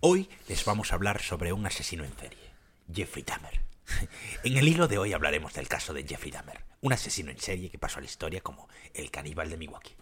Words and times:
Hoy 0.00 0.28
les 0.48 0.64
vamos 0.64 0.92
a 0.92 0.94
hablar 0.94 1.20
sobre 1.20 1.52
un 1.52 1.66
asesino 1.66 2.04
en 2.04 2.16
serie, 2.16 2.50
Jeffrey 2.92 3.24
Dahmer. 3.24 3.60
En 4.44 4.56
el 4.56 4.68
hilo 4.68 4.86
de 4.88 4.98
hoy 4.98 5.12
hablaremos 5.12 5.54
del 5.54 5.68
caso 5.68 5.92
de 5.92 6.04
Jeffrey 6.04 6.30
Dahmer, 6.30 6.64
un 6.80 6.92
asesino 6.92 7.30
en 7.30 7.38
serie 7.38 7.70
que 7.70 7.78
pasó 7.78 7.98
a 7.98 8.00
la 8.00 8.06
historia 8.06 8.40
como 8.40 8.68
el 8.94 9.10
caníbal 9.10 9.50
de 9.50 9.56
Milwaukee. 9.56 9.96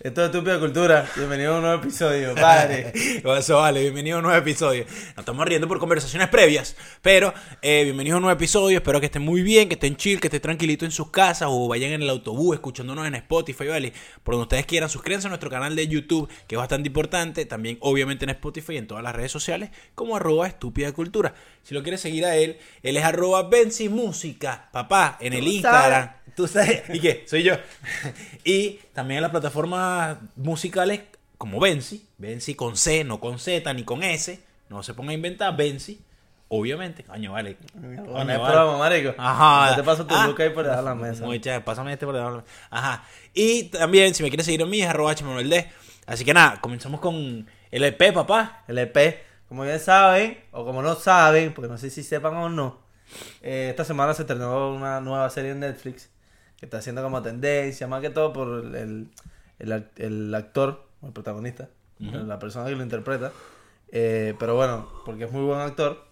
Esto 0.00 0.22
es 0.22 0.26
Estúpida 0.26 0.60
Cultura. 0.60 1.10
Bienvenido 1.16 1.54
a 1.54 1.56
un 1.56 1.62
nuevo 1.62 1.82
episodio, 1.82 2.32
padre. 2.36 2.92
Eso 3.38 3.56
vale, 3.56 3.80
bienvenido 3.80 4.18
a 4.18 4.20
un 4.20 4.26
nuevo 4.26 4.38
episodio. 4.38 4.84
Nos 4.84 5.18
estamos 5.18 5.44
riendo 5.44 5.66
por 5.66 5.80
conversaciones 5.80 6.28
previas, 6.28 6.76
pero 7.02 7.34
eh, 7.62 7.82
bienvenidos 7.82 8.14
a 8.14 8.18
un 8.18 8.22
nuevo 8.22 8.36
episodio. 8.36 8.78
Espero 8.78 9.00
que 9.00 9.06
estén 9.06 9.22
muy 9.22 9.42
bien, 9.42 9.68
que 9.68 9.74
estén 9.74 9.96
chill, 9.96 10.20
que 10.20 10.28
estén 10.28 10.40
tranquilitos 10.40 10.86
en 10.86 10.92
sus 10.92 11.10
casas 11.10 11.48
o 11.50 11.66
vayan 11.66 11.90
en 11.90 12.02
el 12.02 12.10
autobús 12.10 12.54
escuchándonos 12.54 13.08
en 13.08 13.16
Spotify, 13.16 13.66
¿vale? 13.66 13.92
Por 14.22 14.34
donde 14.34 14.44
ustedes 14.44 14.66
quieran, 14.66 14.88
suscríbanse 14.88 15.26
a 15.26 15.30
nuestro 15.30 15.50
canal 15.50 15.74
de 15.74 15.88
YouTube, 15.88 16.30
que 16.46 16.54
es 16.54 16.58
bastante 16.60 16.86
importante. 16.86 17.44
También, 17.44 17.76
obviamente, 17.80 18.24
en 18.24 18.30
Spotify 18.30 18.74
y 18.74 18.76
en 18.76 18.86
todas 18.86 19.02
las 19.02 19.16
redes 19.16 19.32
sociales, 19.32 19.70
como 19.96 20.14
arroba 20.14 20.46
estúpida 20.46 20.92
cultura. 20.92 21.34
Si 21.64 21.74
lo 21.74 21.82
quieres 21.82 22.00
seguir 22.00 22.24
a 22.24 22.36
él, 22.36 22.58
él 22.84 22.96
es 22.96 23.02
arroba 23.02 23.48
Benzi 23.48 23.88
Música, 23.88 24.68
papá, 24.70 25.18
en 25.20 25.32
el 25.32 25.48
Instagram. 25.48 26.06
sabes. 26.06 26.18
¿Tú 26.36 26.46
sabes? 26.46 26.82
¿Y 26.94 27.00
qué? 27.00 27.24
Soy 27.26 27.42
yo. 27.42 27.54
y 28.44 28.78
también 28.98 29.18
en 29.18 29.22
las 29.22 29.30
plataformas 29.30 30.16
musicales 30.34 31.02
como 31.36 31.60
Benzi. 31.60 32.04
Benzi 32.18 32.56
con 32.56 32.76
C, 32.76 33.04
no 33.04 33.20
con 33.20 33.38
Z 33.38 33.72
ni 33.72 33.84
con 33.84 34.02
S. 34.02 34.40
No 34.68 34.82
se 34.82 34.92
ponga 34.92 35.12
a 35.12 35.14
inventar 35.14 35.56
Benzi. 35.56 36.00
Obviamente. 36.48 37.04
Coño, 37.04 37.30
vale. 37.32 37.56
Coño, 37.80 37.92
es 38.02 38.12
vale. 38.12 38.38
broma, 38.38 38.76
marico. 38.76 39.14
Ajá. 39.16 39.70
No 39.70 39.76
te 39.76 39.82
paso 39.84 40.04
tu 40.04 40.16
Ah. 40.16 40.26
look 40.26 40.40
ahí 40.42 40.50
por 40.50 40.64
debajo 40.64 40.82
de 40.82 40.88
la 40.88 40.94
mesa. 40.96 41.24
Muy 41.24 41.40
chévere, 41.40 41.62
pásame 41.62 41.92
este 41.92 42.06
por 42.06 42.14
debajo 42.16 42.32
de 42.32 42.36
la 42.38 42.42
mesa. 42.42 42.58
Ajá. 42.70 43.04
Y 43.34 43.64
también, 43.64 44.14
si 44.14 44.24
me 44.24 44.30
quieres 44.30 44.46
seguir 44.46 44.62
a 44.64 44.66
mí, 44.66 44.80
es 44.82 44.88
arroba 44.88 45.14
hmanueld. 45.14 45.66
Así 46.06 46.24
que 46.24 46.34
nada, 46.34 46.60
comenzamos 46.60 46.98
con 47.00 47.46
el 47.70 47.84
EP, 47.84 48.12
papá. 48.12 48.64
El 48.66 48.78
EP, 48.78 49.22
como 49.48 49.62
bien 49.62 49.78
saben, 49.78 50.38
o 50.50 50.64
como 50.64 50.82
no 50.82 50.96
saben, 50.96 51.54
porque 51.54 51.68
no 51.68 51.78
sé 51.78 51.88
si 51.90 52.02
sepan 52.02 52.34
o 52.34 52.48
no, 52.48 52.80
eh, 53.42 53.68
esta 53.70 53.84
semana 53.84 54.12
se 54.12 54.22
estrenó 54.22 54.70
una 54.74 55.00
nueva 55.00 55.30
serie 55.30 55.52
en 55.52 55.60
Netflix 55.60 56.10
que 56.58 56.66
está 56.66 56.78
haciendo 56.78 57.02
como 57.02 57.22
tendencia, 57.22 57.86
más 57.86 58.02
que 58.02 58.10
todo 58.10 58.32
por 58.32 58.64
el, 58.64 58.74
el, 58.74 59.08
el 59.60 59.72
act- 59.72 59.98
el 59.98 60.34
actor, 60.34 60.86
o 61.00 61.06
el 61.06 61.12
protagonista, 61.12 61.68
la 61.98 62.38
persona 62.38 62.68
que 62.68 62.76
lo 62.76 62.82
interpreta. 62.82 63.32
Eh, 63.90 64.34
pero 64.38 64.54
bueno, 64.56 64.88
porque 65.06 65.24
es 65.24 65.32
muy 65.32 65.42
buen 65.44 65.60
actor. 65.60 66.04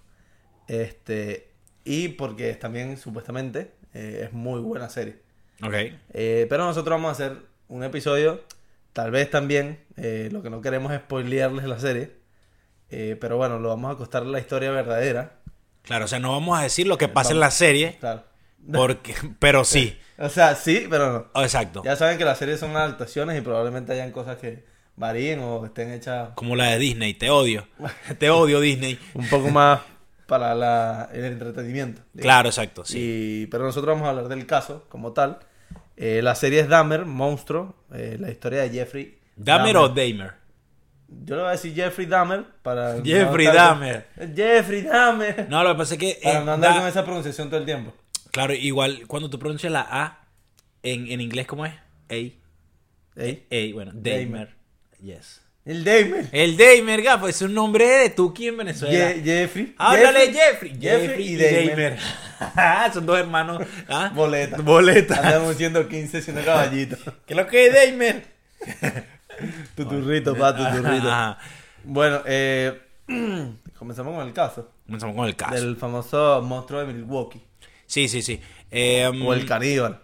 Este, 0.69 1.51
y 1.85 2.09
porque 2.09 2.51
es 2.51 2.59
también, 2.59 2.97
supuestamente, 2.97 3.73
eh, 3.95 4.23
es 4.25 4.33
muy 4.33 4.61
buena 4.61 4.89
serie. 4.89 5.19
Ok. 5.63 5.75
Eh, 6.13 6.47
pero 6.49 6.65
nosotros 6.65 6.93
vamos 6.95 7.09
a 7.09 7.13
hacer 7.13 7.39
un 7.69 7.85
episodio, 7.85 8.43
tal 8.93 9.11
vez 9.11 9.31
también, 9.31 9.81
lo 9.97 10.43
que 10.43 10.51
no 10.51 10.61
queremos 10.61 10.93
es 10.93 11.01
spoilearles 11.01 11.65
la 11.65 11.79
serie, 11.81 12.13
pero 12.89 13.37
bueno, 13.37 13.59
lo 13.59 13.69
vamos 13.71 13.91
a 13.91 13.95
acostar 13.95 14.25
la 14.25 14.39
historia 14.39 14.71
verdadera, 14.71 15.41
Claro, 15.83 16.07
o 16.07 16.09
sea, 16.09 16.19
no 16.19 16.33
vamos 16.33 16.59
a 16.59 16.63
decir 16.63 16.89
lo 16.89 16.99
que 16.99 17.07
pasa 17.09 17.33
en 17.33 17.39
la 17.41 17.51
serie, 17.53 17.97
claro. 18.01 18.25
Porque, 18.73 19.15
pero 19.39 19.65
sí. 19.65 19.97
O 20.19 20.31
sea, 20.31 20.55
sí, 20.55 20.87
pero 20.89 21.29
no. 21.35 21.43
Exacto. 21.43 21.83
Ya 21.85 21.95
saben 21.95 22.17
que 22.17 22.25
las 22.25 22.39
series 22.39 22.59
son 22.59 22.75
adaptaciones 22.75 23.37
y 23.39 23.43
probablemente 23.43 23.93
hayan 23.93 24.13
cosas 24.13 24.39
que 24.39 24.65
varíen 24.97 25.41
o 25.41 25.67
estén 25.67 25.93
hechas 25.93 26.31
Como 26.35 26.57
la 26.57 26.69
de 26.71 26.79
Disney, 26.79 27.13
te 27.13 27.29
odio. 27.29 27.67
Te 28.19 28.31
odio, 28.31 28.61
Disney. 28.61 28.99
un 29.13 29.29
poco 29.29 29.51
más 29.51 29.81
para 30.27 30.55
la, 30.55 31.11
el 31.13 31.25
entretenimiento. 31.27 32.01
digamos. 32.15 32.23
Claro, 32.23 32.49
exacto, 32.49 32.85
sí. 32.87 33.43
Y- 33.43 33.47
pero 33.49 33.65
nosotros 33.65 33.95
vamos 33.95 34.07
a 34.07 34.11
hablar 34.11 34.29
del 34.29 34.47
caso 34.47 34.87
como 34.89 35.13
tal. 35.13 35.39
Eh, 35.99 36.21
la 36.23 36.35
serie 36.35 36.61
es 36.61 36.69
Dahmer, 36.69 37.05
Monstruo, 37.05 37.75
eh, 37.93 38.17
la 38.19 38.31
historia 38.31 38.63
de 38.63 38.71
Jeffrey. 38.71 39.19
¿Dahmer 39.37 39.77
o 39.77 39.89
Damer? 39.91 40.33
Yo 41.09 41.37
le 41.37 41.43
voy 41.43 41.49
a 41.51 41.53
decir 41.53 41.75
Jeffrey 41.75 42.07
Dahmer 42.07 42.45
para... 42.63 42.97
Jeffrey 43.05 43.47
no 43.47 43.53
Dahmer. 43.55 44.07
Jeffrey 44.35 44.83
Dahmer. 44.83 45.47
No, 45.49 45.63
lo 45.63 45.73
que 45.75 45.79
pasa 45.79 45.95
es 45.95 46.01
que. 46.01 46.19
Para 46.23 46.41
eh, 46.41 46.45
no 46.45 46.53
andar 46.55 46.73
da- 46.73 46.79
con 46.81 46.89
esa 46.89 47.05
pronunciación 47.05 47.49
todo 47.49 47.61
el 47.61 47.67
tiempo. 47.67 47.95
Claro, 48.37 48.53
igual 48.53 49.05
cuando 49.07 49.31
tú 49.31 49.39
pronuncias 49.39 49.73
la 49.73 49.81
A 49.91 50.27
en, 50.83 51.11
en 51.11 51.23
inglés, 51.23 51.47
¿cómo 51.47 51.65
es? 51.65 51.73
A. 52.11 52.15
¿Eh? 52.15 52.35
A, 53.51 53.75
bueno. 53.75 53.93
Damer. 53.95 54.55
Yes. 55.03 55.41
El 55.65 55.85
Dahmer. 55.85 56.29
El 56.33 56.57
Damer, 56.59 57.01
gafo, 57.01 57.29
es 57.29 57.41
un 57.41 57.55
nombre 57.55 57.87
de 57.87 58.11
Tuki 58.11 58.49
en 58.49 58.59
Venezuela. 58.59 59.11
Je- 59.15 59.23
Jeffrey. 59.25 59.75
Háblale, 59.79 60.33
Jeffrey. 60.35 60.71
Jeffrey, 60.79 61.09
Jeffrey 61.09 61.29
y. 61.29 61.37
Damer. 61.71 61.99
Son 62.93 63.07
dos 63.07 63.19
hermanos. 63.19 63.63
¿ah? 63.89 64.13
Boleta. 64.15 64.59
Boleta. 64.59 65.17
Andamos 65.17 65.57
siendo 65.57 65.89
15 65.89 66.21
siendo 66.21 66.45
caballito. 66.45 66.97
¿Qué 67.27 67.33
es 67.33 67.37
lo 67.39 67.47
que 67.47 67.67
es 67.69 67.73
Damer? 67.75 68.27
Tuturrito, 69.75 70.37
pa, 70.37 70.55
tuturrito. 70.55 71.11
Ajá. 71.11 71.39
Bueno, 71.85 72.21
eh, 72.27 72.79
comenzamos 73.79 74.15
con 74.15 74.27
el 74.27 74.33
caso. 74.35 74.71
Comenzamos 74.85 75.17
con 75.17 75.27
el 75.27 75.37
caso. 75.37 75.55
Del 75.55 75.77
famoso 75.77 76.43
monstruo 76.43 76.85
de 76.85 76.93
Milwaukee. 76.93 77.43
Sí, 77.87 78.09
sí, 78.09 78.23
sí. 78.23 78.41
Eh, 78.71 79.07
O 79.25 79.33
el 79.35 79.47
caníbal. 79.47 80.01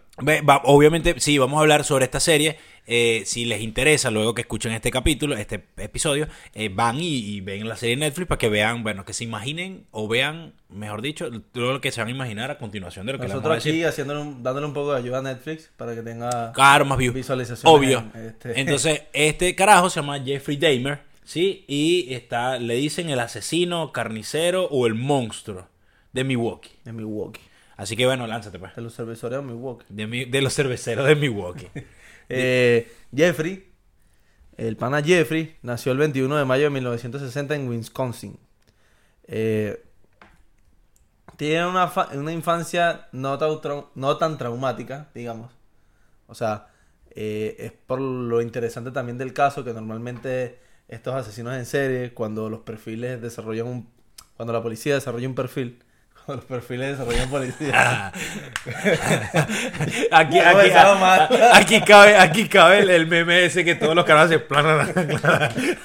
Obviamente, 0.65 1.15
sí, 1.19 1.39
vamos 1.39 1.59
a 1.59 1.61
hablar 1.63 1.85
sobre 1.85 2.05
esta 2.05 2.21
serie. 2.21 2.57
Eh, 2.87 3.23
si 3.27 3.45
les 3.45 3.61
interesa, 3.61 4.11
luego 4.11 4.35
que 4.35 4.41
escuchen 4.43 4.73
este 4.73 4.91
capítulo, 4.91 5.37
este 5.37 5.65
episodio, 5.77 6.27
eh, 6.53 6.69
van 6.69 6.99
y, 7.01 7.17
y 7.19 7.41
ven 7.41 7.69
la 7.69 7.77
serie 7.77 7.95
de 7.95 8.01
Netflix 8.01 8.27
para 8.27 8.39
que 8.39 8.49
vean, 8.49 8.83
bueno, 8.83 9.05
que 9.05 9.13
se 9.13 9.23
imaginen 9.23 9.85
o 9.93 10.09
vean, 10.09 10.53
mejor 10.69 11.01
dicho, 11.01 11.31
todo 11.53 11.73
lo 11.75 11.81
que 11.81 11.93
se 11.93 12.01
van 12.01 12.09
a 12.09 12.11
imaginar 12.11 12.51
a 12.51 12.59
continuación 12.59 13.07
de 13.07 13.13
lo 13.13 13.19
que 13.19 13.25
les 13.27 13.35
vamos 13.35 13.45
a 13.45 13.49
Nosotros 13.49 13.65
decir. 13.65 13.81
aquí 13.81 13.89
haciéndole 13.89 14.21
un- 14.21 14.43
dándole 14.43 14.67
un 14.67 14.75
poco 14.75 14.93
de 14.93 14.99
ayuda 14.99 15.19
a 15.19 15.23
Netflix 15.23 15.71
para 15.77 15.95
que 15.95 16.03
tenga 16.03 16.53
Claro, 16.53 16.85
más 16.85 16.99
views. 16.99 17.15
visualizaciones. 17.15 17.65
Obvio. 17.79 18.05
en 18.15 18.27
este- 18.27 18.61
Entonces, 18.61 19.03
este 19.13 19.55
carajo 19.55 19.89
se 19.89 20.01
llama 20.01 20.19
Jeffrey 20.21 20.57
Dahmer, 20.57 20.99
¿sí? 21.25 21.65
Y 21.69 22.13
está, 22.13 22.59
le 22.59 22.75
dicen 22.75 23.11
el 23.11 23.21
asesino, 23.21 23.93
carnicero 23.93 24.65
o 24.65 24.89
el 24.89 24.95
monstruo 24.95 25.69
de 26.13 26.25
Milwaukee. 26.25 26.71
en 26.85 26.97
Milwaukee. 26.97 27.41
Así 27.83 27.97
que 27.97 28.07
bueno, 28.07 28.27
lánzate 28.29 28.61
pues. 28.61 28.77
De 28.77 28.83
los 28.83 28.95
cerveceros 28.95 29.45
de 29.45 29.53
Milwaukee. 29.53 29.85
De, 29.89 30.07
mi- 30.07 30.25
de 30.25 30.41
los 30.41 30.55
cerveceros 30.55 31.07
de 31.07 31.17
Milwaukee. 31.17 31.69
Eh, 32.35 32.91
Jeffrey, 33.15 33.69
el 34.57 34.77
pana 34.77 35.03
Jeffrey, 35.03 35.57
nació 35.61 35.93
el 35.93 35.99
21 35.99 36.35
de 36.37 36.45
mayo 36.47 36.65
de 36.65 36.71
1960 36.71 37.57
en 37.57 37.69
Wisconsin. 37.69 38.39
Eh, 39.25 39.83
tiene 41.37 41.67
una, 41.67 41.93
una 42.15 42.33
infancia 42.33 43.09
no 43.13 43.37
tan, 43.37 43.51
no 43.97 44.17
tan 44.17 44.39
traumática, 44.39 45.11
digamos. 45.15 45.51
O 46.27 46.35
sea, 46.35 46.69
eh, 47.11 47.57
es 47.59 47.73
por 47.73 48.01
lo 48.01 48.41
interesante 48.41 48.93
también 48.93 49.19
del 49.19 49.35
caso 49.35 49.65
que 49.65 49.75
normalmente 49.75 50.59
estos 50.89 51.15
asesinos 51.15 51.55
en 51.57 51.67
serie, 51.67 52.15
cuando 52.15 52.49
los 52.49 52.61
perfiles 52.61 53.21
desarrollan 53.21 53.67
un... 53.67 53.89
Cuando 54.37 54.55
la 54.55 54.63
policía 54.63 54.95
desarrolla 54.95 55.29
un 55.29 55.35
perfil, 55.35 55.83
los 56.27 56.45
perfiles 56.45 56.99
desarrollan 56.99 57.29
policía... 57.31 58.13
aquí, 60.11 61.81
cabe, 61.81 62.17
aquí 62.17 62.49
cabe 62.49 62.81
el, 62.81 62.91
el 62.91 63.07
meme 63.07 63.45
ese 63.45 63.65
que 63.65 63.75
todos 63.75 63.95
los 63.95 64.05
canales 64.05 64.31
se 64.31 64.39
planan. 64.39 64.93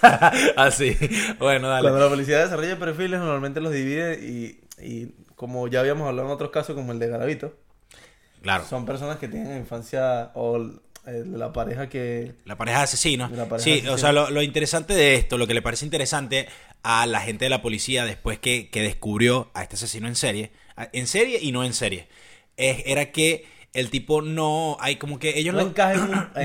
Así. 0.56 0.98
Bueno, 1.40 1.70
dale. 1.70 1.82
Cuando 1.84 2.00
la 2.00 2.10
policía 2.10 2.40
desarrolla 2.40 2.78
perfiles, 2.78 3.20
normalmente 3.20 3.60
los 3.62 3.72
divide 3.72 4.20
y, 4.20 4.62
y 4.82 5.14
como 5.36 5.68
ya 5.68 5.80
habíamos 5.82 6.08
hablado 6.08 6.28
en 6.28 6.34
otros 6.34 6.52
casos, 6.52 6.76
como 6.76 6.92
el 6.92 7.00
de 7.00 7.08
Garavito, 7.08 7.54
Claro. 8.42 8.64
son 8.66 8.86
personas 8.86 9.18
que 9.18 9.28
tienen 9.28 9.58
infancia 9.58 10.30
o 10.36 10.64
la 11.12 11.54
pareja 11.54 11.88
que... 11.90 12.34
La 12.46 12.58
pareja 12.58 12.80
de 12.80 12.84
asesinos. 12.84 13.32
La 13.32 13.48
pareja 13.48 13.64
sí, 13.64 13.88
o 13.88 13.98
sea, 13.98 14.12
lo, 14.12 14.30
lo 14.30 14.42
interesante 14.42 14.94
de 14.94 15.16
esto, 15.16 15.38
lo 15.38 15.48
que 15.48 15.54
le 15.54 15.62
parece 15.62 15.86
interesante 15.86 16.48
a 16.84 17.06
la 17.06 17.22
gente 17.22 17.46
de 17.46 17.50
la 17.50 17.62
policía 17.62 18.06
después 18.06 18.40
que, 18.40 18.70
que 18.70 18.82
descubrió 18.82 19.50
a 19.54 19.64
este 19.64 19.76
asesino 19.76 20.08
en 20.08 20.16
serie, 20.16 20.52
en 20.94 21.08
serie 21.08 21.40
y 21.42 21.52
no 21.52 21.64
en 21.64 21.74
serie, 21.74 22.08
es- 22.58 22.84
era 22.86 23.12
que 23.12 23.46
el 23.74 23.90
tipo 23.90 24.22
no, 24.22 24.78
hay 24.80 24.96
como 24.98 25.20
que 25.20 25.38
ellos 25.40 25.54
No 25.56 25.62
lo- 25.62 25.68
encaja 25.70 25.94
en, 25.94 26.02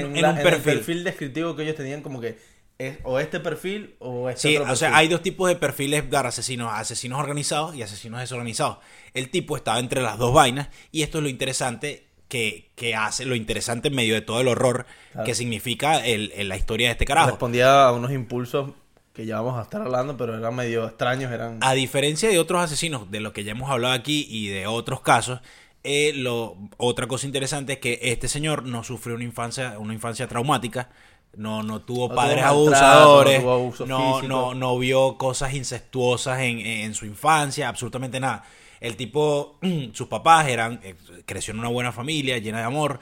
un, 0.07 0.17
en 0.17 0.25
en 0.25 0.35
perfil. 0.43 0.73
el 0.73 0.79
perfil 0.79 1.05
descriptivo 1.05 1.57
que 1.57 1.63
ellos 1.65 1.77
tenían 1.77 2.03
como 2.03 2.21
que 2.21 2.37
es 2.79 2.99
o 3.05 3.19
este 3.21 3.39
perfil 3.41 3.95
o 4.01 4.29
este 4.29 4.49
Sí, 4.49 4.57
otro 4.57 4.73
o 4.73 4.77
sea, 4.77 4.89
perfil. 4.89 5.01
hay 5.01 5.09
dos 5.09 5.23
tipos 5.23 5.49
de 5.49 5.57
perfiles 5.57 6.09
de 6.11 6.17
asesinos, 6.17 6.71
asesinos 6.73 7.19
organizados 7.21 7.75
y 7.77 7.83
asesinos 7.83 8.21
desorganizados. 8.21 8.79
El 9.15 9.29
tipo 9.31 9.57
estaba 9.57 9.79
entre 9.79 10.03
las 10.03 10.19
dos 10.19 10.33
vainas 10.35 10.69
y 10.91 11.03
esto 11.03 11.19
es 11.19 11.23
lo 11.25 11.29
interesante 11.31 12.07
que, 12.33 12.71
que 12.77 12.95
hace, 12.95 13.27
lo 13.27 13.35
interesante 13.37 13.89
en 13.89 13.95
medio 13.95 14.15
de 14.15 14.23
todo 14.23 14.41
el 14.41 14.49
horror 14.49 14.87
Claro. 15.13 15.27
que 15.27 15.35
significa 15.35 16.05
el, 16.07 16.33
el- 16.35 16.49
la 16.49 16.57
historia 16.57 16.89
de 16.89 16.93
este 16.93 17.05
carajo. 17.05 17.29
Respondía 17.29 17.85
a 17.85 17.93
unos 17.93 18.11
impulsos 18.13 18.71
que 19.13 19.27
ya 19.27 19.39
vamos 19.43 19.59
a 19.59 19.63
estar 19.65 19.83
hablando, 19.83 20.17
pero 20.17 20.39
eran 20.39 20.55
medio 20.57 20.87
extraños, 20.87 21.31
eran... 21.31 21.59
A 21.61 21.75
diferencia 21.75 22.31
de 22.31 22.39
otros 22.39 22.63
asesinos, 22.63 23.11
de 23.11 23.21
los 23.21 23.35
que 23.35 23.45
ya 23.45 23.53
hemos 23.53 23.71
hablado 23.71 23.93
aquí 23.93 24.27
y 24.31 24.49
de 24.49 24.67
otros 24.67 25.03
casos, 25.03 25.41
eh, 25.85 26.13
lo, 26.15 26.57
otra 26.79 27.07
cosa 27.07 27.27
interesante 27.27 27.75
es 27.75 27.79
que 27.81 27.99
este 28.01 28.27
señor 28.29 28.63
no 28.65 28.83
sufrió 28.85 29.15
una 29.17 29.25
infancia, 29.25 29.79
una 29.79 29.93
infancia 29.93 30.27
traumática, 30.29 30.89
no, 31.37 31.63
no 31.63 31.83
tuvo 31.83 32.09
No 32.09 32.15
padres 32.15 32.39
tuvo 32.39 32.49
abusadores, 32.49 33.43
no 33.45 33.71
tuvo 33.77 33.87
no, 33.87 34.23
no, 34.23 34.55
no 34.55 34.79
vio 34.79 35.19
cosas 35.19 35.53
incestuosas 35.53 36.41
en, 36.41 36.61
en 36.61 36.95
su 36.95 37.05
infancia, 37.05 37.69
absolutamente 37.69 38.19
nada. 38.19 38.45
El 38.83 38.97
tipo, 38.97 39.59
sus 39.95 40.09
papás 40.09 40.49
eran, 40.49 40.81
eh, 40.83 40.95
creció 41.25 41.53
en 41.55 41.61
una 41.61 41.69
buena 41.69 41.93
familia, 41.93 42.37
llena 42.39 42.59
de 42.59 42.65
amor, 42.65 42.99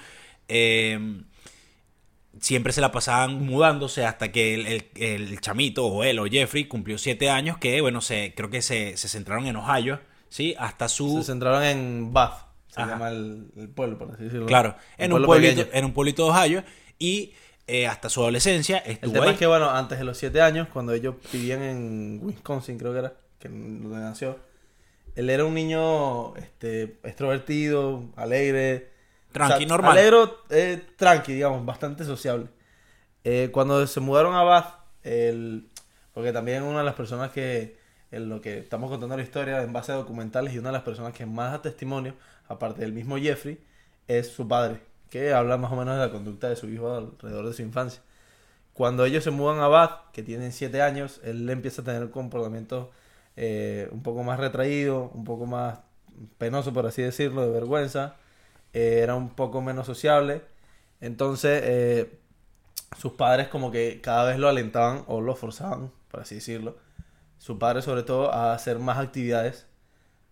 eh, 0.49 1.23
siempre 2.41 2.73
se 2.73 2.81
la 2.81 2.93
pasaban 2.93 3.45
mudándose 3.45 4.05
hasta 4.05 4.31
que 4.31 4.55
el, 4.55 4.67
el- 4.67 4.91
el 5.03 5.41
chamito, 5.41 5.87
o 5.87 6.05
él, 6.05 6.19
o 6.19 6.27
Jeffrey, 6.27 6.67
cumplió 6.67 6.99
siete 6.99 7.29
años, 7.31 7.59
que, 7.59 7.81
bueno, 7.81 8.01
se, 8.01 8.35
creo 8.37 8.51
que 8.51 8.63
se, 8.63 8.97
se 8.97 9.09
centraron 9.09 9.47
en 9.47 9.57
Ohio, 9.57 10.01
¿sí? 10.29 10.55
Hasta 10.59 10.89
su... 10.89 11.19
Se 11.19 11.25
centraron 11.33 11.63
en 11.65 12.13
Bath, 12.13 12.47
se 12.69 12.81
Ajá. 12.81 12.93
llama 12.93 13.09
el, 13.11 13.47
el 13.57 13.69
pueblo, 13.69 13.99
por 13.99 14.13
así 14.13 14.25
decirlo. 14.25 14.47
Claro, 14.47 14.77
en 14.97 15.07
un, 15.13 15.17
pueblo 15.19 15.27
pueblito, 15.27 15.57
pequeño. 15.65 15.79
en 15.79 15.85
un 15.85 15.93
pueblito 15.93 16.25
de 16.25 16.31
Ohio, 16.31 16.65
y 16.99 17.33
eh, 17.67 17.87
hasta 17.87 18.09
su 18.09 18.21
adolescencia 18.21 18.79
El 18.79 18.99
tema 19.13 19.25
ahí. 19.27 19.31
es 19.33 19.39
que, 19.39 19.47
bueno, 19.47 19.71
antes 19.71 19.99
de 19.99 20.05
los 20.05 20.17
7 20.19 20.41
años, 20.41 20.69
cuando 20.73 20.93
ellos 20.93 21.17
vivían 21.33 21.63
en 21.63 22.21
Wisconsin, 22.23 22.79
creo 22.79 22.93
que 22.93 22.99
era, 23.01 23.13
que 23.39 23.49
donde 23.49 23.99
nació, 23.99 24.39
él 25.21 25.29
era 25.29 25.45
un 25.45 25.53
niño 25.53 26.35
este, 26.37 26.99
extrovertido, 27.03 28.05
alegre. 28.17 28.91
Tranqui, 29.33 29.67
normal. 29.67 29.93
Alegro, 29.93 30.39
eh, 30.49 30.83
tranqui, 30.97 31.35
digamos, 31.35 31.65
bastante 31.67 32.05
sociable. 32.05 32.47
Eh, 33.23 33.51
cuando 33.53 33.87
se 33.87 34.01
mudaron 34.01 34.35
a 34.35 34.43
Bath, 34.43 34.75
el, 35.03 35.69
porque 36.15 36.33
también 36.33 36.63
una 36.63 36.79
de 36.79 36.85
las 36.85 36.95
personas 36.95 37.33
que, 37.33 37.77
en 38.11 38.31
lo 38.31 38.41
que 38.41 38.61
estamos 38.61 38.91
contando 38.91 39.15
la 39.15 39.23
historia 39.23 39.63
en 39.63 39.75
base 39.75 39.93
a 39.93 39.97
documentales 39.97 40.55
y 40.55 40.59
una 40.59 40.71
de 40.71 40.75
las 40.75 40.85
personas 40.85 41.13
que 41.13 41.27
más 41.27 41.53
da 41.53 41.61
testimonio, 41.61 42.15
aparte 42.49 42.81
del 42.81 42.95
mismo 42.95 43.19
Jeffrey, 43.19 43.63
es 44.09 44.29
su 44.29 44.49
padre, 44.49 44.81
que 45.11 45.35
habla 45.35 45.59
más 45.59 45.71
o 45.71 45.77
menos 45.77 45.97
de 45.97 46.01
la 46.01 46.11
conducta 46.11 46.49
de 46.49 46.57
su 46.57 46.67
hijo 46.67 46.97
alrededor 46.97 47.47
de 47.47 47.53
su 47.53 47.61
infancia. 47.61 48.01
Cuando 48.73 49.05
ellos 49.05 49.23
se 49.23 49.31
mudan 49.31 49.61
a 49.61 49.69
Bath, 49.69 50.13
que 50.13 50.23
tienen 50.23 50.53
7 50.53 50.81
años, 50.81 51.21
él 51.25 51.49
empieza 51.51 51.83
a 51.83 51.85
tener 51.85 52.09
comportamientos 52.09 52.89
eh, 53.43 53.89
un 53.91 54.03
poco 54.03 54.23
más 54.23 54.39
retraído, 54.39 55.11
un 55.15 55.25
poco 55.25 55.47
más 55.47 55.79
penoso, 56.37 56.75
por 56.75 56.85
así 56.85 57.01
decirlo, 57.01 57.41
de 57.47 57.51
vergüenza. 57.51 58.17
Eh, 58.75 59.01
era 59.03 59.15
un 59.15 59.31
poco 59.31 59.63
menos 59.63 59.87
sociable. 59.87 60.43
Entonces, 61.01 61.63
eh, 61.65 62.19
sus 62.99 63.13
padres 63.13 63.49
como 63.49 63.71
que 63.71 64.01
cada 64.03 64.25
vez 64.25 64.39
lo 64.39 64.49
alentaban 64.51 65.05
o 65.07 65.23
lo 65.23 65.35
forzaban, 65.37 65.91
por 66.11 66.21
así 66.21 66.35
decirlo. 66.35 66.77
Su 67.39 67.59
padre 67.59 67.81
sobre 67.81 68.03
todo 68.03 68.31
a 68.31 68.53
hacer 68.53 68.79
más 68.79 68.99
actividades 68.99 69.65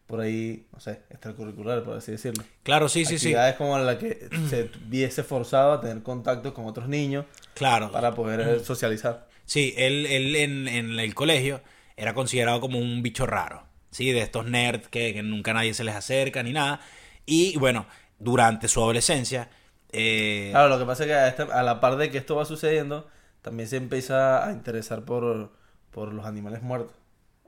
por 0.07 0.21
ahí, 0.21 0.67
no 0.73 0.81
sé, 0.81 1.01
extracurriculares, 1.11 1.85
por 1.85 1.97
así 1.97 2.13
decirlo. 2.13 2.45
Claro, 2.63 2.89
sí, 2.91 3.05
sí, 3.07 3.19
sí. 3.19 3.29
actividades 3.29 3.55
como 3.57 3.79
en 3.79 3.87
la 3.87 3.99
que 3.99 4.29
se 4.51 4.71
viese 4.87 5.23
forzado 5.23 5.73
a 5.73 5.81
tener 5.81 6.03
contacto 6.03 6.53
con 6.53 6.67
otros 6.67 6.89
niños 6.89 7.25
Claro. 7.55 7.91
para 7.91 8.15
poder 8.15 8.61
socializar. 8.65 9.27
Sí, 9.47 9.75
él, 9.79 10.05
él 10.07 10.37
en, 10.37 10.69
en 10.69 10.99
el 11.01 11.15
colegio 11.15 11.61
era 11.99 12.15
considerado 12.15 12.61
como 12.61 12.79
un 12.79 13.03
bicho 13.03 13.27
raro, 13.27 13.65
¿sí? 13.91 14.13
De 14.13 14.21
estos 14.23 14.47
nerds 14.47 14.89
que, 14.89 15.15
que 15.15 15.23
nunca 15.23 15.53
nadie 15.55 15.75
se 15.75 15.85
les 15.85 15.95
acerca 15.97 16.43
ni 16.43 16.53
nada. 16.53 16.81
Y 17.27 17.57
bueno, 17.59 17.87
durante 18.19 18.69
su 18.69 18.81
adolescencia, 18.83 19.51
eh, 19.93 20.63
Claro, 20.63 20.69
lo 20.71 20.79
que 20.79 20.87
pasa 20.87 21.05
es 21.05 21.09
que 21.09 21.15
a, 21.15 21.29
esta- 21.29 21.45
a 21.61 21.63
la 21.63 21.81
par 21.81 21.97
de 21.97 22.11
que 22.11 22.19
esto 22.19 22.37
va 22.37 22.45
sucediendo, 22.45 23.07
también 23.43 23.69
se 23.69 23.77
empieza 23.77 24.47
a 24.47 24.53
interesar 24.53 25.05
por, 25.05 25.53
por 25.91 26.13
los 26.15 26.25
animales 26.27 26.63
muertos. 26.63 26.97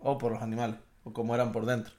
O 0.03 0.19
por 0.19 0.33
los 0.33 0.43
animales, 0.43 0.77
o 1.05 1.13
cómo 1.13 1.35
eran 1.35 1.53
por 1.53 1.67
dentro. 1.67 1.93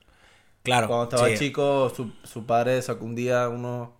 claro, 0.64 0.96
Cuando 0.96 1.06
estaba 1.06 1.34
sí, 1.34 1.36
chico, 1.36 1.90
su, 1.92 2.14
su 2.24 2.46
padre 2.48 2.82
sacó 2.84 3.06
un 3.06 3.16
día 3.16 3.50
uno... 3.50 3.98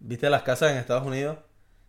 ¿Viste 0.00 0.30
las 0.30 0.42
casas 0.44 0.72
en 0.72 0.78
Estados 0.78 1.06
Unidos? 1.06 1.38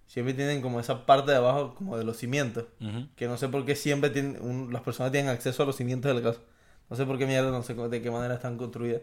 Siempre 0.07 0.33
tienen 0.33 0.61
como 0.61 0.79
esa 0.79 1.05
parte 1.05 1.31
de 1.31 1.37
abajo, 1.37 1.75
como 1.75 1.97
de 1.97 2.03
los 2.03 2.17
cimientos. 2.17 2.65
ujú. 2.81 3.07
Que 3.15 3.27
no 3.27 3.37
sé 3.37 3.49
por 3.49 3.65
qué 3.65 3.75
siempre 3.75 4.09
tienen, 4.09 4.41
un- 4.41 4.71
las 4.73 4.81
personas 4.81 5.11
tienen 5.11 5.29
acceso 5.29 5.63
a 5.63 5.65
los 5.65 5.75
cimientos 5.75 6.09
de 6.15 6.21
la 6.21 6.29
casa. 6.31 6.41
No 6.89 6.95
sé 6.95 7.05
por 7.05 7.17
qué 7.17 7.25
mierda, 7.25 7.51
no 7.51 7.61
sé 7.63 7.73
de 7.73 8.01
qué 8.01 8.09
manera 8.09 8.35
están 8.35 8.57
construidas. 8.57 9.01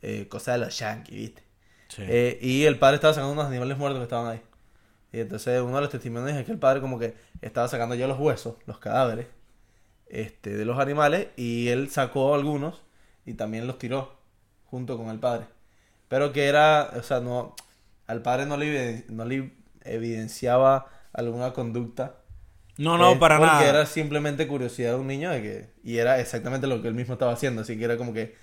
Eh, 0.00 0.28
cosa 0.28 0.52
de 0.52 0.58
los 0.58 0.78
yankees, 0.78 1.14
¿viste? 1.16 1.42
Sí. 1.88 2.02
Eh, 2.06 2.38
y 2.40 2.64
el 2.64 2.78
padre 2.78 2.96
estaba 2.96 3.12
sacando 3.14 3.32
unos 3.32 3.46
animales 3.46 3.76
muertos 3.76 3.98
que 3.98 4.04
estaban 4.04 4.30
ahí. 4.30 4.40
Y 5.12 5.20
entonces 5.20 5.60
uno 5.60 5.74
de 5.76 5.80
los 5.80 5.90
testimonios 5.90 6.36
es 6.38 6.44
que 6.46 6.52
el 6.52 6.58
padre 6.58 6.80
como 6.80 6.98
que 6.98 7.14
estaba 7.40 7.66
sacando 7.66 7.94
ya 7.96 8.06
los 8.06 8.18
huesos, 8.20 8.54
los 8.66 8.78
cadáveres, 8.78 9.26
este, 10.08 10.56
de 10.56 10.64
los 10.64 10.78
animales, 10.78 11.28
y 11.36 11.68
él 11.68 11.90
sacó 11.90 12.34
algunos 12.34 12.82
y 13.26 13.34
también 13.34 13.66
los 13.66 13.78
tiró 13.78 14.16
junto 14.66 14.96
con 14.96 15.08
el 15.08 15.18
padre. 15.18 15.46
Pero 16.08 16.32
que 16.32 16.46
era, 16.46 16.92
o 16.96 17.02
sea, 17.02 17.20
no, 17.20 17.54
al 18.06 18.22
padre 18.22 18.46
no 18.46 18.56
le, 18.56 19.04
no 19.08 19.24
le 19.24 19.52
evidenciaba 19.84 20.86
alguna 21.12 21.52
conducta. 21.52 22.16
no, 22.76 22.96
no, 22.98 23.12
eh, 23.12 23.16
para 23.16 23.38
porque 23.38 23.52
nada. 23.52 23.68
era 23.68 23.86
simplemente 23.86 24.46
curiosidad 24.46 24.92
de 24.92 24.96
un 25.00 25.06
niño 25.08 25.30
de 25.30 25.42
que, 25.42 25.70
y 25.82 25.98
era 25.98 26.20
exactamente 26.20 26.66
lo 26.66 26.80
que 26.82 26.88
él 26.88 26.94
mismo 26.94 27.14
estaba 27.14 27.32
haciendo, 27.32 27.62
así 27.62 27.76
que 27.78 27.84
era 27.84 27.96
como 27.96 28.12
que 28.12 28.36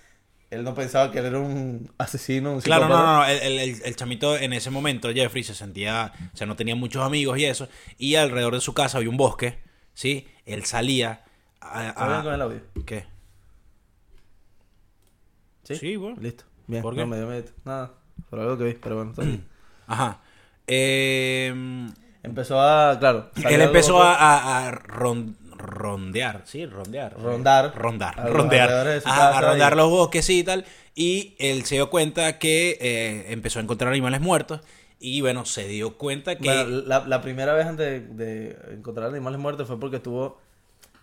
él 0.51 0.63
no 0.63 0.73
pensaba 0.75 1.11
que 1.11 1.19
él 1.19 1.25
era 1.25 1.39
un 1.39 1.91
asesino, 1.97 2.53
un 2.53 2.61
Claro, 2.61 2.87
no, 2.87 2.97
no, 2.97 3.13
no. 3.17 3.25
El, 3.25 3.39
el- 3.59 3.81
el- 3.83 3.95
chamito 3.95 4.37
en 4.37 4.53
ese 4.53 4.69
momento, 4.71 5.11
Jeffrey, 5.13 5.43
se 5.43 5.55
sentía, 5.55 6.13
o 6.33 6.37
sea, 6.37 6.47
no 6.47 6.55
tenía 6.55 6.75
muchos 6.75 7.03
amigos 7.03 7.37
y 7.39 7.45
eso. 7.45 7.67
Y 7.97 8.15
alrededor 8.15 8.53
de 8.53 8.61
su 8.61 8.73
casa 8.73 8.97
había 8.99 9.09
un 9.09 9.17
bosque, 9.17 9.59
¿sí? 9.93 10.27
Él 10.45 10.65
salía 10.65 11.23
a... 11.61 11.87
¿Está 11.89 12.07
bien 12.07 12.19
a- 12.19 12.23
con 12.23 12.33
el 12.33 12.41
audio? 12.41 12.61
¿Qué? 12.85 13.05
¿Sí? 15.63 15.75
Sí, 15.75 15.95
bueno. 15.95 16.17
Listo. 16.21 16.43
Bien. 16.67 16.81
¿Por 16.81 16.95
no, 16.95 17.07
me 17.07 17.17
dio 17.17 17.27
miedo. 17.27 17.45
Nada. 17.63 17.93
Por 18.29 18.39
algo 18.39 18.57
que 18.57 18.63
vi, 18.65 18.73
pero 18.75 18.95
bueno. 18.97 19.11
está 19.11 19.23
bien. 19.23 19.45
Ajá. 19.87 20.21
Eh, 20.67 21.53
empezó 22.23 22.59
a, 22.59 22.97
claro. 22.99 23.29
él 23.49 23.61
empezó 23.61 24.01
a, 24.01 24.15
a- 24.15 24.67
a 24.67 24.71
ron- 24.71 25.37
rondear, 25.57 26.41
¿sí? 26.45 26.65
Rondear. 26.65 27.13
Rondar. 27.19 27.73
Rondar. 27.75 28.19
A 28.19 28.27
Rondear. 28.27 28.69
a 29.05 29.41
rondar 29.41 29.75
los 29.75 29.89
bosques 29.89 30.29
y 30.29 30.43
tal. 30.43 30.65
Y 30.95 31.35
él 31.39 31.65
se 31.65 31.75
dio 31.75 31.89
cuenta 31.89 32.39
que 32.39 32.77
eh, 32.81 33.25
empezó 33.33 33.59
a 33.59 33.61
encontrar 33.63 33.91
animales 33.91 34.21
muertos. 34.21 34.61
Y 34.99 35.21
bueno, 35.21 35.45
se 35.45 35.67
dio 35.67 35.97
cuenta 35.97 36.37
que... 36.37 36.47
Bueno, 36.47 36.81
la, 36.87 37.05
la 37.05 37.21
primera 37.21 37.53
vez 37.53 37.65
antes 37.67 38.15
de, 38.15 38.25
de 38.53 38.57
encontrar 38.75 39.09
animales 39.09 39.39
muertos 39.39 39.67
fue 39.67 39.79
porque 39.79 39.97
estuvo 39.97 40.39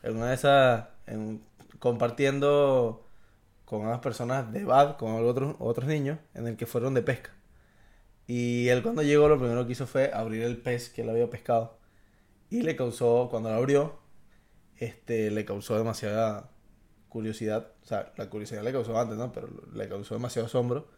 en 0.03 0.17
una 0.17 0.29
de 0.29 0.35
esas. 0.35 0.85
en- 1.07 1.43
compartiendo 1.79 3.05
con 3.65 3.83
unas 3.83 3.99
personas 4.01 4.53
de 4.53 4.65
Bad, 4.65 4.97
con 4.97 5.13
otros, 5.29 5.57
otros 5.59 5.87
niños, 5.87 6.19
en 6.35 6.47
el 6.47 6.57
que 6.57 6.67
fueron 6.67 6.95
de 6.95 7.03
pesca. 7.03 7.31
Y 8.27 8.69
él 8.69 8.83
cuando 8.83 9.03
llegó 9.03 9.29
lo 9.29 9.39
primero 9.39 9.67
que 9.67 9.73
hizo 9.73 9.87
fue 9.87 10.11
abrir 10.13 10.43
el 10.43 10.57
pez 10.57 10.91
que 10.91 11.03
él 11.03 11.11
había 11.11 11.29
pescado. 11.29 11.79
Y 12.51 12.63
le 12.63 12.77
causó, 12.77 13.29
cuando 13.31 13.51
lo 13.51 13.57
abrió, 13.57 13.99
este, 14.79 15.31
le 15.31 15.45
causó 15.45 15.77
demasiada 15.77 16.51
curiosidad. 17.09 17.73
O 17.83 17.87
sea, 17.87 18.13
la 18.17 18.29
curiosidad 18.31 18.63
le 18.63 18.73
causó 18.73 18.99
antes, 18.99 19.17
¿no? 19.17 19.33
Pero 19.33 19.49
le 19.75 19.89
causó 19.89 20.15
demasiado 20.15 20.47
asombro 20.47 20.89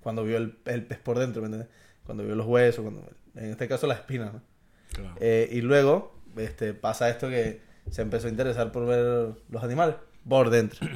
cuando 0.00 0.24
vio 0.24 0.36
el, 0.36 0.58
el 0.64 0.84
pez 0.84 0.98
por 0.98 1.18
dentro, 1.18 1.42
¿me 1.42 1.46
entiendes? 1.46 1.70
Cuando 2.04 2.24
vio 2.24 2.34
los 2.34 2.46
huesos, 2.46 2.82
cuando, 2.82 3.02
en 3.34 3.50
este 3.50 3.68
caso 3.68 3.86
la 3.86 3.94
espina, 3.94 4.32
¿no? 4.32 4.42
Claro. 4.92 5.14
Eh, 5.20 5.48
y 5.52 5.60
luego 5.60 6.14
este, 6.36 6.74
pasa 6.74 7.08
esto 7.10 7.28
que 7.28 7.60
se 7.90 8.02
empezó 8.02 8.26
a 8.26 8.30
interesar 8.30 8.72
por 8.72 8.86
ver 8.86 9.34
los 9.48 9.62
animales 9.62 9.96
por 10.28 10.50
dentro. 10.50 10.86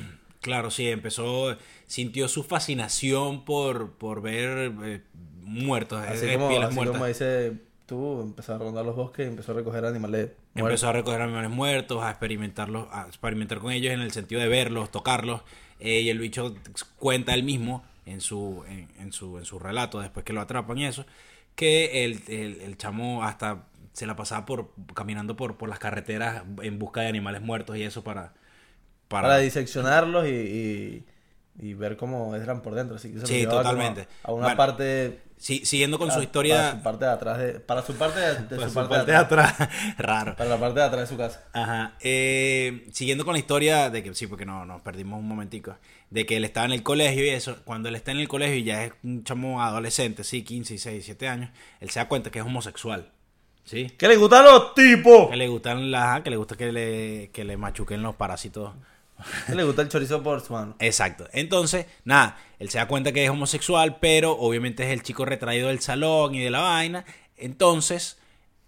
Claro, 0.41 0.71
sí, 0.71 0.89
empezó, 0.89 1.57
sintió 1.87 2.29
su 2.29 2.43
fascinación 2.43 3.45
por, 3.45 3.93
por 3.93 4.21
ver 4.21 4.73
eh, 4.85 5.03
muertos, 5.45 6.03
Así, 6.07 6.31
como, 6.33 6.49
así 6.63 6.85
como 6.85 7.07
dice 7.07 7.53
tú, 7.87 8.21
empezó 8.23 8.55
a 8.55 8.59
rondar 8.59 8.85
los 8.85 8.97
bosques 8.97 9.27
y 9.27 9.29
empezó 9.29 9.53
a 9.53 9.55
recoger 9.57 9.85
animales 9.85 10.31
muertos. 10.55 10.55
Empezó 10.55 10.89
a 10.89 10.93
recoger 10.93 11.21
animales 11.21 11.51
muertos, 11.51 12.03
a 12.03 12.11
experimentarlos, 12.11 12.89
a 12.93 13.07
experimentar 13.07 13.59
con 13.59 13.73
ellos 13.73 13.93
en 13.93 14.01
el 14.01 14.13
sentido 14.13 14.41
de 14.41 14.49
verlos, 14.49 14.91
tocarlos. 14.91 15.43
eh, 15.81 16.01
y 16.03 16.11
el 16.11 16.19
bicho 16.19 16.55
cuenta 16.99 17.35
él 17.35 17.43
mismo 17.43 17.85
en 18.07 18.21
su, 18.21 18.65
en, 18.69 18.89
en 18.99 19.13
su, 19.13 19.39
en 19.39 19.45
su 19.45 19.59
relato, 19.59 20.01
después 20.01 20.25
que 20.25 20.33
lo 20.33 20.41
atrapan 20.41 20.79
y 20.79 20.87
eso, 20.87 21.05
que 21.57 22.05
el, 22.05 22.23
el, 22.29 22.61
el 22.61 22.77
chamo 22.79 23.25
hasta 23.25 23.65
se 23.93 24.07
la 24.07 24.17
pasaba 24.17 24.45
por 24.47 24.71
caminando 24.95 25.37
por, 25.37 25.57
por 25.57 25.69
las 25.69 25.79
carreteras 25.79 26.45
en 26.63 26.79
busca 26.79 27.01
de 27.03 27.09
animales 27.09 27.43
muertos 27.43 27.77
y 27.77 27.83
eso 27.83 28.03
para... 28.05 28.35
Para, 29.09 29.29
para, 29.29 29.39
diseccionarlos 29.39 30.27
y, 30.27 30.31
y, 30.31 31.07
y 31.59 31.75
ver 31.75 31.97
cómo 31.97 32.35
eran 32.35 32.63
por 32.63 32.75
dentro. 32.75 32.97
Así 32.97 33.09
que 33.13 33.15
se 33.21 33.21
los 33.23 33.29
Sí, 33.29 33.45
totalmente. 33.47 34.09
A, 34.23 34.29
a 34.31 34.33
una 34.33 34.43
Bueno, 34.47 34.57
parte... 34.57 35.21
Sí, 35.45 35.61
siguiendo 35.67 35.99
con 35.99 36.09
su 36.09 36.15
para- 36.15 36.25
historia... 36.25 36.57
Para 36.57 36.73
su 36.73 36.83
parte 36.83 37.05
de 37.05 37.11
atrás 37.11 37.39
de... 37.39 37.61
Para 37.61 37.83
su 37.83 37.95
parte 37.97 38.19
de, 38.19 38.35
de 38.35 38.57
para 38.57 38.69
su 38.69 38.75
parte, 38.75 38.95
parte 38.95 39.11
de 39.11 39.17
atrás. 39.19 39.53
atrás. 39.61 39.69
Raro. 39.99 40.37
Para 40.37 40.49
la 40.49 40.57
parte 40.59 40.81
de 40.81 40.87
atrás 40.87 41.01
de 41.03 41.07
su 41.07 41.19
casa. 41.19 41.45
Ajá. 41.53 41.97
Eh, 42.01 42.87
siguiendo 42.93 43.27
con 43.27 43.35
la 43.35 43.41
historia 43.41 43.91
de 43.91 44.03
que 44.03 44.15
sí, 44.15 44.27
porque 44.27 44.47
no, 44.47 44.65
nos 44.65 44.81
perdimos 44.81 45.19
un 45.21 45.29
momentico. 45.29 45.77
De 46.09 46.25
que 46.25 46.39
él 46.39 46.47
estaba 46.47 46.65
en 46.65 46.73
el 46.73 46.83
colegio 46.83 47.27
y 47.27 47.29
eso. 47.29 47.59
Cuando 47.67 47.91
él 47.91 47.95
está 47.95 48.11
en 48.13 48.21
el 48.21 48.29
colegio 48.29 48.57
y 48.57 48.65
ya 48.65 48.85
es 48.85 48.95
un 49.03 49.23
chamo 49.23 49.63
adolescente, 49.63 50.25
sí, 50.25 50.43
15, 50.45 50.73
16, 50.73 50.95
17 50.95 51.29
años, 51.29 51.51
él 51.79 51.91
se 51.91 52.01
da 52.01 52.09
cuenta 52.09 52.31
que 52.31 52.39
es 52.39 52.45
homosexual. 52.47 53.11
¿Sí? 53.65 53.93
¿Qué 53.99 54.09
le 54.09 54.17
gustan 54.17 54.47
los 54.47 54.75
tipos? 54.75 55.29
Que 55.29 55.37
le 55.37 55.49
gustan 55.49 55.91
las, 55.91 56.23
que 56.23 56.31
le 56.31 56.37
gusta 56.37 56.57
que 56.57 56.73
le, 56.73 57.31
que 57.35 57.45
le 57.45 57.59
machuquen 57.59 58.03
los 58.03 58.15
parásitos. 58.15 58.73
¿Qué 59.47 59.55
le 59.55 59.65
gusta 59.65 59.83
el 59.83 59.89
chorizo 59.89 60.23
por 60.23 60.41
su 60.41 60.53
mano? 60.53 60.77
Exacto. 60.81 61.29
Entonces, 61.33 61.87
nada, 62.05 62.37
él 62.59 62.69
se 62.71 62.79
da 62.79 62.89
cuenta 62.89 63.13
que 63.13 63.25
es 63.25 63.31
homosexual, 63.31 63.99
pero 64.01 64.33
obviamente 64.33 64.85
es 64.85 64.91
el 64.91 65.03
chico 65.03 65.25
retraído 65.25 65.69
del 65.69 65.81
salón 65.81 66.35
y 66.35 66.43
de 66.43 66.51
la 66.51 66.61
vaina. 66.61 67.05
Entonces, 67.37 68.19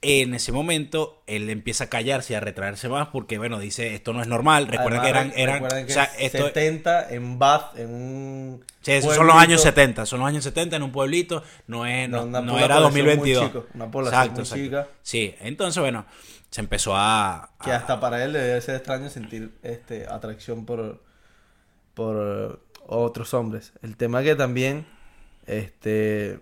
En 0.03 0.35
ese 0.35 0.53
momento, 0.53 1.23
él 1.27 1.49
empieza 1.49 1.85
a 1.85 1.87
callarse 1.89 2.35
y 2.35 2.37
a 2.37 2.41
retraerse 2.41 2.89
más 2.89 3.09
porque, 3.09 3.39
bueno, 3.39 3.59
dice, 3.59 3.95
esto 3.95 4.13
no 4.13 4.21
es 4.21 4.29
normal. 4.29 4.69
Recuerda 4.69 5.01
que 5.03 5.09
eran... 5.09 5.33
Eran 5.35 5.55
recuerden 5.55 5.87
que 5.87 5.93
o 5.93 5.95
sea, 5.95 6.05
esto, 6.19 6.47
70 6.47 7.11
en 7.11 7.39
Bath, 7.39 7.79
en 7.79 7.89
un. 7.93 8.65
Sí, 8.83 8.93
esos 8.93 9.15
son 9.15 9.27
los 9.27 9.35
años 9.35 9.63
pueblito, 9.63 9.81
70, 9.81 10.07
son 10.07 10.21
los 10.21 10.29
años 10.29 10.45
70 10.45 10.77
en 10.77 10.83
un 10.85 10.93
pueblito, 10.93 11.43
no 11.67 11.87
es 11.87 12.09
no, 12.09 12.25
no 12.27 12.41
una 12.41 12.65
era 12.65 12.77
población 12.77 12.93
muy 12.93 13.15
2022. 13.17 13.47
chica, 13.47 13.61
una 13.75 13.91
población 13.91 14.35
muy 14.35 14.45
chica. 14.45 14.89
Sí, 15.03 15.35
entonces 15.41 15.81
bueno, 15.81 16.07
se 16.51 16.61
empezó 16.61 16.97
a, 16.97 17.51
Que 17.63 17.73
hasta 17.73 18.01
para 18.01 18.25
él 18.25 18.33
debe 18.33 18.61
ser 18.61 18.77
extraño 18.77 19.11
sentir 19.11 19.57
este 19.63 20.07
atracción 20.09 20.65
por, 20.65 21.03
por 21.95 22.61
otros 22.87 23.35
hombres. 23.35 23.73
El 23.83 23.97
tema 23.97 24.23
que 24.23 24.37
también, 24.37 24.87
este, 25.47 26.41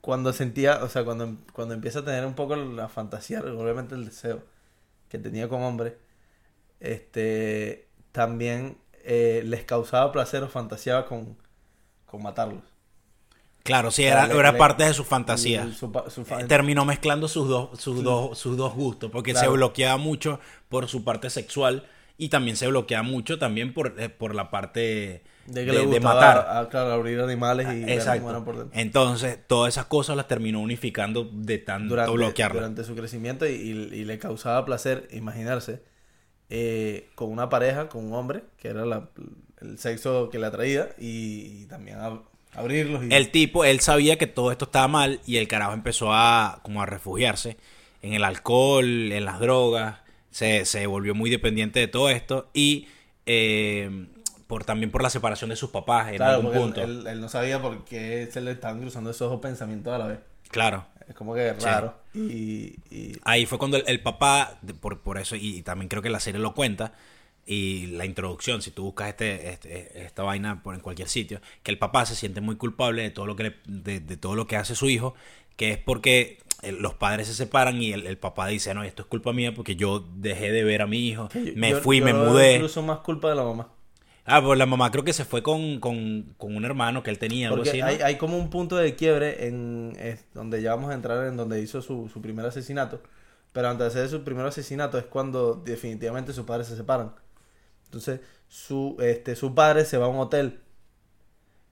cuando 0.00 0.32
sentía, 0.32 0.82
o 0.84 0.88
sea, 0.88 1.04
cuando, 1.04 1.36
cuando 1.52 1.74
empieza 1.74 2.00
a 2.00 2.04
tener 2.04 2.26
un 2.26 2.34
poco 2.34 2.56
la 2.56 2.88
fantasía, 2.88 3.40
obviamente 3.40 3.94
el 3.94 4.04
deseo 4.04 4.42
que 5.08 5.18
tenía 5.18 5.48
con 5.48 5.62
hombres, 5.62 5.94
este, 6.80 7.88
también 8.12 8.76
eh, 9.04 9.42
les 9.46 9.64
causaba 9.64 10.12
placer 10.12 10.42
o 10.42 10.48
fantaseaba 10.48 11.06
con, 11.06 11.36
con 12.06 12.22
matarlos. 12.22 12.73
Claro, 13.64 13.90
sí, 13.90 14.04
era, 14.04 14.26
le- 14.28 14.38
era 14.38 14.52
le- 14.52 14.58
parte 14.58 14.84
de 14.84 14.94
su 14.94 15.02
fantasía. 15.04 15.64
su 15.72 15.90
su 16.08 16.20
Eh, 16.38 16.44
Terminó 16.46 16.84
mezclando 16.84 17.26
sus 17.26 17.48
dos, 17.48 17.80
sus 17.80 18.02
dos, 18.04 18.38
sus 18.38 18.56
dos 18.56 18.74
gustos, 18.74 19.10
porque 19.10 19.34
se 19.34 19.48
bloqueaba 19.48 19.96
mucho 19.96 20.38
por 20.68 20.86
su 20.88 21.02
parte 21.02 21.28
sexual 21.30 21.84
y 22.16 22.28
también 22.28 22.56
se 22.56 22.68
bloqueaba 22.68 23.02
mucho 23.02 23.38
también 23.38 23.74
por, 23.74 23.94
eh, 24.00 24.08
por 24.08 24.34
la 24.36 24.50
parte 24.50 24.80
de 24.80 25.22
de, 25.46 25.66
que 25.66 25.72
le 25.72 25.86
de 25.86 26.00
matar. 26.00 26.46
ah, 26.48 26.68
claro, 26.70 26.92
abrir 26.92 27.20
animales 27.20 27.66
y 27.66 27.80
cómo 27.82 27.92
Exacto. 27.92 28.44
por 28.44 28.56
dentro. 28.58 28.80
Entonces, 28.80 29.38
todas 29.46 29.74
esas 29.74 29.84
cosas 29.86 30.16
las 30.16 30.26
terminó 30.28 30.60
unificando 30.60 31.28
de 31.30 31.58
tanto 31.58 31.88
durante, 31.90 32.12
bloquearla. 32.12 32.60
durante 32.62 32.84
su 32.84 32.94
crecimiento 32.94 33.46
y, 33.46 33.50
y- 33.50 33.94
y 33.94 34.04
le 34.04 34.18
causaba 34.18 34.64
placer 34.64 35.06
imaginarse 35.12 35.82
eh, 36.50 37.10
con 37.14 37.30
una 37.30 37.48
pareja, 37.48 37.88
con 37.88 38.04
un 38.06 38.14
hombre, 38.14 38.44
que 38.58 38.68
era 38.68 38.84
la- 38.86 39.10
el 39.60 39.78
sexo 39.78 40.28
que 40.30 40.38
le 40.38 40.46
atraía, 40.46 40.90
y, 40.98 41.62
y 41.62 41.66
también 41.66 41.98
ab- 41.98 42.22
abrirlos. 42.56 43.04
Y, 43.04 43.12
El 43.14 43.30
tipo, 43.30 43.64
él 43.64 43.80
sabía 43.80 44.16
que 44.18 44.26
todo 44.26 44.50
esto 44.52 44.66
estaba 44.66 44.88
mal 44.88 45.20
y 45.26 45.36
el 45.36 45.48
carajo 45.48 45.72
empezó 45.72 46.12
a 46.12 46.60
como 46.62 46.82
a 46.82 46.86
refugiarse 46.86 47.56
en 48.02 48.12
el 48.14 48.24
alcohol, 48.24 49.12
en 49.12 49.24
las 49.24 49.40
drogas, 49.40 49.98
se, 50.30 50.64
se 50.64 50.86
volvió 50.86 51.14
muy 51.14 51.30
dependiente 51.30 51.80
de 51.80 51.88
todo 51.88 52.10
esto 52.10 52.50
y 52.52 52.88
eh, 53.26 54.06
por 54.46 54.64
también 54.64 54.90
por 54.90 55.02
la 55.02 55.10
separación 55.10 55.50
de 55.50 55.56
sus 55.56 55.70
papás 55.70 56.08
en 56.10 56.16
claro, 56.16 56.36
algún 56.38 56.52
punto. 56.52 56.82
él, 56.82 57.00
él- 57.00 57.06
él 57.06 57.20
no 57.20 57.28
sabía 57.28 57.60
por 57.62 57.84
qué 57.84 58.28
se 58.30 58.40
le 58.40 58.50
estaban 58.52 58.80
cruzando 58.80 59.10
esos 59.10 59.30
dos 59.30 59.40
pensamientos 59.40 59.92
a 59.94 59.98
la 59.98 60.06
vez. 60.08 60.18
Claro. 60.50 60.86
Es 61.08 61.14
como 61.14 61.34
que 61.34 61.52
raro. 61.54 61.94
Y, 62.14 62.76
y- 62.90 63.18
Ahí 63.24 63.46
fue 63.46 63.58
cuando 63.58 63.76
el, 63.78 63.84
el 63.86 64.00
papá, 64.00 64.58
por, 64.80 65.00
por 65.00 65.18
eso, 65.18 65.36
y, 65.36 65.62
también 65.62 65.88
creo 65.88 66.02
que 66.02 66.10
la 66.10 66.20
serie 66.20 66.40
lo 66.40 66.54
cuenta, 66.54 66.92
y 67.46 67.86
la 67.88 68.04
introducción, 68.06 68.62
si 68.62 68.70
tú 68.70 68.84
buscas 68.84 69.08
este, 69.10 69.50
este- 69.50 70.02
esta 70.04 70.22
vaina 70.22 70.62
por 70.62 70.74
en 70.74 70.80
cualquier 70.80 71.08
sitio, 71.08 71.40
que 71.62 71.70
el 71.70 71.78
papá 71.78 72.06
se 72.06 72.14
siente 72.14 72.40
muy 72.40 72.56
culpable 72.56 73.02
de 73.02 73.10
todo 73.10 73.26
lo 73.26 73.36
que, 73.36 73.42
le- 73.44 73.56
de, 73.66 74.00
de 74.00 74.16
todo 74.16 74.34
lo 74.34 74.46
que 74.46 74.56
hace 74.56 74.74
su 74.74 74.88
hijo, 74.88 75.14
que 75.56 75.70
es 75.72 75.78
porque 75.78 76.38
eh, 76.62 76.72
los 76.72 76.94
padres 76.94 77.28
se 77.28 77.34
separan 77.34 77.80
y 77.82 77.92
el, 77.92 78.06
el 78.06 78.18
papá 78.18 78.46
dice, 78.48 78.72
no, 78.74 78.82
esto 78.82 79.02
es 79.02 79.08
culpa 79.08 79.32
mía 79.32 79.54
porque 79.54 79.76
yo 79.76 80.04
dejé 80.16 80.50
de 80.52 80.64
ver 80.64 80.82
a 80.82 80.86
mi 80.86 81.06
hijo, 81.06 81.28
me 81.54 81.70
yo- 81.70 81.80
fui, 81.80 81.98
yo 81.98 82.04
me 82.06 82.12
mudé. 82.14 82.54
Incluso 82.54 82.82
más 82.82 82.98
culpa 83.00 83.28
de 83.28 83.34
la 83.36 83.44
mamá. 83.44 83.68
Ah, 84.26 84.40
pues 84.42 84.58
la 84.58 84.64
mamá 84.64 84.90
creo 84.90 85.04
que 85.04 85.12
se 85.12 85.26
fue 85.26 85.42
con, 85.42 85.80
con, 85.80 86.34
con 86.38 86.56
un 86.56 86.64
hermano 86.64 87.02
que 87.02 87.10
él 87.10 87.18
tenía, 87.18 87.48
algo 87.48 87.56
Porque 87.58 87.70
así, 87.70 87.80
¿no? 87.80 87.86
hay, 87.86 87.96
hay 87.96 88.16
como 88.16 88.38
un 88.38 88.48
punto 88.48 88.76
de 88.76 88.94
quiebre 88.96 89.46
en 89.46 89.94
es 90.00 90.24
donde 90.32 90.62
ya 90.62 90.74
vamos 90.74 90.90
a 90.90 90.94
entrar 90.94 91.26
en 91.26 91.36
donde 91.36 91.60
hizo 91.60 91.82
su, 91.82 92.08
su 92.08 92.22
primer 92.22 92.46
asesinato. 92.46 93.02
Pero 93.52 93.68
antes 93.68 93.92
de 93.92 94.00
hacer 94.00 94.08
su 94.10 94.24
primer 94.24 94.46
asesinato 94.46 94.96
es 94.98 95.04
cuando 95.04 95.54
definitivamente 95.54 96.32
sus 96.32 96.44
padres 96.46 96.68
se 96.68 96.76
separan. 96.76 97.12
Entonces, 97.94 98.20
su, 98.48 98.96
este, 99.00 99.36
su 99.36 99.54
padre 99.54 99.84
se 99.84 99.98
va 99.98 100.06
a 100.06 100.08
un 100.08 100.18
hotel 100.18 100.60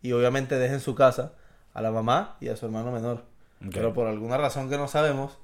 y 0.02 0.12
obviamente 0.12 0.57
deja 0.59 0.75
en 0.75 0.81
su 0.81 0.95
casa 0.95 1.33
a 1.75 1.83
la 1.83 1.91
mamá 1.91 2.37
y 2.41 2.49
a 2.49 2.57
su 2.57 2.67
hermano 2.67 2.93
menor. 2.93 3.25
Pero 3.73 3.93
por 3.95 4.07
alguna 4.07 4.37
razón 4.38 4.69
que 4.71 4.76
no 4.76 4.88
sabemos, 4.88 5.38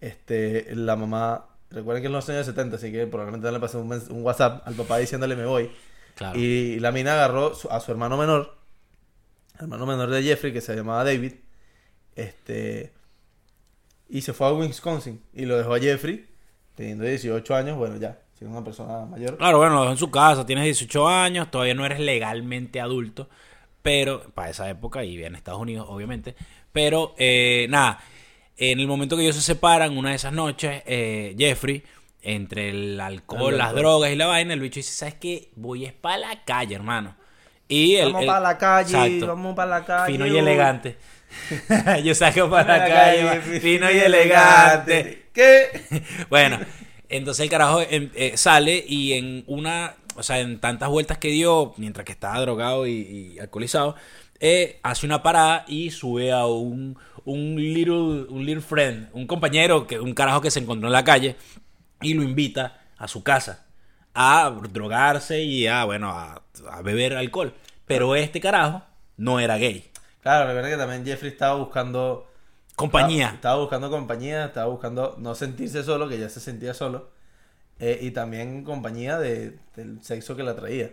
este, 0.00 0.72
la 0.74 0.94
mamá, 0.96 1.46
recuerden 1.70 2.02
que 2.02 2.06
es 2.06 2.12
los 2.12 2.28
años 2.28 2.46
70, 2.46 2.76
así 2.76 2.92
que 2.92 3.06
probablemente 3.06 3.50
le 3.50 3.58
pasó 3.60 3.80
un, 3.80 4.22
WhatsApp 4.22 4.66
al 4.66 4.74
papá 4.74 4.98
diciéndole 4.98 5.34
me 5.36 5.46
voy. 5.46 5.70
Claro. 6.14 6.38
Y 6.38 6.78
la 6.80 6.92
mina 6.92 7.14
agarró 7.14 7.54
su- 7.54 7.68
a 7.68 7.80
su 7.80 7.90
hermano 7.90 8.16
menor, 8.16 8.56
hermano 9.58 9.86
menor 9.86 10.10
de 10.10 10.22
Jeffrey, 10.22 10.52
que 10.52 10.60
se 10.60 10.74
llamaba 10.76 11.02
David, 11.04 11.34
este, 12.14 12.92
y 14.08 14.20
se 14.22 14.32
fue 14.32 14.46
a 14.46 14.52
Wisconsin 14.52 15.20
y 15.34 15.44
lo 15.46 15.56
dejó 15.58 15.74
a 15.74 15.80
Jeffrey, 15.80 16.28
teniendo 16.74 17.04
18 17.04 17.54
años, 17.54 17.76
bueno, 17.76 17.96
ya, 17.96 18.18
siendo 18.36 18.56
una 18.56 18.64
persona 18.64 19.06
mayor. 19.06 19.36
Claro, 19.38 19.58
bueno, 19.58 19.74
lo 19.74 19.80
dejó 19.82 19.92
en 19.92 19.98
su 19.98 20.10
casa, 20.10 20.44
tienes 20.44 20.64
18 20.64 21.08
años, 21.08 21.50
todavía 21.50 21.74
no 21.74 21.86
eres 21.86 22.00
legalmente 22.00 22.80
adulto, 22.80 23.28
pero 23.82 24.30
para 24.34 24.50
esa 24.50 24.68
época 24.68 25.04
y 25.04 25.22
en 25.24 25.34
Estados 25.34 25.60
Unidos, 25.60 25.86
obviamente. 25.88 26.34
Pero 26.72 27.14
eh, 27.16 27.66
nada, 27.70 28.00
en 28.56 28.80
el 28.80 28.86
momento 28.86 29.16
que 29.16 29.22
ellos 29.22 29.36
se 29.36 29.42
separan, 29.42 29.96
una 29.96 30.10
de 30.10 30.16
esas 30.16 30.32
noches, 30.32 30.82
eh, 30.86 31.34
Jeffrey, 31.38 31.82
entre 32.22 32.70
el 32.70 33.00
alcohol, 33.00 33.52
El 33.52 33.58
las 33.58 33.74
drogas 33.74 34.10
y 34.10 34.16
la 34.16 34.26
vaina, 34.26 34.52
el 34.52 34.60
bicho 34.60 34.76
dice, 34.76 34.92
¿sabes 34.92 35.14
qué? 35.14 35.50
Voy 35.56 35.84
es 35.84 35.92
para 35.92 36.18
la 36.18 36.44
calle, 36.44 36.74
hermano. 36.74 37.16
Y 37.68 37.96
el, 37.96 38.12
vamos 38.12 38.26
para 38.26 38.40
la 38.40 38.58
calle, 38.58 38.96
Exacto. 38.96 39.26
vamos 39.28 39.54
para 39.54 39.80
la 39.80 39.84
calle. 39.84 40.12
Fino 40.12 40.26
y 40.26 40.36
elegante. 40.36 40.98
Yo 42.04 42.14
saco 42.14 42.48
para 42.48 42.78
la 42.78 42.86
calle, 42.86 43.24
va, 43.24 43.34
fino 43.60 43.90
y 43.90 43.98
elegante. 43.98 45.28
¿Qué? 45.32 46.04
Bueno, 46.28 46.58
entonces 47.08 47.44
el 47.44 47.50
carajo 47.50 47.80
em, 47.80 48.10
eh, 48.14 48.36
sale 48.36 48.84
y 48.86 49.14
en 49.14 49.44
una, 49.46 49.96
o 50.16 50.22
sea, 50.22 50.40
en 50.40 50.60
tantas 50.60 50.88
vueltas 50.88 51.18
que 51.18 51.28
dio, 51.28 51.74
mientras 51.76 52.04
que 52.04 52.12
estaba 52.12 52.40
drogado 52.40 52.86
y, 52.86 53.38
alcoholizado, 53.38 53.96
eh, 54.40 54.80
hace 54.82 55.06
una 55.06 55.22
parada 55.22 55.64
y 55.68 55.90
sube 55.90 56.32
a 56.32 56.46
un, 56.46 56.98
un 57.24 57.56
little, 57.56 58.26
un 58.28 58.44
little 58.44 58.62
friend, 58.62 59.08
un 59.12 59.26
compañero, 59.26 59.86
que, 59.86 59.98
un 59.98 60.14
carajo 60.14 60.40
que 60.40 60.50
se 60.50 60.60
encontró 60.60 60.88
en 60.88 60.92
la 60.92 61.04
calle 61.04 61.36
y 62.00 62.14
lo 62.14 62.22
invita 62.22 62.80
a 62.98 63.08
su 63.08 63.22
casa 63.22 63.66
a 64.16 64.50
drogarse 64.72 65.42
y 65.42 65.66
a, 65.66 65.84
bueno, 65.84 66.10
a, 66.10 66.42
a 66.70 66.82
beber 66.82 67.14
alcohol. 67.16 67.52
Pero 67.86 68.16
este 68.16 68.40
carajo 68.40 68.82
no 69.18 69.38
era 69.38 69.58
gay. 69.58 69.90
Claro, 70.22 70.46
recuerda 70.46 70.70
que 70.70 70.76
también 70.76 71.04
Jeffrey 71.04 71.30
estaba 71.30 71.54
buscando 71.56 72.26
Compañía. 72.76 73.24
Estaba, 73.26 73.36
estaba 73.36 73.56
buscando 73.60 73.90
compañía, 73.90 74.44
estaba 74.46 74.66
buscando 74.66 75.16
no 75.18 75.34
sentirse 75.34 75.82
solo, 75.82 76.08
que 76.08 76.18
ya 76.18 76.28
se 76.28 76.40
sentía 76.40 76.74
solo. 76.74 77.10
eh, 77.78 77.98
y 78.02 78.10
también 78.12 78.64
compañía 78.64 79.18
de, 79.18 79.58
del 79.76 80.02
sexo 80.02 80.36
que 80.36 80.42
la 80.42 80.54
traía. 80.56 80.92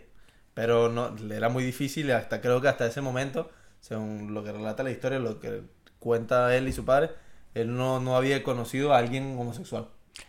Pero 0.53 0.89
no, 0.89 1.11
le 1.15 1.35
era 1.35 1.49
muy 1.49 1.63
difícil, 1.63 2.11
hasta 2.11 2.41
creo 2.41 2.61
que 2.61 2.67
hasta 2.67 2.85
ese 2.85 3.01
momento, 3.01 3.49
según 3.79 4.33
lo 4.33 4.43
que 4.43 4.51
relata 4.51 4.83
la 4.83 4.91
historia, 4.91 5.19
lo 5.19 5.39
que 5.39 5.61
cuenta 5.99 6.55
él 6.55 6.67
y 6.67 6.73
su 6.73 6.83
padre, 6.85 7.11
él 7.53 7.75
no, 7.75 7.99
no 7.99 8.15
había 8.17 8.43
conocido 8.43 8.93
a 8.93 8.97
alguien 8.99 9.35
homosexual. 9.39 9.87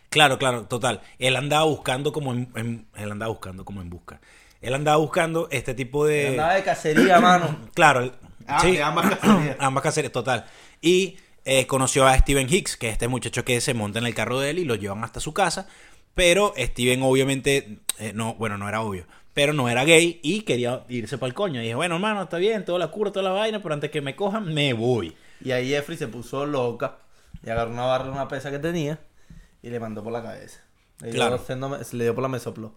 Claro, 0.09 0.37
claro, 0.37 0.65
total. 0.65 1.01
Él 1.19 1.35
andaba 1.35 1.65
buscando 1.65 2.11
como 2.11 2.33
en, 2.33 2.51
en- 2.55 2.87
él 2.95 3.11
andaba 3.11 3.29
buscando 3.31 3.65
como 3.65 3.81
en 3.81 3.89
busca. 3.89 4.19
Él 4.61 4.73
andaba 4.73 4.97
buscando 4.97 5.47
este 5.51 5.73
tipo 5.73 6.05
de 6.05 6.29
Andaba 6.29 6.53
de 6.55 6.63
cacería, 6.63 7.19
mano. 7.19 7.59
Claro, 7.75 8.11
Ah, 8.47 8.59
sí, 8.61 8.77
ambas 8.79 9.09
cacerías. 9.17 9.57
ambas 9.59 9.83
cacerías, 9.83 10.11
total. 10.13 10.45
Y 10.81 11.17
eh, 11.45 11.67
conoció 11.67 12.05
a 12.07 12.17
Steven 12.17 12.47
Hicks, 12.51 12.75
que 12.77 12.87
es 12.87 12.93
este 12.93 13.07
muchacho 13.07 13.45
que 13.45 13.61
se 13.61 13.73
monta 13.73 13.99
en 13.99 14.05
el 14.05 14.13
carro 14.15 14.39
de 14.39 14.49
él 14.49 14.59
y 14.59 14.65
lo 14.65 14.75
llevan 14.75 15.03
hasta 15.03 15.19
su 15.19 15.33
casa. 15.33 15.67
Pero 16.13 16.53
Steven 16.57 17.01
obviamente, 17.03 17.79
eh, 17.99 18.11
no, 18.13 18.35
bueno, 18.35 18.57
no 18.57 18.67
era 18.69 18.81
obvio, 18.81 19.05
pero 19.33 19.51
no 19.53 19.67
era 19.69 19.83
gay 19.83 20.19
y 20.23 20.41
quería 20.41 20.83
irse 20.89 21.17
para 21.17 21.27
el 21.27 21.33
coño. 21.33 21.59
Y 21.59 21.63
dije, 21.63 21.75
bueno, 21.75 21.95
hermano, 21.95 22.23
está 22.23 22.37
bien, 22.37 22.63
toda 22.65 22.79
la 22.79 22.87
cura, 22.89 23.11
toda 23.11 23.23
la 23.23 23.31
vaina, 23.31 23.61
pero 23.61 23.73
antes 23.73 23.91
que 23.91 24.01
me 24.01 24.15
cojan, 24.15 24.53
me 24.53 24.73
voy. 24.73 25.15
Y 25.43 25.51
ahí 25.51 25.69
Jeffrey 25.69 25.97
se 25.97 26.07
puso 26.07 26.45
loca 26.45 26.97
y 27.45 27.49
agarró 27.49 27.71
una 27.71 27.85
barra 27.85 28.09
una 28.11 28.27
pesa 28.27 28.49
que 28.49 28.59
tenía 28.59 28.99
y 29.61 29.69
le 29.69 29.79
mandó 29.79 30.03
por 30.03 30.13
la 30.13 30.23
cabeza. 30.23 30.61
Le 31.01 31.07
dio, 31.11 31.15
Claro. 31.15 31.37
se 31.83 31.95
le 31.97 32.03
dio 32.05 32.15
por 32.15 32.21
la 32.21 32.29
mesopló. 32.29 32.73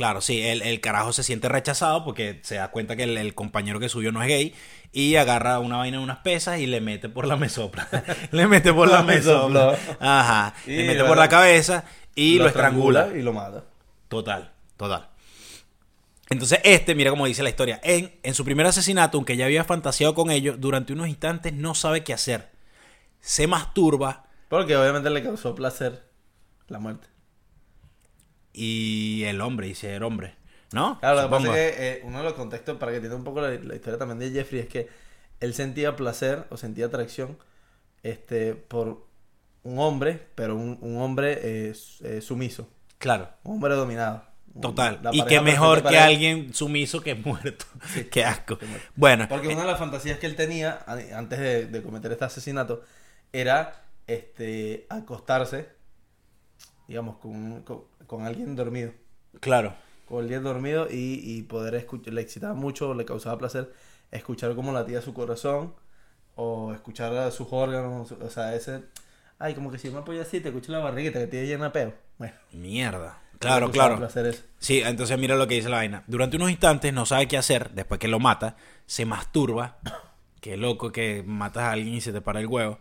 Claro, 0.00 0.22
sí, 0.22 0.40
el, 0.40 0.62
el 0.62 0.80
carajo 0.80 1.12
se 1.12 1.22
siente 1.22 1.50
rechazado 1.50 2.06
porque 2.06 2.40
se 2.42 2.54
da 2.54 2.70
cuenta 2.70 2.96
que 2.96 3.02
el, 3.02 3.18
el 3.18 3.34
compañero 3.34 3.78
que 3.78 3.90
subió 3.90 4.12
no 4.12 4.22
es 4.22 4.28
gay 4.28 4.54
y 4.92 5.16
agarra 5.16 5.58
una 5.58 5.76
vaina 5.76 5.98
de 5.98 6.02
unas 6.02 6.20
pesas 6.20 6.58
y 6.58 6.64
le 6.66 6.80
mete 6.80 7.10
por 7.10 7.26
la 7.26 7.36
mesopla. 7.36 7.86
le 8.30 8.46
mete 8.46 8.72
por 8.72 8.88
la 8.88 9.00
La 9.00 9.02
mesopla. 9.02 9.72
mesopla. 9.72 9.96
Ajá. 10.00 10.54
Y 10.66 10.70
le 10.76 10.86
mete 10.86 11.04
por 11.04 11.18
la 11.18 11.28
cabeza 11.28 11.84
y 12.14 12.38
lo, 12.38 12.46
estrangula. 12.46 13.10
y 13.14 13.20
lo 13.20 13.34
mata. 13.34 13.64
Total, 14.08 14.50
total. 14.78 15.10
Entonces, 16.30 16.60
este, 16.64 16.94
mira 16.94 17.10
cómo 17.10 17.26
dice 17.26 17.42
la 17.42 17.50
historia. 17.50 17.78
En, 17.82 18.18
en 18.22 18.32
su 18.34 18.42
primer 18.42 18.64
asesinato, 18.64 19.18
aunque 19.18 19.36
ya 19.36 19.44
había 19.44 19.64
fantaseado 19.64 20.14
con 20.14 20.30
ellos, 20.30 20.58
durante 20.60 20.94
unos 20.94 21.08
instantes 21.08 21.52
no 21.52 21.74
sabe 21.74 22.04
qué 22.04 22.14
hacer. 22.14 22.48
Se 23.20 23.46
masturba 23.46 24.24
Porque 24.48 24.78
obviamente 24.78 25.10
le 25.10 25.22
causó 25.22 25.54
placer 25.54 26.04
la 26.68 26.78
muerte. 26.78 27.06
Y 28.52 29.24
el 29.24 29.40
hombre, 29.40 29.66
dice 29.68 29.94
el 29.94 30.02
hombre. 30.02 30.34
¿No? 30.72 31.00
Claro, 31.00 31.22
lo 31.22 31.28
que 31.28 31.30
pasa 31.30 31.46
es 31.60 31.76
que 31.76 31.88
eh, 31.88 32.00
uno 32.04 32.18
de 32.18 32.24
los 32.24 32.34
contextos, 32.34 32.78
para 32.78 32.92
que 32.92 32.96
entienda 32.96 33.16
un 33.16 33.24
poco 33.24 33.40
la, 33.40 33.50
la 33.50 33.74
historia 33.74 33.98
también 33.98 34.18
de 34.20 34.30
Jeffrey, 34.30 34.60
es 34.60 34.68
que 34.68 34.88
él 35.40 35.52
sentía 35.54 35.96
placer 35.96 36.46
o 36.50 36.56
sentía 36.56 36.86
atracción 36.86 37.36
este, 38.04 38.54
por 38.54 39.04
un 39.64 39.78
hombre, 39.78 40.28
pero 40.36 40.54
un, 40.54 40.78
un 40.80 40.98
hombre 40.98 41.38
eh, 41.42 41.74
eh, 42.04 42.20
sumiso, 42.20 42.68
Claro. 42.98 43.30
un 43.42 43.54
hombre 43.56 43.74
dominado. 43.74 44.22
Total. 44.60 45.00
Y 45.12 45.24
que 45.26 45.40
mejor 45.40 45.82
que 45.82 45.96
alguien 45.98 46.52
sumiso 46.54 47.00
que 47.00 47.14
muerto. 47.14 47.64
Qué 48.10 48.24
asco. 48.24 48.58
Bueno, 48.96 49.26
Porque 49.28 49.48
una 49.48 49.60
de 49.62 49.66
las 49.68 49.78
fantasías 49.78 50.18
que 50.18 50.26
él 50.26 50.34
tenía 50.34 50.84
antes 51.14 51.38
de, 51.38 51.66
de 51.66 51.82
cometer 51.82 52.10
este 52.12 52.24
asesinato 52.24 52.82
era 53.32 53.84
este 54.08 54.86
acostarse, 54.88 55.68
digamos, 56.88 57.18
con, 57.18 57.62
con, 57.62 57.84
con 58.10 58.26
alguien 58.26 58.56
dormido. 58.56 58.90
claro. 59.38 59.72
Con 60.08 60.22
alguien 60.22 60.42
dormido 60.42 60.88
y, 60.90 61.20
y 61.22 61.42
poder 61.44 61.76
escuchar, 61.76 62.12
le 62.12 62.20
excitaba 62.20 62.54
mucho, 62.54 62.92
le 62.94 63.04
causaba 63.04 63.38
placer 63.38 63.72
escuchar 64.10 64.56
cómo 64.56 64.72
latía 64.72 65.00
su 65.00 65.14
corazón 65.14 65.72
o 66.34 66.72
escuchar 66.72 67.16
a 67.16 67.30
sus 67.30 67.46
órganos, 67.52 68.10
o 68.10 68.28
sea, 68.28 68.56
ese... 68.56 68.82
Ay, 69.38 69.54
como 69.54 69.70
que 69.70 69.78
si 69.78 69.88
me 69.90 69.98
apoyo 69.98 70.20
así, 70.20 70.40
te 70.40 70.48
escucho 70.48 70.72
la 70.72 70.80
barriguita 70.80 71.20
que 71.20 71.28
tiene 71.28 71.46
llena 71.46 71.66
de 71.66 71.70
peo. 71.70 71.94
Bueno, 72.18 72.34
Mierda. 72.50 73.20
Claro, 73.38 73.70
claro. 73.70 74.08
Sí, 74.58 74.82
entonces 74.84 75.16
mira 75.16 75.36
lo 75.36 75.46
que 75.46 75.54
dice 75.54 75.68
la 75.68 75.76
vaina. 75.76 76.02
Durante 76.08 76.36
unos 76.36 76.50
instantes 76.50 76.92
no 76.92 77.06
sabe 77.06 77.28
qué 77.28 77.38
hacer, 77.38 77.70
después 77.70 78.00
que 78.00 78.08
lo 78.08 78.18
mata, 78.18 78.56
se 78.86 79.06
masturba. 79.06 79.78
Qué 80.40 80.56
loco 80.56 80.90
que 80.90 81.22
matas 81.24 81.64
a 81.64 81.72
alguien 81.72 81.94
y 81.94 82.00
se 82.00 82.12
te 82.12 82.20
para 82.20 82.40
el 82.40 82.46
huevo. 82.46 82.80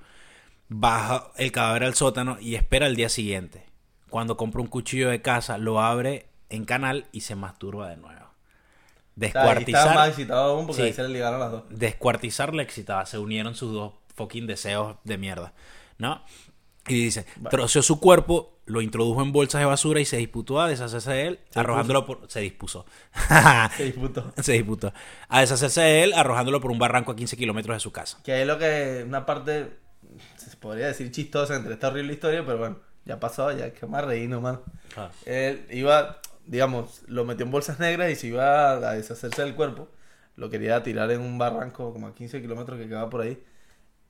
Baja 0.69 1.31
el 1.35 1.51
cadáver 1.51 1.83
al 1.83 1.93
sótano 1.93 2.37
y 2.39 2.55
espera 2.55 2.87
el 2.87 2.95
día 2.95 3.09
siguiente. 3.09 3.68
Cuando 4.09 4.37
compra 4.37 4.61
un 4.61 4.67
cuchillo 4.67 5.09
de 5.09 5.21
casa, 5.21 5.57
lo 5.57 5.79
abre 5.81 6.27
en 6.49 6.65
canal 6.65 7.05
y 7.11 7.21
se 7.21 7.35
masturba 7.35 7.89
de 7.89 7.97
nuevo. 7.97 8.19
Ahí 8.19 9.27
estaba 9.27 9.45
más 9.45 9.55
Descuartizar, 9.65 10.07
excitado 10.09 10.51
aún 10.55 10.65
porque 10.67 10.81
Sí. 10.81 10.87
ahí 10.87 10.93
se 10.93 11.03
le 11.03 11.09
ligaron 11.09 11.39
las 11.39 11.51
dos. 11.51 11.63
descuartizar 11.69 12.53
le 12.53 12.63
excitaba. 12.63 13.05
Se 13.05 13.17
unieron 13.17 13.53
sus 13.55 13.73
dos 13.73 13.93
fucking 14.15 14.47
deseos 14.47 14.95
de 15.03 15.17
mierda. 15.17 15.53
¿No? 15.97 16.23
Y 16.87 17.03
dice, 17.03 17.25
troceó 17.51 17.83
su 17.83 17.99
cuerpo, 17.99 18.57
lo 18.65 18.81
introdujo 18.81 19.21
en 19.21 19.31
bolsas 19.31 19.59
de 19.59 19.65
basura 19.65 19.99
y 19.99 20.05
se 20.05 20.17
disputó 20.17 20.59
a 20.61 20.67
deshacerse 20.67 21.11
de 21.11 21.27
él, 21.27 21.39
Se 21.49 21.59
arrojándolo 21.59 22.05
por... 22.05 22.21
Se 22.31 22.39
dispuso. 22.39 22.85
Se 23.77 23.83
disputó. 23.83 24.33
se 24.41 24.53
disputó. 24.53 24.93
A 25.27 25.41
deshacerse 25.41 25.81
de 25.81 26.03
él, 26.05 26.13
arrojándolo 26.13 26.61
por 26.61 26.71
un 26.71 26.79
barranco 26.79 27.11
a 27.11 27.15
15 27.15 27.35
kilómetros 27.37 27.75
de 27.75 27.79
su 27.81 27.91
casa. 27.91 28.19
Que 28.23 28.31
ahí 28.33 28.45
lo 28.45 28.57
que, 28.57 29.03
una 29.05 29.25
parte, 29.25 29.77
se 30.37 30.55
podría 30.57 30.87
decir 30.87 31.11
chistosa 31.11 31.55
entre 31.57 31.73
esta 31.73 31.89
horrible 31.89 32.13
historia, 32.13 32.43
pero 32.45 32.57
bueno, 32.57 32.77
ya 33.09 33.19
pasó, 33.19 33.51
ya 33.51 33.73
que 33.73 33.85
más 33.87 34.05
reír, 34.05 34.29
no, 34.29 34.41
mano. 34.41 34.61
Él 35.25 35.65
iba, 35.71 36.21
digamos, 36.45 37.03
lo 37.07 37.25
metió 37.25 37.45
en 37.45 37.51
bolsas 37.51 37.79
negras 37.79 38.11
y 38.11 38.15
se 38.15 38.27
iba 38.27 38.71
a 38.71 38.93
deshacerse 38.93 39.41
del 39.43 39.55
cuerpo. 39.55 39.89
Lo 40.37 40.49
quería 40.49 40.81
tirar 40.83 41.11
en 41.11 41.21
un 41.21 41.37
barranco 41.37 41.91
como 41.93 42.07
a 42.07 42.15
15 42.15 42.41
kilómetros 42.41 42.79
que 42.79 42.87
quedaba 42.87 43.09
por 43.09 43.21
ahí. 43.21 43.43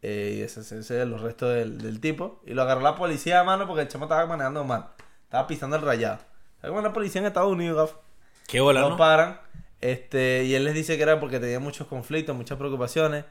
eh, 0.01 0.33
y 0.37 0.39
deshacerse 0.41 0.93
de 0.95 1.05
los 1.05 1.21
restos 1.21 1.53
del, 1.55 1.79
del 1.81 1.99
tipo. 2.01 2.41
Y 2.45 2.53
lo 2.53 2.61
agarró 2.63 2.81
la 2.81 2.95
policía 2.95 3.39
a 3.41 3.43
mano 3.43 3.67
porque 3.67 3.83
el 3.83 3.87
chamo 3.89 4.05
estaba 4.05 4.25
manejando 4.27 4.63
mal. 4.63 4.87
Estaba 5.25 5.47
pisando 5.47 5.75
el 5.77 5.81
rayado. 5.83 6.19
¿Sabes 6.61 6.69
cómo 6.71 6.81
la 6.81 6.93
policía 6.93 7.21
en 7.21 7.27
Estados 7.27 7.51
Unidos, 7.51 7.77
gaf? 7.77 7.99
Qué 8.47 8.59
bola, 8.61 8.81
lo 8.81 8.89
¿no? 8.91 8.97
paran. 8.97 9.39
Este, 9.81 10.43
y 10.45 10.55
él 10.55 10.65
les 10.65 10.73
dice 10.75 10.97
que 10.97 11.03
era 11.03 11.19
porque 11.19 11.39
tenía 11.39 11.59
muchos 11.59 11.87
conflictos, 11.87 12.35
muchas 12.35 12.57
preocupaciones. 12.57 13.25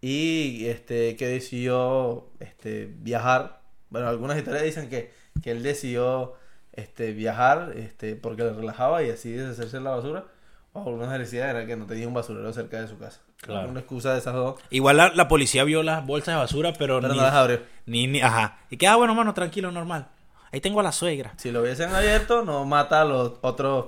Y 0.00 0.66
este, 0.66 1.16
que 1.16 1.26
decidió 1.26 2.30
este, 2.40 2.86
viajar. 2.98 3.62
Bueno, 3.96 4.08
algunas 4.10 4.36
historias 4.38 4.64
dicen 4.64 4.88
que, 4.88 5.12
que 5.42 5.50
él 5.50 5.62
decidió 5.62 6.34
este, 6.72 7.12
viajar 7.12 7.72
este, 7.76 8.16
porque 8.16 8.42
le 8.44 8.52
relajaba 8.52 9.02
y 9.02 9.10
así 9.10 9.32
deshacerse 9.32 9.78
de 9.78 9.82
la 9.82 9.90
basura. 9.90 10.24
O 10.72 10.86
algunas 10.86 11.18
decían 11.18 11.48
era 11.48 11.64
que 11.66 11.74
no 11.76 11.86
tenía 11.86 12.06
un 12.06 12.12
basurero 12.14 12.52
cerca 12.52 12.80
de 12.80 12.86
su 12.88 12.98
casa. 12.98 13.20
Claro. 13.40 13.68
Una 13.70 13.80
excusa 13.80 14.12
de 14.12 14.18
esas 14.18 14.34
dos. 14.34 14.60
Igual 14.70 14.96
la, 14.98 15.08
la 15.14 15.26
policía 15.28 15.64
vio 15.64 15.82
las 15.82 16.04
bolsas 16.04 16.34
de 16.34 16.38
basura, 16.40 16.72
pero, 16.74 17.00
Pero 17.00 17.12
ni, 17.14 17.18
no 17.18 17.24
las 17.24 17.32
abrió. 17.34 17.60
ni, 17.86 18.06
ni- 18.06 18.20
Ajá. 18.20 18.58
Y 18.70 18.76
que, 18.76 18.86
ah, 18.86 18.96
bueno, 18.96 19.14
mano, 19.14 19.32
tranquilo, 19.32 19.70
normal. 19.72 20.08
Ahí 20.52 20.60
tengo 20.60 20.80
a 20.80 20.82
la 20.82 20.92
suegra. 20.92 21.32
Si 21.38 21.50
lo 21.50 21.62
hubiesen 21.62 21.94
abierto, 21.94 22.44
no 22.44 22.64
mata 22.66 23.00
a 23.00 23.04
los 23.04 23.32
otros 23.40 23.86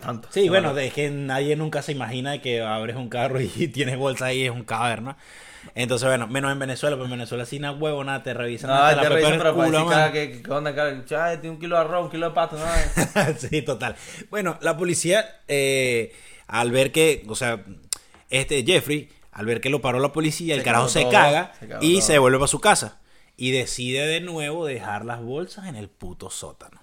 tantos. 0.00 0.32
Sí, 0.34 0.48
bueno, 0.48 0.74
de 0.74 0.90
que 0.90 1.10
nadie 1.10 1.54
nunca 1.56 1.82
se 1.82 1.92
imagina 1.92 2.32
de 2.32 2.40
que 2.40 2.62
abres 2.62 2.96
un 2.96 3.08
carro 3.08 3.40
y 3.40 3.46
tienes 3.72 3.96
bolsa 3.96 4.26
ahí 4.26 4.40
y 4.40 4.44
es 4.46 4.50
un 4.50 4.64
cadáver, 4.64 5.02
¿no? 5.02 5.16
Entonces, 5.74 6.08
bueno, 6.08 6.26
menos 6.28 6.52
en 6.52 6.58
Venezuela, 6.58 6.96
pero 6.96 7.04
en 7.06 7.10
Venezuela 7.12 7.44
sin 7.46 7.62
nada 7.62 7.76
huevo, 7.76 8.04
nada, 8.04 8.22
te 8.22 8.34
revisan 8.34 8.70
No, 8.70 8.76
hasta 8.76 8.94
te 9.02 9.08
pepa 9.08 9.14
revisan, 9.14 9.38
pero 9.38 9.54
para 9.54 9.66
culo, 9.66 9.78
decir 9.78 10.12
que, 10.12 10.42
que 10.42 10.50
onda, 10.50 10.74
cada, 10.74 10.90
"Ay, 11.24 11.38
tiene 11.38 11.50
un 11.54 11.60
kilo 11.60 11.76
de 11.76 11.82
arroz, 11.82 12.04
un 12.04 12.10
kilo 12.10 12.28
de 12.28 12.34
pato, 12.34 12.56
no, 12.58 12.64
sí, 13.38 13.62
total. 13.62 13.96
Bueno, 14.30 14.58
la 14.60 14.76
policía, 14.76 15.40
eh, 15.48 16.12
al 16.46 16.70
ver 16.70 16.92
que, 16.92 17.24
o 17.28 17.34
sea, 17.34 17.64
este 18.30 18.64
Jeffrey, 18.64 19.08
al 19.32 19.46
ver 19.46 19.60
que 19.60 19.70
lo 19.70 19.80
paró 19.80 19.98
la 20.00 20.12
policía, 20.12 20.54
el 20.54 20.62
carajo 20.62 20.88
se 20.88 21.02
todo, 21.02 21.10
caga 21.12 21.52
se 21.58 21.66
y 21.80 21.94
todo. 21.94 22.02
se 22.06 22.12
devuelve 22.12 22.38
para 22.38 22.48
su 22.48 22.60
casa. 22.60 23.00
Y 23.36 23.50
decide 23.50 24.06
de 24.06 24.20
nuevo 24.20 24.64
dejar 24.64 25.04
las 25.04 25.20
bolsas 25.20 25.66
en 25.66 25.74
el 25.74 25.88
puto 25.88 26.30
sótano. 26.30 26.82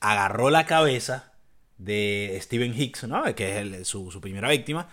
Agarró 0.00 0.50
la 0.50 0.66
cabeza 0.66 1.32
de 1.78 2.38
Steven 2.40 2.80
Hicks, 2.80 3.04
¿no? 3.04 3.24
Que 3.34 3.50
es 3.52 3.56
el- 3.56 3.84
su, 3.84 4.10
su 4.12 4.20
primera 4.20 4.48
víctima. 4.50 4.88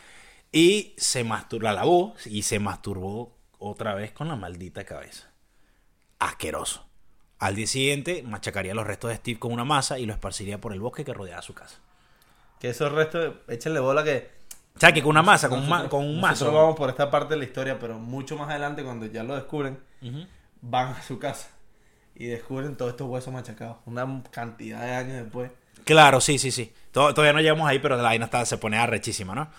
Y 0.51 0.93
se 0.97 1.23
masturbó, 1.23 1.63
la 1.63 1.73
lavó 1.73 2.13
y 2.25 2.43
se 2.43 2.59
masturbó 2.59 3.37
otra 3.57 3.93
vez 3.95 4.11
con 4.11 4.27
la 4.27 4.35
maldita 4.35 4.83
cabeza. 4.83 5.29
Asqueroso. 6.19 6.85
Al 7.39 7.55
día 7.55 7.67
siguiente 7.67 8.21
machacaría 8.23 8.73
los 8.75 8.85
restos 8.85 9.09
de 9.09 9.15
Steve 9.17 9.39
con 9.39 9.51
una 9.51 9.63
masa 9.63 9.97
y 9.97 10.05
lo 10.05 10.13
esparciría 10.13 10.59
por 10.61 10.73
el 10.73 10.79
bosque 10.79 11.03
que 11.05 11.13
rodeaba 11.13 11.41
su 11.41 11.53
casa. 11.53 11.77
Que 12.59 12.69
esos 12.69 12.91
restos, 12.91 13.35
échenle 13.47 13.79
bola 13.79 14.03
que... 14.03 14.29
O 14.75 14.79
sea, 14.79 14.93
que 14.93 15.01
con 15.01 15.09
una 15.09 15.21
masa, 15.23 15.49
con 15.49 15.59
un, 15.59 15.67
ma- 15.69 15.77
nosotros- 15.79 15.89
con 15.91 16.05
un 16.09 16.21
Nosotros 16.21 16.53
mazo. 16.53 16.53
vamos 16.63 16.75
por 16.77 16.89
esta 16.89 17.09
parte 17.11 17.33
de 17.33 17.39
la 17.39 17.45
historia, 17.45 17.79
pero 17.79 17.97
mucho 17.99 18.37
más 18.37 18.49
adelante, 18.49 18.83
cuando 18.83 19.05
ya 19.07 19.23
lo 19.23 19.35
descubren, 19.35 19.79
van 20.61 20.93
a 20.93 21.01
su 21.01 21.17
casa 21.19 21.49
y 22.15 22.27
descubren 22.27 22.75
todos 22.77 22.91
estos 22.91 23.07
huesos 23.09 23.33
machacados. 23.33 23.77
Una 23.85 24.23
cantidad 24.31 24.81
de 24.81 24.91
años 24.95 25.23
después. 25.23 25.51
Claro, 25.83 26.21
sí, 26.21 26.37
sí, 26.37 26.51
sí. 26.51 26.71
To- 26.91 27.13
Todavía 27.13 27.33
no 27.33 27.41
llegamos 27.41 27.67
ahí, 27.67 27.79
pero 27.79 27.97
la 27.97 28.03
vaina 28.03 28.25
está, 28.25 28.45
se 28.45 28.57
pone 28.57 28.77
arrechísima, 28.77 29.33
¿no? 29.33 29.49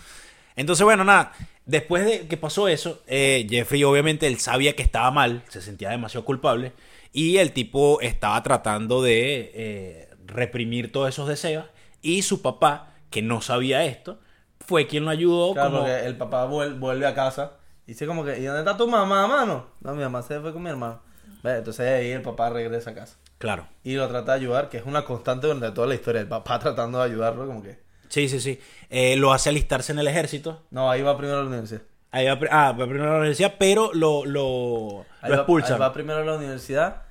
Entonces, 0.56 0.84
bueno, 0.84 1.04
nada. 1.04 1.32
Después 1.64 2.04
de 2.04 2.26
que 2.26 2.36
pasó 2.36 2.68
eso, 2.68 3.02
eh, 3.06 3.46
Jeffrey 3.48 3.84
obviamente 3.84 4.26
él 4.26 4.38
sabía 4.38 4.74
que 4.74 4.82
estaba 4.82 5.10
mal, 5.10 5.44
se 5.48 5.62
sentía 5.62 5.90
demasiado 5.90 6.24
culpable. 6.24 6.72
Y 7.12 7.36
el 7.38 7.52
tipo 7.52 8.00
estaba 8.00 8.42
tratando 8.42 9.02
de 9.02 9.52
eh, 9.54 10.08
reprimir 10.26 10.90
todos 10.90 11.08
esos 11.08 11.28
deseos. 11.28 11.66
Y 12.00 12.22
su 12.22 12.42
papá, 12.42 12.94
que 13.10 13.22
no 13.22 13.40
sabía 13.42 13.84
esto, 13.84 14.18
fue 14.66 14.86
quien 14.86 15.04
lo 15.04 15.10
ayudó. 15.10 15.52
Claro, 15.52 15.70
como... 15.70 15.82
porque 15.82 16.06
el 16.06 16.16
papá 16.16 16.46
vuel- 16.48 16.78
vuelve 16.78 17.06
a 17.06 17.14
casa 17.14 17.52
y 17.86 17.92
dice 17.92 18.06
como 18.06 18.24
que, 18.24 18.38
¿y 18.38 18.44
dónde 18.44 18.60
está 18.60 18.76
tu 18.76 18.88
mamá, 18.88 19.26
mano? 19.28 19.66
No, 19.80 19.94
mi 19.94 20.02
mamá 20.02 20.22
se 20.22 20.40
fue 20.40 20.52
con 20.52 20.62
mi 20.62 20.70
hermano. 20.70 21.00
Entonces 21.44 21.88
ahí 21.88 22.10
el 22.10 22.22
papá 22.22 22.50
regresa 22.50 22.90
a 22.90 22.94
casa. 22.94 23.16
Claro. 23.38 23.66
Y 23.84 23.94
lo 23.94 24.08
trata 24.08 24.32
de 24.32 24.38
ayudar, 24.40 24.68
que 24.68 24.78
es 24.78 24.84
una 24.86 25.04
constante 25.04 25.46
durante 25.48 25.70
toda 25.72 25.86
la 25.88 25.94
historia. 25.94 26.20
El 26.20 26.28
papá 26.28 26.58
tratando 26.60 26.98
de 26.98 27.04
ayudarlo, 27.04 27.46
como 27.46 27.62
que... 27.62 27.78
Sí, 28.12 28.28
sí, 28.28 28.40
sí. 28.40 28.60
Eh, 28.90 29.16
lo 29.16 29.32
hace 29.32 29.48
alistarse 29.48 29.90
en 29.92 29.98
el 29.98 30.06
ejército. 30.06 30.62
No, 30.70 30.90
ahí 30.90 31.00
va 31.00 31.16
primero 31.16 31.38
a 31.38 31.42
la 31.42 31.48
universidad. 31.48 31.80
Ahí 32.10 32.26
va, 32.26 32.38
ah, 32.50 32.72
va 32.72 32.84
primero 32.86 33.08
a 33.08 33.12
la 33.14 33.18
universidad, 33.20 33.54
pero 33.58 33.90
lo, 33.94 34.26
lo, 34.26 35.06
Ahí 35.22 35.30
lo 35.30 35.36
va- 35.38 35.46
ahí 35.74 35.80
va 35.80 35.92
primero 35.94 36.18
a 36.20 36.24
la 36.24 36.36
universidad. 36.36 37.04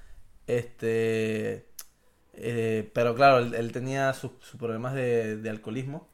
Este. 0.45 1.65
eh, 2.33 2.89
pero 2.93 3.15
claro, 3.15 3.39
él, 3.39 3.53
él 3.55 3.71
tenía 3.71 4.13
sus, 4.13 4.31
sus 4.41 4.59
problemas 4.59 4.93
de, 4.93 5.37
de 5.37 5.49
alcoholismo 5.49 6.07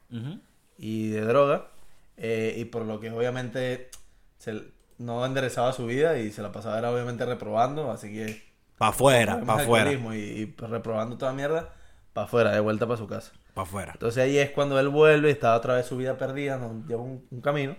y 0.78 1.08
de 1.08 1.20
droga. 1.20 1.68
eh, 2.16 2.54
y 2.56 2.64
por 2.64 2.84
lo 2.86 2.98
que 2.98 3.10
obviamente 3.10 3.90
se, 4.38 4.62
no 4.98 5.24
enderezaba 5.26 5.72
su 5.74 5.84
vida 5.86 6.18
y 6.18 6.30
se 6.32 6.40
la 6.42 6.50
pasaba 6.50 6.78
era 6.78 6.90
obviamente 6.90 7.26
reprobando. 7.26 7.90
Así 7.90 8.10
que. 8.12 8.48
Pa' 8.78 8.88
afuera, 8.88 9.34
pa' 9.44 9.56
afuera, 9.64 9.90
Y, 10.14 10.18
y 10.18 10.54
reprobando 10.56 11.18
toda 11.18 11.32
mierda. 11.34 11.74
Para 12.14 12.24
afuera, 12.26 12.52
de 12.52 12.60
vuelta 12.60 12.86
para 12.86 12.96
su 12.96 13.06
casa. 13.06 13.32
Afuera. 13.62 13.92
Entonces 13.94 14.22
ahí 14.22 14.38
es 14.38 14.50
cuando 14.50 14.78
él 14.78 14.88
vuelve, 14.88 15.30
está 15.30 15.56
otra 15.56 15.74
vez 15.74 15.86
su 15.86 15.96
vida 15.96 16.16
perdida, 16.16 16.56
no, 16.56 16.84
lleva 16.86 17.02
un, 17.02 17.26
un 17.30 17.40
camino. 17.40 17.76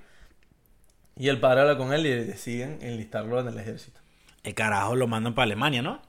Y 1.15 1.27
el 1.27 1.39
padre 1.39 1.61
habla 1.61 1.77
con 1.77 1.93
él 1.93 2.05
y 2.05 2.09
deciden 2.09 2.79
enlistarlo 2.81 3.39
en 3.39 3.47
el 3.47 3.59
ejército. 3.59 3.99
El 4.43 4.55
carajo 4.55 4.95
lo 4.95 5.07
mandan 5.07 5.35
para 5.35 5.43
Alemania, 5.43 5.81
¿no? 5.81 6.01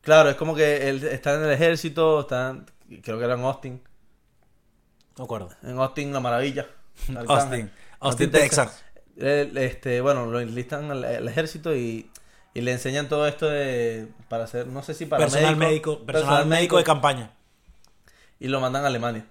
Claro, 0.00 0.30
es 0.30 0.36
como 0.36 0.54
que 0.54 0.88
él 0.88 1.04
está 1.04 1.34
en 1.34 1.44
el 1.44 1.50
ejército, 1.50 2.20
está 2.20 2.64
creo 3.02 3.18
que 3.18 3.24
era 3.24 3.34
en 3.34 3.40
Austin. 3.40 3.82
No 5.18 5.24
acuerdo. 5.24 5.50
En 5.62 5.78
Austin, 5.78 6.12
la 6.12 6.20
maravilla. 6.20 6.66
Austin. 7.28 7.70
Austin, 8.00 8.30
Texas. 8.30 8.84
Este, 9.16 10.00
bueno, 10.00 10.26
lo 10.26 10.40
enlistan 10.40 10.90
al, 10.90 11.04
al 11.04 11.28
ejército 11.28 11.74
y, 11.74 12.10
y 12.52 12.60
le 12.60 12.72
enseñan 12.72 13.08
todo 13.08 13.26
esto 13.26 13.48
de 13.48 14.08
para 14.28 14.44
hacer, 14.44 14.66
no 14.66 14.82
sé 14.82 14.94
si 14.94 15.06
para 15.06 15.24
Personal 15.24 15.56
médico, 15.56 16.00
personal 16.04 16.46
médico 16.46 16.78
de 16.78 16.84
campaña. 16.84 17.30
Y 18.40 18.48
lo 18.48 18.60
mandan 18.60 18.84
a 18.84 18.88
Alemania. 18.88 19.26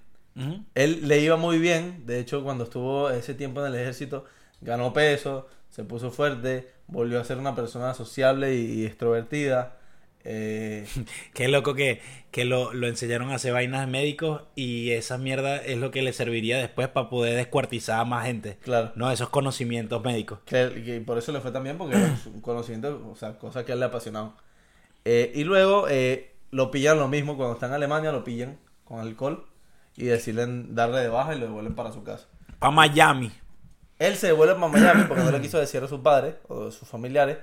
Él 0.74 1.08
le 1.08 1.20
iba 1.20 1.38
muy 1.38 1.60
bien, 1.60 2.06
de 2.08 2.20
hecho 2.20 2.44
cuando 2.44 2.63
estuvo 2.63 3.12
ese 3.12 3.36
tiempo 3.36 3.62
en 3.62 3.68
el 3.68 3.80
ejército 3.80 4.26
ganó 4.62 4.92
peso, 4.92 5.48
se 5.70 5.84
puso 5.84 6.10
fuerte, 6.10 6.72
volvió 6.88 7.20
a 7.20 7.24
ser 7.24 7.38
una 7.38 7.56
persona 7.56 7.94
sociable 7.94 8.56
y, 8.56 8.86
extrovertida, 8.86 9.78
Eh, 10.26 10.88
Qué 11.34 11.50
loco 11.50 11.74
que, 11.76 12.02
que 12.32 12.46
lo, 12.46 12.74
lo 12.74 12.88
enseñaron 12.88 13.30
a 13.32 13.36
hacer 13.36 13.52
vainas 13.54 13.88
médicos 13.89 14.44
y 14.56 14.92
esa 14.92 15.18
mierda 15.18 15.58
es 15.58 15.78
lo 15.78 15.92
que 15.92 16.02
le 16.02 16.13
serviría 16.13 16.58
después 16.58 16.88
para 16.88 17.10
poder 17.10 17.36
descuartizar 17.36 18.00
a 18.00 18.06
más 18.06 18.26
gente. 18.26 18.58
claro. 18.62 18.92
No, 18.96 19.12
esos 19.12 19.30
conocimientos 19.30 20.04
médicos. 20.04 20.39
Que, 20.46 20.82
que 20.86 21.02
por 21.02 21.18
eso 21.18 21.32
le 21.34 21.42
fue 21.42 21.52
también, 21.52 21.78
porque 21.78 21.96
era 21.96 22.18
un 22.26 22.42
conocimiento, 22.42 23.06
o 23.12 23.16
sea, 23.16 23.38
cosas 23.38 23.66
que 23.66 23.74
a 23.74 23.76
él 23.76 23.80
le 23.82 23.86
apasionaban. 23.88 24.34
Eh, 25.06 25.32
y 25.36 25.44
luego 25.44 25.88
eh, 25.89 26.32
lo 26.52 26.72
pillan 26.72 26.98
lo 27.00 27.08
mismo, 27.10 27.36
cuando 27.36 27.56
está 27.56 27.68
en 27.68 27.74
Alemania 27.74 28.12
lo 28.12 28.24
pillan 28.24 28.58
con 28.86 29.00
alcohol 29.00 29.46
y 29.96 30.06
deciden 30.06 30.76
darle 30.76 31.00
de 31.00 31.10
baja 31.10 31.36
y 31.36 31.39
lo 31.39 31.46
devuelven 31.46 31.76
para 31.76 31.91
su 31.91 32.04
casa. 32.04 32.28
Pa' 32.60 32.72
Miami. 32.72 33.32
Él 34.00 34.15
se 34.15 34.28
devuelve 34.28 34.56
para 34.56 34.67
Miami 34.67 35.04
porque 35.08 35.24
no 35.24 35.32
le 35.32 35.41
quiso 35.41 35.60
decir 35.60 35.84
a 35.84 35.88
sus 35.88 36.02
padres 36.02 36.36
o 36.48 36.67
a 36.67 36.72
sus 36.72 36.88
familiares. 36.88 37.38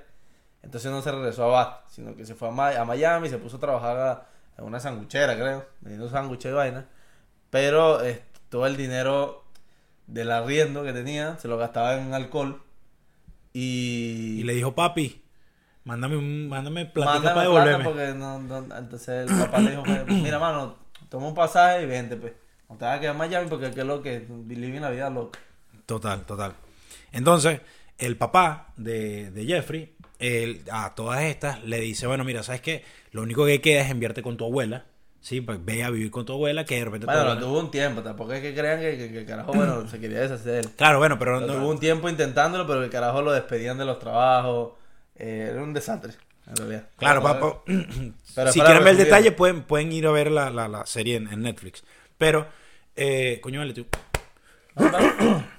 Entonces 0.62 0.90
no 0.90 1.00
se 1.00 1.11
regresó 1.12 1.44
a 1.44 1.48
Bath, 1.48 1.85
sino 1.90 2.14
que 2.16 2.26
se 2.26 2.35
fue 2.35 2.48
a, 2.48 2.50
Ma- 2.50 2.76
a 2.79 2.85
Miami 2.85 3.29
y 3.29 3.31
se 3.31 3.38
puso 3.38 3.57
a 3.57 3.61
trabajar 3.61 4.29
en 4.59 4.64
una 4.64 4.79
sanguchera, 4.81 5.35
creo, 5.37 5.64
vendiendo 5.81 6.11
sándwiches 6.11 6.50
y 6.50 6.55
vaina. 6.55 6.87
Pero 7.48 8.05
eh, 8.05 8.22
todo 8.50 8.66
el 8.66 8.76
dinero 8.76 9.44
del 10.07 10.31
arriendo 10.33 10.83
que 10.83 10.92
tenía 10.92 11.38
se 11.38 11.48
lo 11.48 11.57
gastaba 11.57 11.94
en 11.96 12.12
alcohol. 12.12 12.62
Y, 13.53 14.40
Y 14.40 14.42
le 14.44 14.55
dijo, 14.55 14.74
papi, 14.74 15.22
mándame 15.85 16.16
un, 16.16 16.48
mándame 16.48 16.85
Mándame 16.94 16.94
para 16.94 17.20
plata 17.22 17.42
devolverme. 17.42 17.85
porque 17.85 18.14
no, 18.14 18.38
no- 18.38 18.76
entonces 18.76 19.31
el 19.31 19.38
papá 19.38 19.61
le 19.61 19.70
dijo, 19.70 19.83
mira 20.09 20.38
mano, 20.38 20.76
toma 21.11 21.29
un 21.29 21.35
pasaje 21.35 21.83
y 21.83 21.87
vente 21.87 22.16
pues. 22.16 22.33
No 22.70 22.77
te 22.77 22.85
vas 22.87 22.96
a 22.96 23.01
quedar 23.01 23.12
en 23.14 23.18
Miami 23.18 23.49
porque 23.51 23.66
aquí 23.66 23.81
es 23.81 23.87
lo 23.87 24.01
que 24.01 24.25
vivir 24.29 24.81
la 24.81 24.90
vida 24.90 25.11
loca. 25.11 25.38
Total, 25.87 26.25
total. 26.25 26.55
Entonces, 27.12 27.61
el 27.99 28.16
papá 28.16 28.73
de, 28.77 29.31
de 29.33 29.44
Jeffrey, 29.44 29.92
él, 30.20 30.62
a 30.70 30.94
todas 30.94 31.23
estas, 31.23 31.62
le 31.64 31.81
dice, 31.81 32.07
bueno, 32.07 32.23
mira, 32.25 32.42
¿sabes 32.44 32.61
qué? 32.61 32.85
Lo 33.11 33.23
único 33.23 33.44
que 33.44 33.61
queda 33.61 33.83
es 33.83 33.90
enviarte 33.90 34.23
con 34.23 34.37
tu 34.37 34.44
abuela. 34.44 34.85
Sí, 35.20 35.40
pues 35.42 35.62
ve 35.62 35.83
a 35.85 35.90
vivir 35.90 36.11
con 36.11 36.25
tu 36.25 36.33
abuela, 36.33 36.64
que 36.64 36.77
de 36.79 36.85
repente 36.87 37.05
Bueno, 37.07 37.25
lo 37.35 37.38
tuvo 37.38 37.59
un 37.61 37.70
tiempo, 37.70 38.01
tampoco 38.03 38.33
es 38.33 38.40
que 38.40 38.55
crean 38.55 38.81
que, 38.81 38.96
que, 38.96 39.11
que 39.12 39.18
el 39.18 39.27
carajo, 39.27 39.53
bueno, 39.53 39.87
se 39.90 39.99
quería 40.01 40.20
deshacer. 40.20 40.66
Claro, 40.77 40.99
bueno, 40.99 41.18
pero 41.18 41.40
Lo 41.40 41.46
no- 41.46 41.53
tuvo 41.55 41.68
un 41.70 41.79
tiempo 41.81 42.09
intentándolo, 42.09 42.66
pero 42.66 42.83
el 42.85 42.88
carajo 42.88 43.20
lo 43.20 43.33
despedían 43.33 43.77
de 43.77 43.85
los 43.85 43.99
trabajos. 43.99 44.75
Eh, 45.16 45.49
era 45.51 45.62
un 45.62 45.75
desastre, 45.75 46.14
en 46.50 46.56
realidad. 46.56 46.84
Claro. 46.98 47.22
Pero 47.22 47.64
si 48.24 48.32
para 48.34 48.52
quieren 48.52 48.84
ver 48.84 48.92
el 48.92 48.96
detalle, 48.98 49.32
pueden, 49.32 49.62
pueden 49.62 49.90
ir 49.92 50.06
a 50.06 50.10
ver 50.10 50.30
la, 50.30 50.50
la, 50.50 50.68
la 50.68 50.84
serie 50.86 51.16
en, 51.16 51.32
en 51.32 51.42
Netflix. 51.42 51.82
Pero, 52.18 52.46
eh, 52.96 53.38
coño, 53.42 53.60
vale 53.60 53.72
tú. 53.72 53.86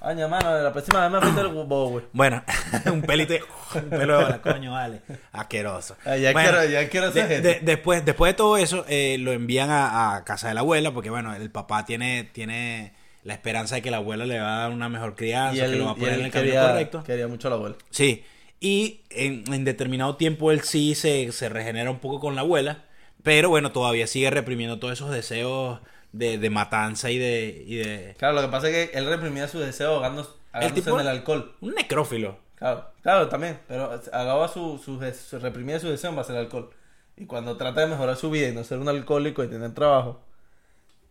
Aña, 0.01 0.27
mano, 0.27 0.57
la 0.61 0.71
próxima 0.71 1.01
vez 1.01 1.11
me 1.11 1.17
afecta 1.17 1.41
el 1.41 1.47
bobo, 1.49 1.89
güey. 1.89 2.05
Bueno, 2.13 2.43
un 2.91 3.01
pelito, 3.01 3.33
de- 3.33 3.43
un 3.75 3.89
pelo 3.89 4.17
de 4.17 4.23
bola, 4.23 4.41
coño, 4.43 4.71
vale. 4.71 5.01
Asqueroso. 5.31 5.95
Ah, 6.05 6.15
ya 6.17 6.31
Bueno, 6.31 6.49
quiero- 6.51 6.65
ya 6.71 6.89
quiero 6.89 7.11
ser 7.11 7.27
de- 7.27 7.35
gente. 7.35 7.47
de- 7.55 7.59
después, 7.61 8.03
después 8.05 8.31
de 8.31 8.37
todo 8.37 8.57
eso, 8.57 8.85
eh, 8.87 9.17
lo 9.19 9.31
envían 9.33 9.69
a, 9.69 10.15
a 10.15 10.23
casa 10.23 10.47
de 10.47 10.53
la 10.53 10.61
abuela, 10.61 10.91
porque 10.91 11.09
bueno, 11.09 11.35
el 11.35 11.51
papá 11.51 11.85
tiene, 11.85 12.29
tiene 12.31 12.93
la 13.23 13.33
esperanza 13.33 13.75
de 13.75 13.81
que 13.83 13.91
la 13.91 13.97
abuela 13.97 14.25
le 14.25 14.39
va 14.39 14.57
a 14.57 14.59
dar 14.61 14.71
una 14.71 14.89
mejor 14.89 15.15
crianza, 15.15 15.67
Y 15.67 15.71
que 15.71 15.75
lo 15.77 15.85
va 15.85 15.91
a 15.91 15.95
poner 15.95 16.13
en 16.19 16.25
el 16.25 16.31
camino 16.31 16.53
quería, 16.53 16.67
correcto. 16.69 17.03
quería 17.03 17.27
mucho 17.27 17.47
a 17.47 17.51
la 17.51 17.55
abuela. 17.57 17.75
Sí, 17.91 18.23
y 18.61 19.01
en, 19.09 19.43
en 19.53 19.65
determinado 19.65 20.15
tiempo 20.15 20.51
él 20.51 20.61
sí 20.61 20.95
se, 20.95 21.33
se 21.33 21.49
regenera 21.49 21.91
un 21.91 21.99
poco 21.99 22.21
con 22.21 22.35
la 22.35 22.41
abuela, 22.41 22.85
pero 23.23 23.49
bueno, 23.49 23.73
todavía 23.73 24.07
sigue 24.07 24.29
reprimiendo 24.29 24.79
todos 24.79 24.93
esos 24.93 25.11
deseos 25.11 25.81
de, 26.13 26.37
de 26.37 26.49
matanza 26.49 27.11
y 27.11 27.17
de, 27.17 27.63
y 27.67 27.75
de... 27.77 28.15
Claro, 28.17 28.35
lo 28.35 28.41
que 28.43 28.47
pasa 28.49 28.69
es 28.69 28.89
que 28.91 28.97
él 28.97 29.05
reprimía 29.07 29.47
sus 29.49 29.61
deseos 29.61 29.93
ahogándose, 29.95 30.29
ahogándose 30.53 30.81
tipo- 30.81 30.95
en 30.95 31.01
el 31.01 31.07
alcohol. 31.09 31.55
Un 31.61 31.75
necrófilo. 31.75 32.37
Claro, 32.55 32.91
claro, 33.01 33.27
también. 33.27 33.59
Pero 33.67 33.99
su, 34.47 34.77
su, 34.77 34.99
su- 35.13 35.39
reprimía 35.39 35.79
su 35.79 35.89
deseo 35.89 36.11
en 36.11 36.15
base 36.15 36.31
al 36.31 36.39
alcohol. 36.39 36.69
Y 37.17 37.25
cuando 37.25 37.57
trata 37.57 37.81
de 37.81 37.87
mejorar 37.87 38.15
su 38.15 38.29
vida 38.29 38.47
y 38.49 38.53
no 38.53 38.63
ser 38.63 38.77
un 38.79 38.89
alcohólico 38.89 39.43
y 39.43 39.47
tener 39.49 39.73
trabajo, 39.73 40.21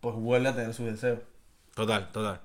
pues 0.01 0.15
vuelve 0.15 0.49
a 0.49 0.55
tener 0.55 0.73
sus 0.73 0.87
deseos. 0.87 1.19
Total, 1.75 2.11
total. 2.11 2.39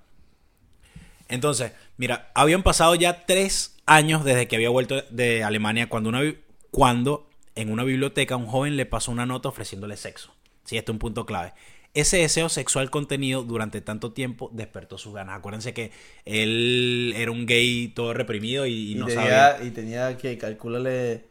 Entonces, 1.28 1.72
mira, 1.96 2.30
habían 2.34 2.62
pasado 2.62 2.94
ya 2.94 3.26
tres 3.26 3.76
años 3.86 4.24
desde 4.24 4.48
que 4.48 4.56
había 4.56 4.70
vuelto 4.70 5.02
de 5.10 5.44
Alemania 5.44 5.88
cuando, 5.88 6.08
una, 6.08 6.22
cuando 6.70 7.28
en 7.54 7.70
una 7.70 7.84
biblioteca 7.84 8.36
un 8.36 8.46
joven 8.46 8.76
le 8.76 8.86
pasó 8.86 9.10
una 9.10 9.26
nota 9.26 9.48
ofreciéndole 9.48 9.96
sexo. 9.96 10.32
Sí, 10.64 10.76
este 10.76 10.90
es 10.90 10.94
un 10.94 10.98
punto 10.98 11.26
clave. 11.26 11.52
Ese 11.94 12.18
deseo 12.18 12.50
sexual 12.50 12.90
contenido 12.90 13.42
durante 13.42 13.80
tanto 13.80 14.12
tiempo 14.12 14.50
despertó 14.52 14.98
sus 14.98 15.14
ganas. 15.14 15.38
Acuérdense 15.38 15.72
que 15.72 15.92
él 16.26 17.14
era 17.16 17.30
un 17.30 17.46
gay 17.46 17.88
todo 17.88 18.12
reprimido 18.12 18.66
y, 18.66 18.72
y 18.72 18.92
Y, 18.92 18.94
no 18.96 19.06
tenía, 19.06 19.52
sabía. 19.52 19.66
y 19.66 19.70
tenía 19.70 20.16
que, 20.18 20.36
calcúlale, 20.36 21.24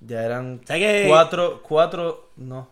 ya 0.00 0.24
eran 0.24 0.60
cuatro, 1.06 1.62
cuatro, 1.62 2.30
no, 2.36 2.68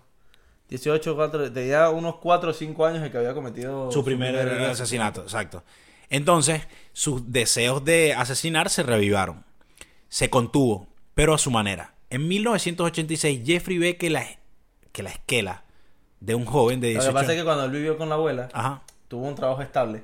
18, 0.70 1.14
cuatro, 1.14 1.53
tenía 1.53 1.90
unos 1.90 2.16
cuatro 2.16 2.51
o 2.51 2.53
cinco 2.53 2.85
años 2.87 3.03
de 3.03 3.11
que 3.11 3.18
había 3.18 3.35
cometido 3.35 3.92
Su 3.92 4.05
primer 4.05 4.37
asesinato, 4.37 5.23
exacto. 5.23 5.62
Entonces, 6.11 6.62
sus 6.92 7.33
deseos 7.33 7.85
de 7.85 8.12
asesinar 8.14 8.68
se 8.68 8.83
revivaron. 8.83 9.44
Se 10.09 10.29
contuvo, 10.29 10.88
pero 11.14 11.35
a 11.35 11.38
su 11.38 11.51
manera. 11.51 11.94
En 12.11 12.27
1986, 12.29 13.42
Jeffrey 13.46 13.79
ve 13.79 13.96
que 13.96 14.11
la, 14.11 14.27
que 14.92 15.03
la 15.05 15.11
esquela 15.11 15.62
de 16.18 16.35
un 16.35 16.44
joven 16.44 16.81
de 16.81 16.88
Lo 16.88 17.01
18 17.01 17.09
que 17.09 17.14
pasa 17.14 17.33
es 17.33 17.38
que 17.38 17.44
cuando 17.44 17.64
él 17.64 17.70
vivió 17.70 17.96
con 17.96 18.09
la 18.09 18.16
abuela, 18.16 18.49
Ajá. 18.53 18.83
tuvo 19.09 19.27
un 19.29 19.35
trabajo 19.37 19.62
estable 19.62 20.03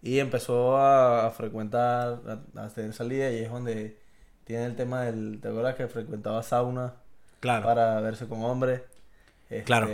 y 0.00 0.20
empezó 0.20 0.76
a, 0.78 1.26
a 1.26 1.30
frecuentar, 1.32 2.20
a, 2.56 2.62
a 2.64 2.68
tener 2.68 2.92
salida 2.92 3.30
y 3.32 3.38
es 3.40 3.50
donde 3.50 3.98
tiene 4.44 4.64
el 4.66 4.76
tema 4.76 5.02
del, 5.02 5.40
¿te 5.42 5.48
acuerdas 5.48 5.74
que 5.74 5.88
frecuentaba 5.88 6.42
sauna 6.44 6.94
Claro. 7.40 7.64
para 7.66 8.00
verse 8.00 8.26
con 8.28 8.42
hombres? 8.44 8.82
Este, 9.50 9.64
Claro. 9.64 9.88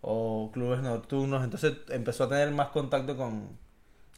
O 0.00 0.50
clubes 0.52 0.80
nocturnos, 0.80 1.44
entonces 1.44 1.74
empezó 1.90 2.24
a 2.24 2.28
tener 2.28 2.50
más 2.50 2.68
contacto 2.70 3.16
con, 3.16 3.56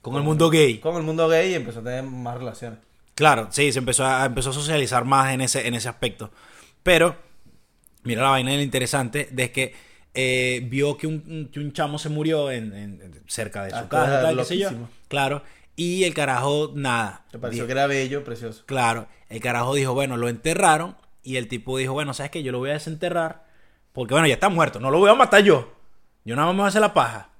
Con 0.04 0.16
el 0.16 0.22
mundo 0.22 0.50
gay. 0.50 0.78
con 0.78 0.96
el 0.96 1.02
mundo 1.02 1.26
gay 1.28 1.50
y 1.52 1.54
empezó 1.54 1.80
a 1.80 1.82
tener 1.84 2.02
más 2.04 2.36
relaciones. 2.38 2.78
Claro, 3.14 3.48
sí, 3.50 3.72
se 3.72 3.78
empezó 3.78 4.04
a, 4.04 4.24
empezó 4.26 4.50
a 4.50 4.52
socializar 4.52 5.04
más 5.04 5.32
en 5.32 5.40
ese, 5.40 5.66
en 5.66 5.74
ese 5.74 5.88
aspecto. 5.88 6.30
Pero, 6.82 7.16
mira 8.02 8.22
la 8.22 8.30
vaina 8.30 8.52
interesante 8.60 9.28
de 9.30 9.50
que 9.52 9.74
eh, 10.14 10.66
vio 10.68 10.96
que 10.96 11.06
un, 11.06 11.48
que 11.52 11.58
un 11.60 11.72
chamo 11.72 11.98
se 11.98 12.08
murió 12.08 12.50
en, 12.50 12.72
en- 12.74 13.22
cerca 13.26 13.64
de 13.64 13.70
su 13.70 13.76
Ah, 13.76 13.88
casa, 13.88 14.22
tal, 14.22 14.36
qué 14.36 14.44
sé 14.44 14.58
yo. 14.58 14.70
Claro. 15.08 15.42
Y 15.76 16.04
el 16.04 16.14
carajo, 16.14 16.70
nada. 16.74 17.24
Me 17.32 17.38
pareció 17.40 17.64
Dijo- 17.64 17.66
que 17.66 17.72
era 17.72 17.86
bello, 17.86 18.22
precioso. 18.24 18.62
Claro, 18.66 19.08
el 19.28 19.40
carajo 19.40 19.74
dijo, 19.74 19.92
bueno, 19.94 20.16
lo 20.16 20.28
enterraron. 20.28 20.96
Y 21.22 21.36
el 21.36 21.48
tipo 21.48 21.78
dijo, 21.78 21.94
bueno, 21.94 22.12
¿sabes 22.14 22.30
qué? 22.30 22.42
Yo 22.42 22.52
lo 22.52 22.58
voy 22.58 22.70
a 22.70 22.74
desenterrar. 22.74 23.44
Porque, 23.92 24.12
bueno, 24.14 24.26
ya 24.28 24.34
está 24.34 24.50
muerto. 24.50 24.78
No 24.78 24.90
lo 24.90 24.98
voy 24.98 25.10
a 25.10 25.14
matar 25.14 25.42
yo. 25.42 25.72
Yo 26.24 26.36
nada 26.36 26.46
más 26.48 26.54
me 26.54 26.58
voy 26.60 26.66
a 26.66 26.68
hacer 26.68 26.80
la 26.82 26.92
paja. 26.94 27.30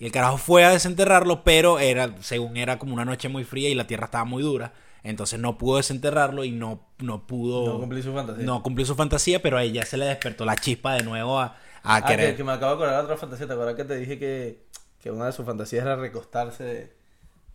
Y 0.00 0.06
el 0.06 0.12
carajo 0.12 0.38
fue 0.38 0.64
a 0.64 0.70
desenterrarlo, 0.70 1.44
pero 1.44 1.78
era, 1.78 2.16
según 2.22 2.56
era 2.56 2.78
como 2.80 2.94
una 2.94 3.04
noche 3.04 3.28
muy 3.28 3.44
fría 3.44 3.68
y 3.68 3.74
la 3.76 3.86
tierra 3.86 4.06
estaba 4.06 4.24
muy 4.24 4.42
dura. 4.42 4.72
Entonces 5.04 5.38
no 5.38 5.56
pudo 5.58 5.76
desenterrarlo 5.76 6.42
y 6.44 6.50
no, 6.50 6.80
no 6.98 7.26
pudo... 7.26 7.74
No 7.74 7.78
cumplí 7.80 8.02
su 8.02 8.12
fantasía. 8.12 8.44
No 8.44 8.62
cumplió 8.62 8.84
su 8.86 8.94
fantasía, 8.96 9.40
pero 9.42 9.56
a 9.58 9.62
ella 9.62 9.84
se 9.86 9.96
le 9.96 10.06
despertó 10.06 10.44
la 10.44 10.56
chispa 10.56 10.94
de 10.94 11.04
nuevo 11.04 11.38
a, 11.38 11.56
a 11.82 11.96
Ah, 11.96 12.04
querer. 12.06 12.30
que, 12.32 12.38
que 12.38 12.44
me 12.44 12.52
acabo 12.52 12.72
de 12.72 12.76
acordar 12.76 12.96
de 12.98 13.04
otra 13.04 13.16
fantasía. 13.18 13.46
¿Te 13.46 13.52
acuerdas 13.52 13.76
que 13.76 13.84
te 13.84 13.96
dije 13.96 14.18
que, 14.18 14.64
que 15.02 15.10
una 15.10 15.26
de 15.26 15.32
sus 15.32 15.46
fantasías 15.46 15.84
era 15.84 15.96
recostarse 15.96 16.64
de, 16.64 16.92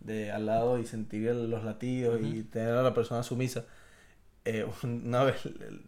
de 0.00 0.30
al 0.32 0.46
lado 0.46 0.78
y 0.78 0.86
sentir 0.86 1.28
el- 1.28 1.50
los 1.50 1.64
latidos 1.64 2.20
y 2.22 2.42
tener 2.44 2.74
a 2.76 2.82
la 2.82 2.94
persona 2.94 3.22
sumisa? 3.24 3.64
Eh, 4.44 4.66
una 4.84 5.24
vez 5.24 5.36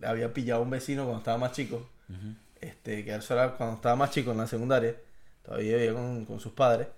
había 0.04 0.34
pillado 0.34 0.60
a 0.60 0.64
un 0.64 0.70
vecino 0.70 1.04
cuando 1.04 1.18
estaba 1.20 1.38
más 1.38 1.52
chico. 1.52 1.88
este, 2.60 3.04
que 3.04 3.14
eso 3.14 3.34
era 3.34 3.52
cuando 3.56 3.76
estaba 3.76 3.96
más 3.96 4.10
chico 4.10 4.32
en 4.32 4.38
la 4.38 4.46
secundaria. 4.48 4.96
Todavía 5.48 5.76
vivía 5.76 5.94
con, 5.94 6.26
con 6.26 6.40
sus 6.40 6.52
padres. 6.52 6.88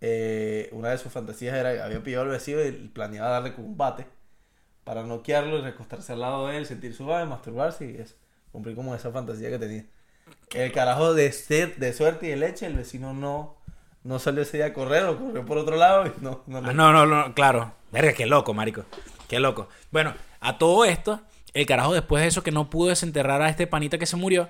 Eh, 0.00 0.68
una 0.70 0.90
de 0.90 0.98
sus 0.98 1.10
fantasías 1.12 1.56
era 1.56 1.74
que 1.74 1.80
había 1.82 2.00
pillado 2.00 2.22
al 2.22 2.30
vecino 2.30 2.64
y 2.64 2.70
planeaba 2.70 3.30
darle 3.30 3.54
con 3.54 3.64
un 3.64 3.76
bate 3.76 4.06
para 4.84 5.02
noquearlo 5.02 5.58
y 5.58 5.62
recostarse 5.62 6.12
al 6.12 6.20
lado 6.20 6.46
de 6.46 6.58
él, 6.58 6.66
sentir 6.66 6.94
su 6.94 7.06
baile, 7.06 7.28
masturbarse 7.28 7.90
y 7.90 7.96
eso. 8.00 8.14
Cumplir 8.52 8.76
como 8.76 8.94
esa 8.94 9.10
fantasía 9.10 9.50
que 9.50 9.58
tenía. 9.58 9.84
El 10.54 10.70
carajo 10.70 11.12
de, 11.12 11.32
ser, 11.32 11.76
de 11.76 11.92
suerte 11.92 12.26
y 12.26 12.30
de 12.30 12.36
leche, 12.36 12.66
el 12.66 12.74
vecino 12.74 13.14
no, 13.14 13.56
no 14.04 14.20
salió 14.20 14.42
ese 14.42 14.58
día 14.58 14.66
a 14.66 14.72
correr, 14.72 15.04
o 15.04 15.18
corrió 15.18 15.44
por 15.44 15.58
otro 15.58 15.74
lado 15.76 16.06
y 16.06 16.12
no, 16.22 16.42
no, 16.46 16.58
Ah, 16.58 16.72
no, 16.72 16.92
no, 16.92 17.04
no, 17.04 17.34
claro. 17.34 17.72
Verga, 17.90 18.12
qué 18.12 18.26
loco, 18.26 18.54
marico. 18.54 18.84
Qué 19.26 19.40
loco. 19.40 19.68
Bueno, 19.90 20.14
a 20.38 20.56
todo 20.56 20.84
esto, 20.84 21.20
el 21.52 21.66
carajo 21.66 21.94
después 21.94 22.22
de 22.22 22.28
eso 22.28 22.44
que 22.44 22.52
no 22.52 22.70
pudo 22.70 22.90
desenterrar 22.90 23.42
a 23.42 23.48
este 23.48 23.66
panita 23.66 23.98
que 23.98 24.06
se 24.06 24.16
murió. 24.16 24.48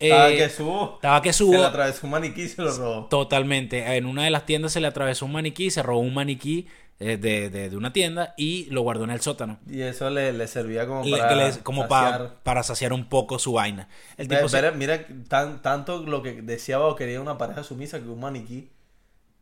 Estaba 0.00 0.30
eh, 0.30 0.36
que 0.38 0.48
subo. 0.48 0.94
estaba 0.96 1.22
que 1.22 1.32
Se 1.32 1.38
subo. 1.38 1.52
le 1.52 1.64
atravesó 1.64 2.06
un 2.06 2.10
maniquí 2.12 2.42
y 2.42 2.48
se 2.48 2.62
lo 2.62 2.72
robó. 2.76 3.06
Totalmente. 3.06 3.96
En 3.96 4.06
una 4.06 4.24
de 4.24 4.30
las 4.30 4.46
tiendas 4.46 4.72
se 4.72 4.80
le 4.80 4.86
atravesó 4.86 5.26
un 5.26 5.32
maniquí, 5.32 5.70
se 5.70 5.82
robó 5.82 6.00
un 6.00 6.14
maniquí 6.14 6.66
eh, 6.98 7.16
de, 7.16 7.48
de- 7.48 7.70
de 7.70 7.76
una 7.76 7.92
tienda 7.92 8.34
y 8.36 8.66
lo 8.70 8.82
guardó 8.82 9.04
en 9.04 9.10
el 9.10 9.20
sótano. 9.22 9.58
Y 9.70 9.80
eso 9.82 10.10
le, 10.10 10.32
le 10.34 10.46
servía 10.46 10.86
como 10.86 11.08
para 11.10 11.34
le- 11.34 11.58
como 11.62 11.88
pa- 11.88 12.10
saciar. 12.10 12.34
para 12.42 12.62
saciar 12.62 12.92
un 12.92 13.08
poco 13.08 13.38
su 13.38 13.52
vaina. 13.54 13.88
El 14.18 14.28
tipo 14.28 14.48
se- 14.48 14.60
ver- 14.60 14.74
mira, 14.74 15.06
tan, 15.28 15.62
tanto 15.62 16.02
lo 16.04 16.22
que 16.22 16.42
deseaba 16.42 16.86
o 16.88 16.96
quería 16.96 17.20
una 17.20 17.38
pareja 17.38 17.62
sumisa 17.64 18.00
que 18.00 18.08
un 18.08 18.20
maniquí, 18.20 18.68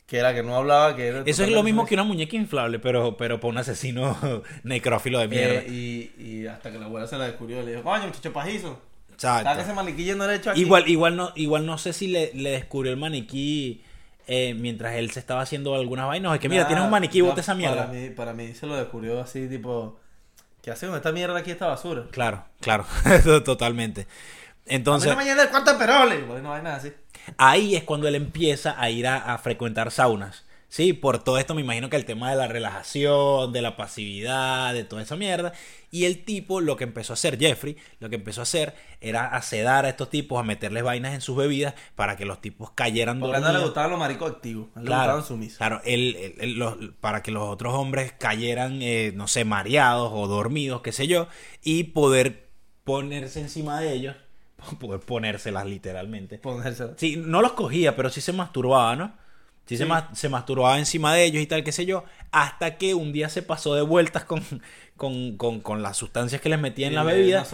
que 0.07 0.19
era 0.19 0.35
que 0.35 0.43
no 0.45 0.55
hablaba, 0.57 0.95
que 0.97 1.09
era 1.09 1.23
Eso 1.27 1.43
es 1.45 1.51
lo 1.51 1.63
mismo 1.65 1.85
que 1.85 1.95
una 1.95 2.05
muñeca 2.05 2.37
inflable, 2.37 2.79
pero, 2.79 3.17
pero 3.17 3.39
para 3.41 3.51
un 3.51 3.59
asesino 3.59 4.17
necrófilo 4.63 5.19
de 5.19 5.29
mierda. 5.29 5.55
Eh, 5.63 5.67
y, 6.17 6.23
y 6.23 6.47
hasta 6.47 6.71
que 6.73 6.79
la 6.79 6.87
abuela 6.87 7.07
se 7.09 7.19
la 7.19 7.27
descubrió, 7.27 7.61
le 7.63 7.73
dijo, 7.73 7.83
coño, 7.83 8.07
muchacho 8.07 8.33
pajizo. 8.33 8.81
Exacto. 9.19 9.43
¿Sabes 9.43 9.57
que 9.57 9.63
ese 9.65 9.75
maniquí 9.75 10.15
no 10.15 10.25
era 10.25 10.35
hecho 10.37 10.53
aquí? 10.53 10.61
Igual, 10.61 10.89
igual 10.89 11.17
no, 11.17 11.33
igual 11.35 11.67
no 11.67 11.77
sé 11.77 11.93
si 11.93 12.07
le, 12.07 12.31
le 12.35 12.51
descubrió 12.51 12.93
el 12.93 12.99
maniquí 12.99 13.83
eh, 14.29 14.55
mientras 14.55 14.95
él 14.95 15.11
se 15.11 15.19
estaba 15.19 15.41
haciendo 15.41 15.75
algunas 15.75 16.07
vainas. 16.07 16.35
Es 16.35 16.41
que 16.41 16.49
mira, 16.49 16.63
Nah, 16.63 16.69
tienes 16.69 16.85
un 16.85 16.91
maniquí, 16.91 17.21
bota 17.21 17.41
esa 17.41 17.55
mierda. 17.57 17.87
Para 17.87 17.93
mí, 17.99 18.11
para 18.11 18.33
mí 18.33 18.55
se 18.55 18.67
lo 18.67 18.77
descubrió 18.77 19.21
así, 19.21 19.49
tipo... 19.49 19.99
¿Qué 20.63 20.71
hace 20.71 20.87
con 20.87 20.95
esta 20.97 21.11
mierda 21.13 21.39
aquí, 21.39 21.51
esta 21.51 21.67
basura? 21.67 22.05
Claro, 22.13 22.45
claro, 22.61 22.87
totalmente. 23.45 24.07
Entonces... 24.67 25.11
No 25.11 25.49
cuarto 25.51 25.77
de. 25.79 26.23
Bueno, 26.25 26.43
no 26.43 26.55
hay 26.55 26.63
nada 26.63 26.77
así. 26.77 26.93
ahí 27.39 27.75
es 27.75 27.83
cuando 27.83 28.07
él 28.07 28.15
empieza 28.15 28.81
a 28.81 28.91
ir 28.91 29.07
a, 29.07 29.35
a 29.35 29.39
frecuentar 29.39 29.91
saunas. 29.91 30.45
Sí, 30.71 30.93
por 30.93 31.25
todo 31.25 31.39
esto 31.39 31.55
me 31.55 31.63
imagino 31.63 31.89
que 31.89 31.97
el 31.97 32.05
tema 32.05 32.31
de 32.31 32.37
la 32.37 32.47
relajación, 32.47 33.53
de 33.55 33.63
la 33.63 33.75
pasividad, 33.77 34.75
de 34.75 34.85
toda 34.85 35.01
esa 35.03 35.17
mierda. 35.17 35.55
Y 35.91 36.05
el 36.05 36.25
tipo, 36.27 36.61
lo 36.61 36.77
que 36.77 36.85
empezó 36.85 37.13
a 37.13 37.15
hacer, 37.15 37.39
Jeffrey, 37.39 37.79
lo 38.01 38.11
que 38.11 38.17
empezó 38.17 38.41
a 38.41 38.43
hacer 38.43 38.75
era 39.01 39.29
a 39.29 39.41
sedar 39.41 39.87
a 39.87 39.89
estos 39.89 40.11
tipos, 40.11 40.39
a 40.39 40.43
meterles 40.43 40.83
vainas 40.83 41.15
en 41.15 41.23
sus 41.23 41.37
bebidas 41.37 41.73
para 41.95 42.17
que 42.19 42.27
los 42.27 42.43
tipos 42.43 42.71
cayeran 42.73 43.19
Porque 43.19 43.37
a 43.37 43.39
él 43.39 43.43
no 43.45 43.49
le 43.49 43.53
dormidos. 43.55 43.71
gustaban 43.71 43.91
los 43.93 43.99
maricos 43.99 44.31
activos. 44.31 44.69
Le 44.75 44.81
gustaban 44.83 45.25
sumisos. 45.25 45.57
claro 45.57 45.81
él- 45.87 46.17
él- 46.17 46.35
él 46.39 46.59
los- 46.59 46.77
para 47.01 47.23
que 47.23 47.31
los 47.31 47.45
otros 47.49 47.73
hombres 47.75 48.13
cayeran, 48.19 48.83
eh, 48.83 49.13
no 49.15 49.27
sé, 49.27 49.47
mareados 49.47 50.11
o 50.13 50.27
dormidos, 50.29 50.83
qué 50.83 50.93
sé 50.93 51.07
yo, 51.07 51.29
y 51.63 51.85
poder 51.85 52.51
ponerse 52.85 53.41
encima 53.41 53.81
de 53.81 53.95
ellos, 53.95 54.17
poder 54.81 55.01
ponérselas 55.01 55.65
literalmente. 55.65 56.37
Ponérselo. 56.39 56.93
Sí, 56.99 57.17
no 57.17 57.41
los 57.41 57.53
cogía, 57.53 57.97
pero 57.97 58.11
sí 58.11 58.21
se 58.21 58.35
masturbaba, 58.35 58.95
¿no? 58.97 59.15
Sí, 59.69 59.77
Se, 59.77 59.85
ma- 59.87 60.09
se 60.15 60.29
masturbaba 60.29 60.79
encima 60.79 61.15
de 61.15 61.25
ellos 61.25 61.43
y 61.43 61.47
tal, 61.47 61.63
qué 61.63 61.73
sé 61.73 61.85
yo, 61.87 62.05
hasta 62.33 62.77
que 62.79 62.95
un 62.95 63.13
día 63.13 63.29
se 63.29 63.43
pasó 63.43 63.75
de 63.75 63.83
vueltas 63.83 64.25
con, 64.25 64.43
con, 64.97 65.37
con, 65.37 65.61
con 65.61 65.83
las 65.83 65.97
sustancias 65.97 66.41
que 66.41 66.49
les 66.49 66.59
metía 66.59 66.87
en 66.87 66.95
la 66.95 67.03
bebida 67.05 67.45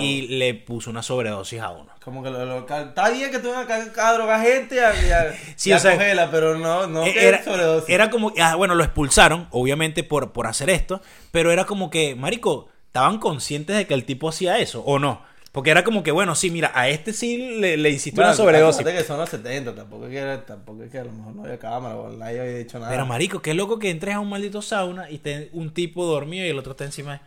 y 0.00 0.28
le 0.38 0.54
puso 0.54 0.90
una 0.90 1.02
sobredosis 1.02 1.60
a 1.60 1.70
uno. 1.70 1.90
Como 2.04 2.22
que 2.22 2.30
lo, 2.30 2.44
lo- 2.44 2.66
está 2.68 3.08
bien 3.10 3.30
que 3.30 3.38
tú 3.38 3.48
a 3.52 4.12
drogar 4.12 4.42
gente 4.42 4.74
y 4.76 4.78
a, 4.78 5.06
y 5.06 5.10
a- 5.10 5.34
Sí, 5.56 5.70
y 5.70 5.72
a 5.72 5.76
o 5.76 5.80
sea, 5.80 6.28
pero 6.30 6.58
no, 6.58 6.86
no 6.86 7.04
que 7.04 7.26
era, 7.26 7.42
sobredosis. 7.42 7.88
era 7.88 8.10
como, 8.10 8.32
ah, 8.38 8.54
bueno, 8.56 8.74
lo 8.74 8.84
expulsaron, 8.84 9.48
obviamente, 9.50 10.04
por, 10.04 10.32
por 10.32 10.46
hacer 10.46 10.68
esto, 10.70 11.00
pero 11.30 11.50
era 11.50 11.64
como 11.64 11.88
que, 11.90 12.14
marico, 12.14 12.68
estaban 12.88 13.18
conscientes 13.18 13.74
de 13.76 13.86
que 13.86 13.94
el 13.94 14.04
tipo 14.04 14.28
hacía 14.28 14.58
eso, 14.58 14.82
¿o 14.82 14.98
no? 14.98 15.22
Porque 15.54 15.70
era 15.70 15.84
como 15.84 16.02
que, 16.02 16.10
bueno, 16.10 16.34
sí, 16.34 16.50
mira, 16.50 16.72
a 16.74 16.88
este 16.88 17.12
sí 17.12 17.38
le, 17.60 17.76
le 17.76 17.88
hiciste 17.90 18.16
Bueno, 18.16 18.30
una 18.30 18.36
sobredosis. 18.36 18.84
que 18.84 19.04
son 19.04 19.18
los 19.18 19.28
70, 19.30 19.72
tampoco 19.72 20.08
es 20.08 20.10
que, 20.10 20.42
tampoco 20.44 20.82
es 20.82 20.90
que 20.90 20.98
a 20.98 21.04
lo 21.04 21.12
mejor 21.12 21.32
no 21.36 21.44
había 21.44 21.58
cámara 21.60 21.94
o 21.94 22.10
nadie 22.10 22.40
había 22.40 22.56
dicho 22.56 22.80
nada. 22.80 22.90
Pero, 22.90 23.06
marico, 23.06 23.40
qué 23.40 23.54
loco 23.54 23.78
que 23.78 23.88
entres 23.90 24.16
a 24.16 24.18
un 24.20 24.28
maldito 24.28 24.60
sauna 24.62 25.08
y 25.08 25.14
esté 25.14 25.50
un 25.52 25.72
tipo 25.72 26.04
dormido 26.06 26.44
y 26.44 26.48
el 26.48 26.58
otro 26.58 26.72
está 26.72 26.82
encima 26.84 27.12
de... 27.12 27.20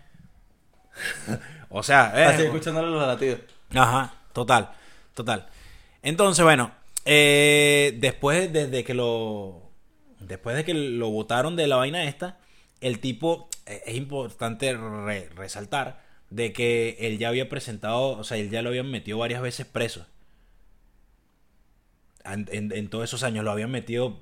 o 1.70 1.84
sea, 1.84 2.12
eh, 2.16 2.26
Así 2.26 2.42
escuchándole 2.44 2.90
los 2.90 3.08
latidos. 3.08 3.40
Ajá, 3.74 4.13
total, 4.34 4.72
total. 5.13 5.48
Entonces, 6.02 6.44
bueno, 6.44 6.72
eh, 7.06 7.96
después 8.00 8.52
de, 8.52 8.84
que 8.84 8.94
lo. 8.94 9.62
Después 10.20 10.56
de 10.58 10.66
que 10.66 10.74
lo 10.74 11.10
votaron 11.12 11.56
de 11.56 11.68
la 11.68 11.78
vaina 11.78 12.04
esta, 12.04 12.40
el 12.82 13.00
tipo. 13.00 13.48
eh, 13.66 13.84
Es 13.86 13.96
importante 13.96 14.74
re- 14.76 15.30
resaltar 15.36 16.02
de 16.30 16.54
que 16.54 16.98
él 17.02 17.18
ya 17.20 17.30
había 17.30 17.50
presentado. 17.50 18.18
O 18.18 18.24
sea, 18.24 18.38
él 18.38 18.50
ya 18.50 18.62
lo 18.62 18.70
habían 18.70 18.92
metido 18.92 19.18
varias 19.20 19.42
veces 19.42 19.66
preso. 19.66 20.06
En, 22.24 22.72
en- 22.74 22.90
todos 22.90 23.06
esos 23.06 23.24
años 23.24 23.46
lo 23.46 23.52
habían 23.52 23.72
metido 23.72 24.20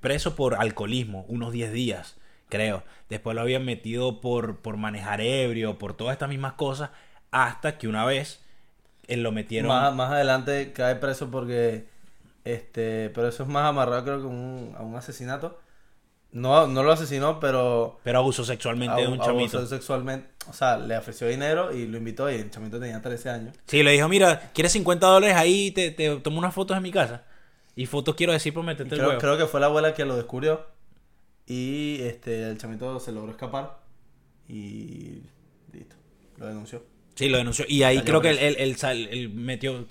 preso 0.00 0.34
por 0.36 0.54
alcoholismo, 0.56 1.24
unos 1.28 1.52
10 1.52 1.72
días, 1.72 2.16
creo. 2.48 2.82
Después 3.08 3.34
lo 3.34 3.40
habían 3.42 3.64
metido 3.64 4.20
por, 4.20 4.58
por 4.58 4.76
manejar 4.76 5.20
ebrio, 5.20 5.78
por 5.78 5.94
todas 5.96 6.12
estas 6.14 6.28
mismas 6.28 6.54
cosas, 6.54 6.90
hasta 7.30 7.78
que 7.78 7.86
una 7.88 8.04
vez 8.04 8.44
él 9.06 9.22
lo 9.22 9.32
metieron. 9.32 9.68
Más, 9.68 9.94
más 9.94 10.10
adelante 10.12 10.72
cae 10.72 10.96
preso 10.96 11.30
porque. 11.30 11.86
Este, 12.44 13.10
pero 13.10 13.28
eso 13.28 13.44
es 13.44 13.48
más 13.48 13.64
amarrado, 13.66 14.04
creo 14.04 14.20
que 14.20 14.26
un- 14.26 14.74
a 14.76 14.82
un 14.82 14.96
asesinato. 14.96 15.60
No, 16.32 16.66
no 16.68 16.82
lo 16.84 16.92
asesinó, 16.92 17.40
pero. 17.40 17.98
Pero 18.04 18.18
abusó 18.18 18.44
sexualmente 18.44 19.00
de 19.00 19.08
un 19.08 19.18
chamito. 19.18 19.58
abusó 19.58 19.66
sexualmente. 19.66 20.28
O 20.48 20.52
sea, 20.52 20.76
le 20.78 20.96
ofreció 20.96 21.26
dinero 21.28 21.74
y 21.74 21.86
lo 21.86 21.98
invitó 21.98 22.30
y 22.30 22.36
el 22.36 22.50
chamito 22.50 22.78
tenía 22.78 23.02
13 23.02 23.30
años. 23.30 23.56
Sí, 23.66 23.82
le 23.82 23.90
dijo, 23.92 24.08
mira, 24.08 24.50
¿quieres 24.54 24.72
50 24.72 25.06
dólares 25.06 25.36
ahí? 25.36 25.70
Te, 25.72 25.90
te 25.90 26.16
tomo 26.16 26.38
unas 26.38 26.54
fotos 26.54 26.76
en 26.76 26.82
mi 26.82 26.92
casa. 26.92 27.24
Y 27.74 27.86
fotos 27.86 28.14
quiero 28.14 28.32
decir 28.32 28.54
por 28.54 28.62
meterte 28.64 28.94
el 28.94 28.98
Creo, 29.00 29.08
huevo. 29.10 29.20
creo 29.20 29.38
que 29.38 29.46
fue 29.46 29.60
la 29.60 29.66
abuela 29.66 29.92
que 29.94 30.04
lo 30.04 30.16
descubrió. 30.16 30.66
Y 31.46 32.00
este, 32.02 32.48
el 32.48 32.58
chamito 32.58 33.00
se 33.00 33.10
logró 33.12 33.30
escapar. 33.32 33.78
Y 34.48 35.22
listo. 35.72 35.96
Lo 36.36 36.46
denunció. 36.46 36.84
Sí, 37.14 37.28
lo 37.28 37.38
denunció. 37.38 37.64
Y 37.68 37.82
ahí 37.82 37.98
Salió 37.98 38.20
creo 38.20 38.20
que 38.22 38.30
él, 38.48 38.56
él- 38.58 39.08
él 39.10 39.28
metió... 39.30 39.86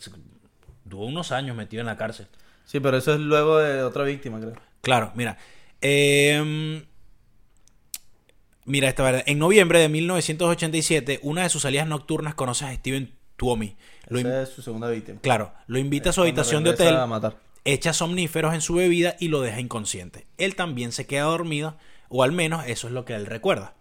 Tuvo 0.89 1.06
unos 1.06 1.32
años 1.32 1.56
metido 1.56 1.82
en 1.82 1.88
la 1.88 1.97
cárcel. 1.97 2.28
Sí, 2.65 2.80
pero 2.80 2.97
eso 2.97 3.13
es 3.13 3.19
luego 3.19 3.60
de 3.60 3.84
otra 3.84 4.04
víctima, 4.04 4.39
creo. 4.39 4.54
Claro, 4.82 5.12
mira. 5.15 5.38
Eh, 5.81 6.83
mira 8.65 8.87
esta 8.89 9.03
verdad. 9.03 9.23
En 9.25 9.39
noviembre 9.39 9.79
de 9.79 9.89
1987, 9.89 11.19
una 11.23 11.43
de 11.43 11.49
sus 11.49 11.63
salidas 11.63 11.87
nocturnas 11.87 12.35
conoce 12.35 12.65
a 12.65 12.73
Steven 12.73 13.13
Tuomi. 13.35 13.75
Lo 14.07 14.19
Esa 14.19 14.43
es 14.43 14.49
su 14.49 14.61
segunda 14.61 14.89
víctima. 14.89 15.19
Claro, 15.21 15.53
lo 15.67 15.79
invita 15.79 16.11
a 16.11 16.13
su 16.13 16.21
habitación 16.21 16.63
de 16.63 16.71
hotel. 16.71 16.95
echa 17.65 17.93
somníferos 17.93 18.53
en 18.53 18.61
su 18.61 18.75
bebida 18.75 19.15
y 19.19 19.29
lo 19.29 19.41
deja 19.41 19.59
inconsciente. 19.59 20.27
Él 20.37 20.55
también 20.55 20.91
se 20.91 21.07
queda 21.07 21.23
dormido, 21.23 21.77
o 22.09 22.23
al 22.23 22.31
menos 22.31 22.65
eso 22.67 22.87
es 22.87 22.93
lo 22.93 23.05
que 23.05 23.15
él 23.15 23.25
recuerda. 23.25 23.75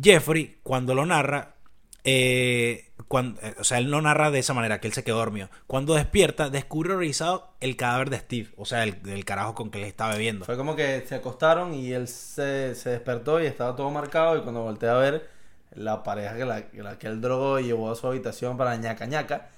Jeffrey, 0.00 0.58
cuando 0.62 0.94
lo 0.94 1.04
narra, 1.04 1.56
eh, 2.04 2.90
cuan- 3.08 3.38
eh, 3.42 3.54
o 3.58 3.64
sea, 3.64 3.78
él 3.78 3.90
lo 3.90 4.00
narra 4.02 4.30
de 4.30 4.38
esa 4.40 4.54
manera, 4.54 4.80
que 4.80 4.88
él 4.88 4.92
se 4.92 5.04
quedó 5.04 5.18
dormido. 5.18 5.48
Cuando 5.66 5.94
despierta, 5.94 6.50
descubre 6.50 6.92
horrorizado 6.92 7.48
el 7.60 7.76
cadáver 7.76 8.10
de 8.10 8.18
Steve, 8.18 8.48
o 8.56 8.64
sea, 8.64 8.84
el, 8.84 8.98
el 9.06 9.24
carajo 9.24 9.54
con 9.54 9.70
que 9.70 9.78
le 9.78 9.86
estaba 9.88 10.12
bebiendo. 10.14 10.44
Fue 10.44 10.56
como 10.56 10.74
que 10.76 11.04
se 11.06 11.14
acostaron 11.14 11.74
y 11.74 11.92
él 11.92 12.08
se, 12.08 12.74
se 12.74 12.90
despertó 12.90 13.40
y 13.40 13.46
estaba 13.46 13.76
todo 13.76 13.90
marcado. 13.90 14.36
Y 14.36 14.42
cuando 14.42 14.62
volteé 14.62 14.88
a 14.88 14.94
ver, 14.94 15.28
la 15.74 16.02
pareja 16.02 16.36
que, 16.36 16.44
la, 16.44 16.68
que, 16.68 16.82
la 16.82 16.98
que 16.98 17.06
él 17.06 17.20
drogó 17.20 17.58
y 17.60 17.64
llevó 17.64 17.90
a 17.90 17.96
su 17.96 18.06
habitación 18.06 18.56
para 18.56 18.76
ñaca 18.76 19.06
ñaca, 19.06 19.50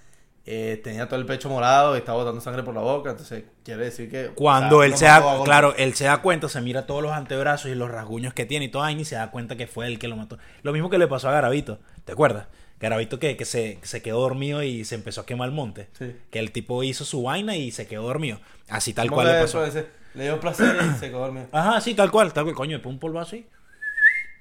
eh, 0.47 0.81
tenía 0.85 1.09
todo 1.09 1.19
el 1.19 1.27
pecho 1.27 1.49
morado 1.49 1.95
y 1.95 1.99
estaba 1.99 2.19
botando 2.19 2.41
sangre 2.41 2.63
por 2.63 2.75
la 2.75 2.81
boca. 2.83 3.11
Entonces, 3.11 3.45
quiere 3.65 3.85
decir 3.85 4.11
que. 4.11 4.29
Cuando 4.35 4.79
o 4.79 4.81
sea, 4.81 4.87
él 4.87 4.97
se 4.97 5.05
da, 5.07 5.23
claro, 5.45 5.75
él 5.77 5.95
se 5.95 6.05
da 6.05 6.19
cuenta, 6.23 6.49
se 6.49 6.61
mira 6.61 6.87
todos 6.87 7.03
los 7.03 7.13
antebrazos 7.13 7.71
y 7.71 7.75
los 7.75 7.91
rasguños 7.91 8.35
que 8.35 8.45
tiene 8.47 8.67
y 8.67 8.69
todo 8.69 8.83
ahí 8.83 9.01
y 9.01 9.05
se 9.05 9.15
da 9.17 9.31
cuenta 9.31 9.57
que 9.57 9.67
fue 9.67 9.87
él 9.87 9.99
que 9.99 10.09
lo 10.09 10.17
mató. 10.17 10.39
Lo 10.63 10.73
mismo 10.73 10.91
que 10.91 10.99
le 10.99 11.07
pasó 11.07 11.29
a 11.29 11.33
Garavito, 11.33 11.79
¿te 12.05 12.13
acuerdas? 12.13 12.47
Garavito 12.81 13.19
que, 13.19 13.37
que 13.37 13.45
se, 13.47 13.79
se 13.83 14.03
quedó 14.03 14.21
dormido 14.21 14.63
y 14.63 14.85
se 14.85 14.97
empezó 14.97 15.23
a 15.23 15.27
quemar 15.27 15.49
el 15.49 15.55
monte. 15.55 15.89
Sí. 15.99 16.15
Que 16.31 16.41
el 16.41 16.53
tipo 16.53 16.83
hizo 16.83 17.05
su 17.05 17.23
vaina 17.23 17.57
y 17.57 17.71
se 17.71 17.87
quedó 17.87 18.03
dormido. 18.03 18.41
Así 18.69 18.93
tal 18.93 19.11
cual 19.11 19.29
le 19.29 19.41
pasó. 19.41 19.65
ese- 19.65 19.87
le 20.15 20.25
dio 20.25 20.39
placer 20.39 20.77
y 20.95 20.99
se 20.99 21.09
quedó 21.09 21.21
dormido. 21.21 21.47
Ajá, 21.53 21.81
sí, 21.81 21.95
tal 21.95 22.11
cual, 22.11 22.33
tal 22.33 22.45
cual. 22.45 22.55
Coño, 22.57 22.81
un 22.85 22.99
polvazo 22.99 23.29
así. 23.37 23.47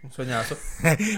Un 0.03 0.11
soñazo. 0.11 0.57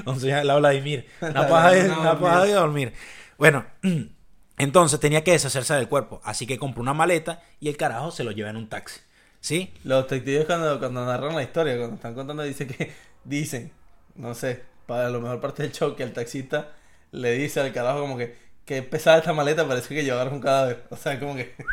o 0.06 0.16
sea, 0.16 0.44
la 0.44 0.56
Vladimir. 0.58 1.08
Una 1.22 1.32
La 1.32 1.48
paja 1.50 1.72
de, 1.72 1.90
una 1.90 2.20
paja 2.20 2.44
de 2.46 2.54
dormir. 2.54 2.94
Bueno, 3.38 3.66
entonces 4.58 5.00
tenía 5.00 5.24
que 5.24 5.32
deshacerse 5.32 5.74
del 5.74 5.90
cuerpo. 5.90 6.22
Así 6.24 6.48
que 6.48 6.58
compró 6.58 6.82
una 6.82 6.94
maleta 6.94 7.42
y 7.60 7.70
el 7.70 7.78
carajo 7.78 8.12
se 8.12 8.24
lo 8.24 8.32
lleva 8.32 8.50
en 8.50 8.58
un 8.58 8.70
taxi. 8.70 9.00
¿Sí? 9.42 9.74
Los 9.84 10.04
detectives 10.04 10.46
cuando, 10.46 10.80
cuando 10.80 11.06
narran 11.06 11.36
la 11.36 11.44
historia, 11.44 11.78
cuando 11.78 11.96
están 11.96 12.16
contando, 12.16 12.44
dicen 12.44 12.68
que 12.68 12.94
dicen, 13.24 13.72
no 14.16 14.34
sé, 14.34 14.64
para 14.88 15.10
lo 15.10 15.22
mejor 15.22 15.40
parte 15.40 15.64
del 15.64 15.72
show, 15.72 15.96
que 15.96 16.04
el 16.04 16.14
taxista 16.14 16.70
le 17.12 17.34
dice 17.34 17.60
al 17.60 17.72
carajo 17.72 18.02
como 18.02 18.18
que, 18.18 18.36
que 18.66 18.82
pesada 18.82 19.20
esta 19.20 19.34
maleta, 19.34 19.68
parece 19.68 19.94
que 19.94 20.04
llevaron 20.04 20.34
un 20.36 20.42
cadáver. 20.42 20.86
O 20.90 20.98
sea, 20.98 21.20
como 21.20 21.36
que... 21.36 21.56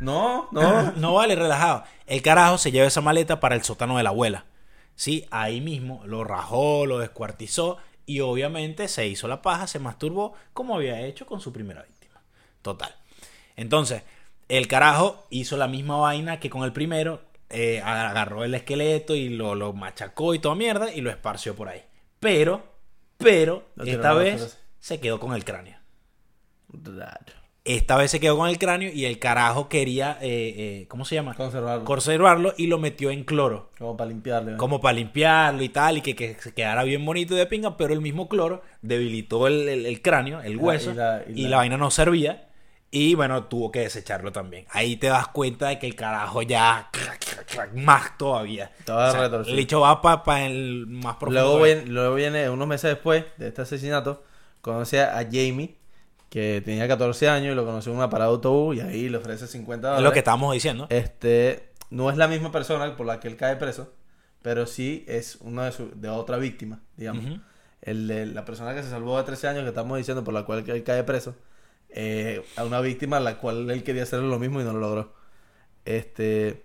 No, 0.00 0.48
no. 0.52 0.92
No 0.96 1.14
vale, 1.14 1.34
relajado. 1.34 1.84
El 2.06 2.20
carajo 2.20 2.58
se 2.58 2.70
lleva 2.70 2.86
esa 2.86 3.00
maleta 3.00 3.40
para 3.40 3.54
el 3.54 3.62
sótano 3.62 3.96
de 3.96 4.02
la 4.02 4.10
abuela. 4.10 4.44
Sí, 4.94 5.26
ahí 5.30 5.62
mismo 5.62 6.02
lo 6.04 6.22
rajó, 6.24 6.84
lo 6.84 6.98
descuartizó 6.98 7.78
y 8.06 8.20
obviamente 8.20 8.88
se 8.88 9.06
hizo 9.06 9.28
la 9.28 9.42
paja, 9.42 9.66
se 9.66 9.80
masturbó 9.80 10.34
como 10.52 10.76
había 10.76 11.00
hecho 11.02 11.26
con 11.26 11.40
su 11.40 11.52
primera 11.52 11.82
víctima. 11.82 12.22
Total. 12.62 12.94
Entonces, 13.56 14.02
el 14.48 14.68
carajo 14.68 15.26
hizo 15.30 15.56
la 15.56 15.68
misma 15.68 15.96
vaina 15.96 16.38
que 16.38 16.50
con 16.50 16.62
el 16.62 16.72
primero, 16.72 17.20
eh, 17.50 17.80
agarró 17.80 18.44
el 18.44 18.54
esqueleto 18.54 19.14
y 19.14 19.28
lo, 19.28 19.54
lo 19.54 19.72
machacó 19.72 20.34
y 20.34 20.38
toda 20.38 20.54
mierda 20.54 20.92
y 20.92 21.00
lo 21.00 21.10
esparció 21.10 21.54
por 21.54 21.68
ahí. 21.68 21.82
Pero, 22.20 22.64
pero, 23.18 23.68
esta 23.84 24.14
vez 24.14 24.58
se 24.80 25.00
quedó 25.00 25.20
con 25.20 25.34
el 25.34 25.44
cráneo. 25.44 25.78
Raro. 26.68 27.45
Esta 27.66 27.96
vez 27.96 28.10
se 28.12 28.20
quedó 28.20 28.36
con 28.38 28.48
el 28.48 28.58
cráneo 28.58 28.90
y 28.92 29.06
el 29.06 29.18
carajo 29.18 29.68
quería, 29.68 30.18
eh, 30.20 30.54
eh, 30.56 30.86
¿cómo 30.88 31.04
se 31.04 31.16
llama? 31.16 31.34
Conservarlo. 31.34 31.84
Conservarlo 31.84 32.54
y 32.56 32.68
lo 32.68 32.78
metió 32.78 33.10
en 33.10 33.24
cloro. 33.24 33.70
como 33.78 33.96
para 33.96 34.08
limpiarle. 34.08 34.52
¿no? 34.52 34.58
Como 34.58 34.80
para 34.80 34.92
limpiarlo 34.94 35.62
y 35.62 35.68
tal, 35.68 35.98
y 35.98 36.00
que, 36.00 36.14
que 36.14 36.34
se 36.34 36.54
quedara 36.54 36.84
bien 36.84 37.04
bonito 37.04 37.34
y 37.34 37.38
de 37.38 37.46
pinga, 37.46 37.76
pero 37.76 37.92
el 37.92 38.00
mismo 38.00 38.28
cloro 38.28 38.62
debilitó 38.82 39.46
el, 39.48 39.68
el- 39.68 39.86
el 39.86 40.00
cráneo, 40.00 40.40
el 40.42 40.56
hueso, 40.56 40.92
y 40.92 40.94
la- 40.94 41.22
y 41.28 41.40
y 41.40 41.42
la- 41.44 41.48
la 41.50 41.56
vaina 41.58 41.76
no 41.76 41.90
servía. 41.90 42.44
Y 42.92 43.14
bueno, 43.16 43.44
tuvo 43.44 43.72
que 43.72 43.80
desecharlo 43.80 44.30
también. 44.30 44.64
Ahí 44.70 44.96
te 44.96 45.08
das 45.08 45.26
cuenta 45.28 45.68
de 45.68 45.78
que 45.80 45.86
el 45.88 45.96
carajo 45.96 46.42
ya 46.42 46.88
más 47.74 48.16
todavía. 48.16 48.70
Estaba 48.78 49.08
O 49.08 49.12
sea, 49.12 49.20
retorcido. 49.22 49.54
el 49.54 49.60
hecho 49.60 49.80
va 49.80 50.00
para 50.00 50.46
el 50.46 50.86
más 50.86 51.16
profundo. 51.16 51.40
Luego 51.42 51.62
viene, 51.64 51.86
luego 51.86 52.14
viene, 52.14 52.48
unos 52.48 52.68
meses 52.68 52.90
después 52.90 53.24
de 53.36 53.48
este 53.48 53.62
asesinato, 53.62 54.22
conoce 54.60 55.00
a 55.02 55.16
Jamie, 55.30 55.75
que 56.30 56.60
tenía 56.64 56.86
14 56.88 57.28
años 57.28 57.52
y 57.52 57.54
lo 57.54 57.64
conoció 57.64 57.92
en 57.92 57.98
una 57.98 58.10
parada 58.10 58.30
de 58.30 58.34
autobús 58.36 58.76
y 58.76 58.80
ahí 58.80 59.08
le 59.08 59.18
ofrece 59.18 59.46
50 59.46 59.86
Es 59.88 59.90
dólares. 59.90 60.04
lo 60.04 60.12
que 60.12 60.18
estábamos 60.20 60.52
diciendo. 60.52 60.86
Este, 60.90 61.70
no 61.90 62.10
es 62.10 62.16
la 62.16 62.28
misma 62.28 62.50
persona 62.52 62.96
por 62.96 63.06
la 63.06 63.20
que 63.20 63.28
él 63.28 63.36
cae 63.36 63.56
preso, 63.56 63.92
pero 64.42 64.66
sí 64.66 65.04
es 65.08 65.36
uno 65.40 65.62
de, 65.62 65.72
su- 65.72 65.90
de 65.94 66.08
otra 66.08 66.36
víctima, 66.36 66.80
digamos. 66.96 67.24
Ujú. 67.24 67.40
El 67.82 68.08
de 68.08 68.26
la 68.26 68.44
persona 68.44 68.74
que 68.74 68.82
se 68.82 68.90
salvó 68.90 69.16
de 69.18 69.24
13 69.24 69.48
años 69.48 69.62
que 69.62 69.68
estamos 69.68 69.96
diciendo 69.98 70.24
por 70.24 70.34
la 70.34 70.44
cual 70.44 70.64
él 70.68 70.82
cae 70.82 71.04
preso, 71.04 71.36
eh, 71.90 72.44
a 72.56 72.64
una 72.64 72.80
víctima 72.80 73.18
a 73.18 73.20
la 73.20 73.38
cual 73.38 73.70
él 73.70 73.84
quería 73.84 74.02
hacer 74.02 74.18
lo 74.20 74.38
mismo 74.40 74.60
y 74.60 74.64
no 74.64 74.72
lo 74.72 74.80
logró. 74.80 75.14
Este, 75.84 76.64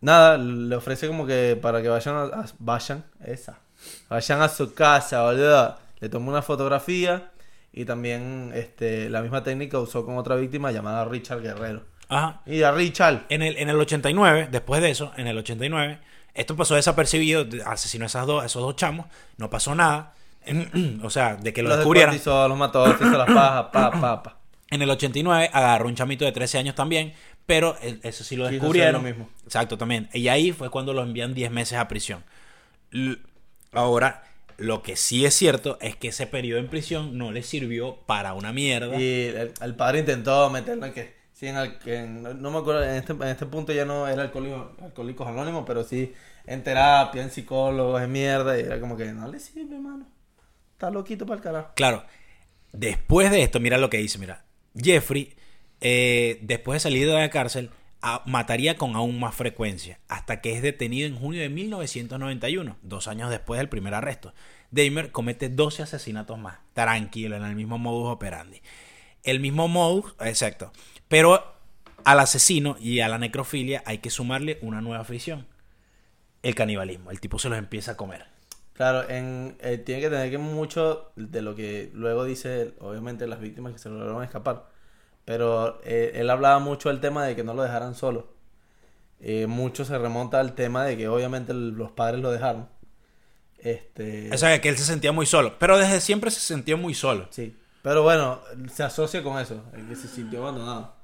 nada, 0.00 0.36
le 0.36 0.76
ofrece 0.76 1.06
como 1.06 1.26
que 1.26 1.58
para 1.60 1.80
que 1.82 1.88
vayan 1.88 2.14
a, 2.16 2.22
a- 2.24 2.46
vayan, 2.58 3.04
esa, 3.24 3.58
vayan 4.10 4.42
a 4.42 4.48
su 4.48 4.74
casa, 4.74 5.22
boludo. 5.24 5.76
Le 6.00 6.08
tomó 6.08 6.30
una 6.30 6.42
fotografía 6.42 7.31
y 7.72 7.84
también 7.84 8.50
este, 8.54 9.08
la 9.10 9.22
misma 9.22 9.42
técnica 9.42 9.78
usó 9.78 10.04
con 10.04 10.16
otra 10.18 10.36
víctima 10.36 10.70
llamada 10.72 11.04
Richard 11.06 11.40
Guerrero. 11.42 11.84
Ajá. 12.08 12.42
Y 12.46 12.62
a 12.62 12.72
Richard. 12.72 13.24
En 13.30 13.42
el, 13.42 13.56
en 13.56 13.68
el 13.70 13.80
89, 13.80 14.48
después 14.50 14.82
de 14.82 14.90
eso, 14.90 15.12
en 15.16 15.26
el 15.26 15.38
89, 15.38 15.98
esto 16.34 16.56
pasó 16.56 16.74
desapercibido, 16.74 17.44
de- 17.44 17.62
asesinó 17.62 18.04
a 18.04 18.06
esas 18.06 18.26
dos, 18.26 18.42
a 18.42 18.46
esos 18.46 18.60
dos 18.62 18.76
chamos, 18.76 19.06
no 19.38 19.48
pasó 19.48 19.74
nada. 19.74 20.12
o 21.02 21.08
sea, 21.10 21.36
de 21.36 21.52
que 21.52 21.62
lo 21.62 21.68
los 21.70 21.78
descubrieran. 21.78 22.14
los 22.24 22.58
mató, 22.58 22.86
se 22.98 23.04
hizo 23.04 23.16
las 23.16 23.26
pajas, 23.28 23.66
pa, 23.72 23.90
pa, 23.92 24.22
pa. 24.22 24.38
En 24.70 24.82
el 24.82 24.90
89 24.90 25.50
agarró 25.52 25.86
un 25.88 25.94
chamito 25.94 26.24
de 26.24 26.32
13 26.32 26.58
años 26.58 26.74
también, 26.74 27.12
pero 27.46 27.76
el- 27.80 28.00
eso 28.02 28.24
sí 28.24 28.36
lo 28.36 28.46
descubrieron. 28.48 29.02
lo 29.02 29.08
mismo. 29.08 29.28
Exacto, 29.44 29.78
también. 29.78 30.08
Y 30.12 30.28
ahí 30.28 30.52
fue 30.52 30.68
cuando 30.70 30.92
lo 30.92 31.02
envían 31.02 31.32
10 31.34 31.50
meses 31.50 31.78
a 31.78 31.88
prisión. 31.88 32.24
Ahora, 33.72 34.22
lo 34.62 34.82
que 34.82 34.96
sí 34.96 35.24
es 35.24 35.34
cierto 35.34 35.78
es 35.80 35.96
que 35.96 36.08
ese 36.08 36.26
periodo 36.26 36.60
en 36.60 36.68
prisión 36.68 37.18
no 37.18 37.32
le 37.32 37.42
sirvió 37.42 37.96
para 38.06 38.32
una 38.34 38.52
mierda. 38.52 39.00
Y 39.00 39.24
el, 39.26 39.52
el 39.60 39.74
padre 39.74 40.00
intentó 40.00 40.48
meterlo 40.50 40.86
en 40.86 40.92
que, 40.92 41.14
sí, 41.32 41.46
en, 41.48 41.56
en- 41.86 42.22
no 42.42 42.50
me 42.50 42.58
acuerdo, 42.58 42.84
en 42.84 42.96
este, 42.96 43.12
en 43.12 43.22
este 43.24 43.46
punto 43.46 43.72
ya 43.72 43.84
no 43.84 44.06
era 44.08 44.22
alcohólico, 44.22 44.72
alcohólicos 44.82 45.26
anónimos, 45.26 45.64
pero 45.66 45.84
sí 45.84 46.12
en 46.46 46.62
terapia, 46.62 47.22
en 47.22 47.30
psicólogos, 47.30 48.02
en 48.02 48.10
mierda, 48.12 48.58
y 48.58 48.62
era 48.62 48.80
como 48.80 48.96
que 48.96 49.06
no 49.12 49.28
le 49.28 49.38
sirve, 49.38 49.78
mano. 49.78 50.06
Está 50.72 50.90
loquito 50.90 51.24
para 51.26 51.36
el 51.36 51.42
carajo. 51.42 51.70
Claro, 51.76 52.04
después 52.72 53.30
de 53.30 53.42
esto, 53.42 53.60
mira 53.60 53.78
lo 53.78 53.90
que 53.90 53.98
dice, 53.98 54.18
mira. 54.18 54.44
Jeffrey, 54.76 55.34
eh, 55.80 56.38
después 56.42 56.76
de 56.76 56.80
salir 56.80 57.06
de 57.06 57.12
la 57.14 57.30
cárcel, 57.30 57.70
mataría 58.26 58.76
con 58.76 58.96
aún 58.96 59.20
más 59.20 59.34
frecuencia, 59.34 60.00
hasta 60.08 60.40
que 60.40 60.54
es 60.54 60.62
detenido 60.62 61.06
en 61.06 61.16
junio 61.16 61.40
de 61.40 61.48
1991, 61.48 62.76
dos 62.82 63.08
años 63.08 63.30
después 63.30 63.58
del 63.58 63.68
primer 63.68 63.94
arresto. 63.94 64.34
Dahmer 64.70 65.12
comete 65.12 65.48
12 65.48 65.84
asesinatos 65.84 66.38
más, 66.38 66.58
tranquilo, 66.72 67.36
en 67.36 67.44
el 67.44 67.54
mismo 67.54 67.78
modus 67.78 68.10
operandi. 68.10 68.60
El 69.22 69.38
mismo 69.38 69.68
modus, 69.68 70.14
exacto. 70.20 70.72
Pero 71.08 71.54
al 72.04 72.20
asesino 72.20 72.76
y 72.80 73.00
a 73.00 73.08
la 73.08 73.18
necrofilia 73.18 73.82
hay 73.86 73.98
que 73.98 74.10
sumarle 74.10 74.58
una 74.62 74.80
nueva 74.80 75.02
afición. 75.02 75.46
El 76.42 76.54
canibalismo. 76.54 77.10
El 77.10 77.20
tipo 77.20 77.38
se 77.38 77.48
los 77.48 77.58
empieza 77.58 77.92
a 77.92 77.96
comer. 77.96 78.26
Claro, 78.72 79.04
eh, 79.08 79.82
tiene 79.84 80.00
que 80.00 80.08
tener 80.08 80.30
que 80.30 80.38
mucho 80.38 81.12
de 81.14 81.42
lo 81.42 81.54
que 81.54 81.90
luego 81.92 82.24
dice, 82.24 82.74
obviamente, 82.80 83.28
las 83.28 83.40
víctimas 83.40 83.72
que 83.74 83.78
se 83.78 83.90
lograron 83.90 84.24
escapar. 84.24 84.71
Pero 85.24 85.80
eh, 85.84 86.12
él 86.16 86.30
hablaba 86.30 86.58
mucho 86.58 86.88
del 86.88 87.00
tema 87.00 87.24
de 87.24 87.36
que 87.36 87.44
no 87.44 87.54
lo 87.54 87.62
dejaran 87.62 87.94
solo. 87.94 88.32
Eh, 89.20 89.46
mucho 89.46 89.84
se 89.84 89.96
remonta 89.98 90.40
al 90.40 90.54
tema 90.54 90.84
de 90.84 90.96
que 90.96 91.08
obviamente 91.08 91.54
los 91.54 91.92
padres 91.92 92.20
lo 92.20 92.32
dejaron. 92.32 92.68
Este, 93.58 94.28
O 94.32 94.36
sea, 94.36 94.60
que 94.60 94.68
él 94.68 94.76
se 94.76 94.84
sentía 94.84 95.12
muy 95.12 95.26
solo. 95.26 95.56
Pero 95.60 95.78
desde 95.78 96.00
siempre 96.00 96.30
se 96.30 96.40
sintió 96.40 96.76
muy 96.76 96.94
solo. 96.94 97.28
sí. 97.30 97.56
Pero 97.82 98.04
bueno, 98.04 98.40
se 98.72 98.84
asocia 98.84 99.24
con 99.24 99.40
eso, 99.40 99.60
el 99.74 99.88
que 99.88 99.96
se 99.96 100.06
sintió 100.06 100.42
abandonado. 100.42 100.94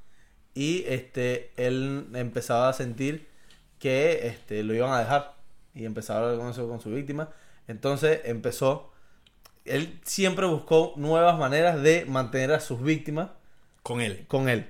Y 0.55 0.85
este, 0.87 1.51
él 1.57 2.07
empezaba 2.15 2.69
a 2.69 2.73
sentir 2.73 3.29
que 3.81 4.29
este, 4.29 4.63
lo 4.63 4.73
iban 4.75 4.93
a 4.93 5.01
dejar. 5.01 5.35
Y 5.75 5.85
empezaba 5.87 6.21
a 6.21 6.23
hablar 6.23 6.39
con 6.39 6.51
eso 6.51 6.69
con 6.69 6.81
su 6.81 6.91
víctima. 6.91 7.31
Entonces 7.67 8.21
empezó. 8.25 8.93
Él 9.65 9.99
siempre 10.05 10.47
buscó 10.47 10.93
nuevas 10.95 11.37
maneras 11.37 11.83
de 11.83 12.05
mantener 12.05 12.53
a 12.53 12.61
sus 12.61 12.81
víctimas 12.81 13.31
Con 13.89 14.01
él. 14.03 14.27
con 14.29 14.49
él. 14.51 14.69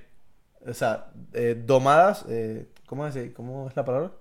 O 0.65 0.73
sea, 0.73 1.11
eh, 1.33 1.61
domadas. 1.65 2.25
Eh, 2.29 2.69
¿cómo, 2.87 3.05
es, 3.05 3.17
¿Cómo 3.35 3.67
es 3.67 3.75
la 3.75 3.83
palabra? 3.83 4.11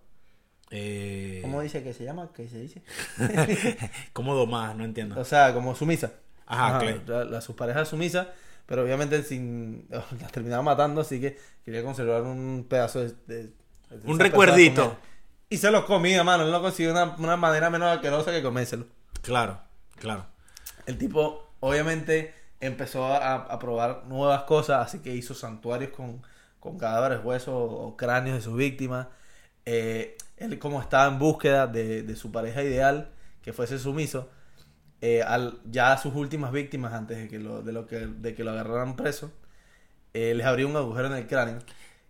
Eh, 0.70 1.38
¿Cómo 1.42 1.60
dice 1.62 1.82
que 1.84 1.92
se 1.94 2.02
llama? 2.04 2.30
¿Qué 2.34 2.48
se 2.48 2.58
dice? 2.60 2.82
¿Cómo 4.12 4.34
domás? 4.34 4.74
No 4.76 4.84
entiendo. 4.84 5.18
O 5.20 5.24
sea, 5.24 5.54
como 5.54 5.74
sumisa. 5.74 6.12
Ajá, 6.46 6.78
claro. 6.80 7.00
la- 7.06 7.24
la- 7.24 7.40
sus 7.40 7.54
parejas 7.54 7.88
sumisas, 7.88 8.26
pero 8.66 8.82
obviamente 8.82 9.22
sin 9.22 9.86
las 10.20 10.32
terminaba 10.32 10.62
matando, 10.62 11.00
así 11.02 11.20
que 11.20 11.38
quería 11.64 11.82
conservar 11.84 12.22
un 12.22 12.66
pedazo 12.68 13.00
de, 13.00 13.08
de- 13.26 13.42
de 13.44 13.52
esas 13.90 14.04
Un 14.04 14.18
recuerdito. 14.18 14.96
Y 15.50 15.56
se 15.58 15.70
los 15.70 15.84
comía, 15.84 16.24
mano. 16.24 16.44
Él 16.44 16.50
no 16.50 16.60
consiguió 16.60 16.90
una, 16.92 17.14
una 17.18 17.36
manera 17.36 17.70
menos 17.70 17.88
asquerosa 17.94 18.32
que 18.32 18.42
comérselo. 18.42 18.86
Claro, 19.22 19.60
claro. 19.96 20.26
El 20.86 20.98
tipo, 20.98 21.50
obviamente, 21.60 22.34
empezó 22.60 23.06
a, 23.06 23.34
a 23.34 23.58
probar 23.58 24.04
nuevas 24.06 24.42
cosas, 24.44 24.86
así 24.86 25.00
que 25.00 25.14
hizo 25.14 25.34
santuarios 25.34 25.90
con, 25.90 26.22
con 26.60 26.78
cadáveres, 26.78 27.24
huesos 27.24 27.54
o 27.54 27.96
cráneos 27.96 28.36
de 28.36 28.42
sus 28.42 28.56
víctimas. 28.56 29.08
Eh, 29.64 30.16
él, 30.36 30.58
como 30.58 30.80
estaba 30.80 31.06
en 31.06 31.18
búsqueda 31.18 31.66
de, 31.66 32.02
de 32.02 32.16
su 32.16 32.32
pareja 32.32 32.62
ideal, 32.62 33.10
que 33.42 33.52
fuese 33.52 33.78
sumiso, 33.78 34.30
eh, 35.00 35.22
al, 35.22 35.60
ya 35.64 35.92
a 35.92 35.98
sus 35.98 36.14
últimas 36.14 36.52
víctimas, 36.52 36.92
antes 36.92 37.18
de 37.18 37.28
que 37.28 37.38
lo, 37.38 37.62
de 37.62 37.72
lo, 37.72 37.86
que, 37.86 38.06
de 38.06 38.34
que 38.34 38.44
lo 38.44 38.50
agarraran 38.50 38.96
preso, 38.96 39.30
eh, 40.14 40.34
les 40.34 40.46
abría 40.46 40.66
un 40.66 40.76
agujero 40.76 41.08
en 41.08 41.14
el 41.14 41.26
cráneo 41.26 41.58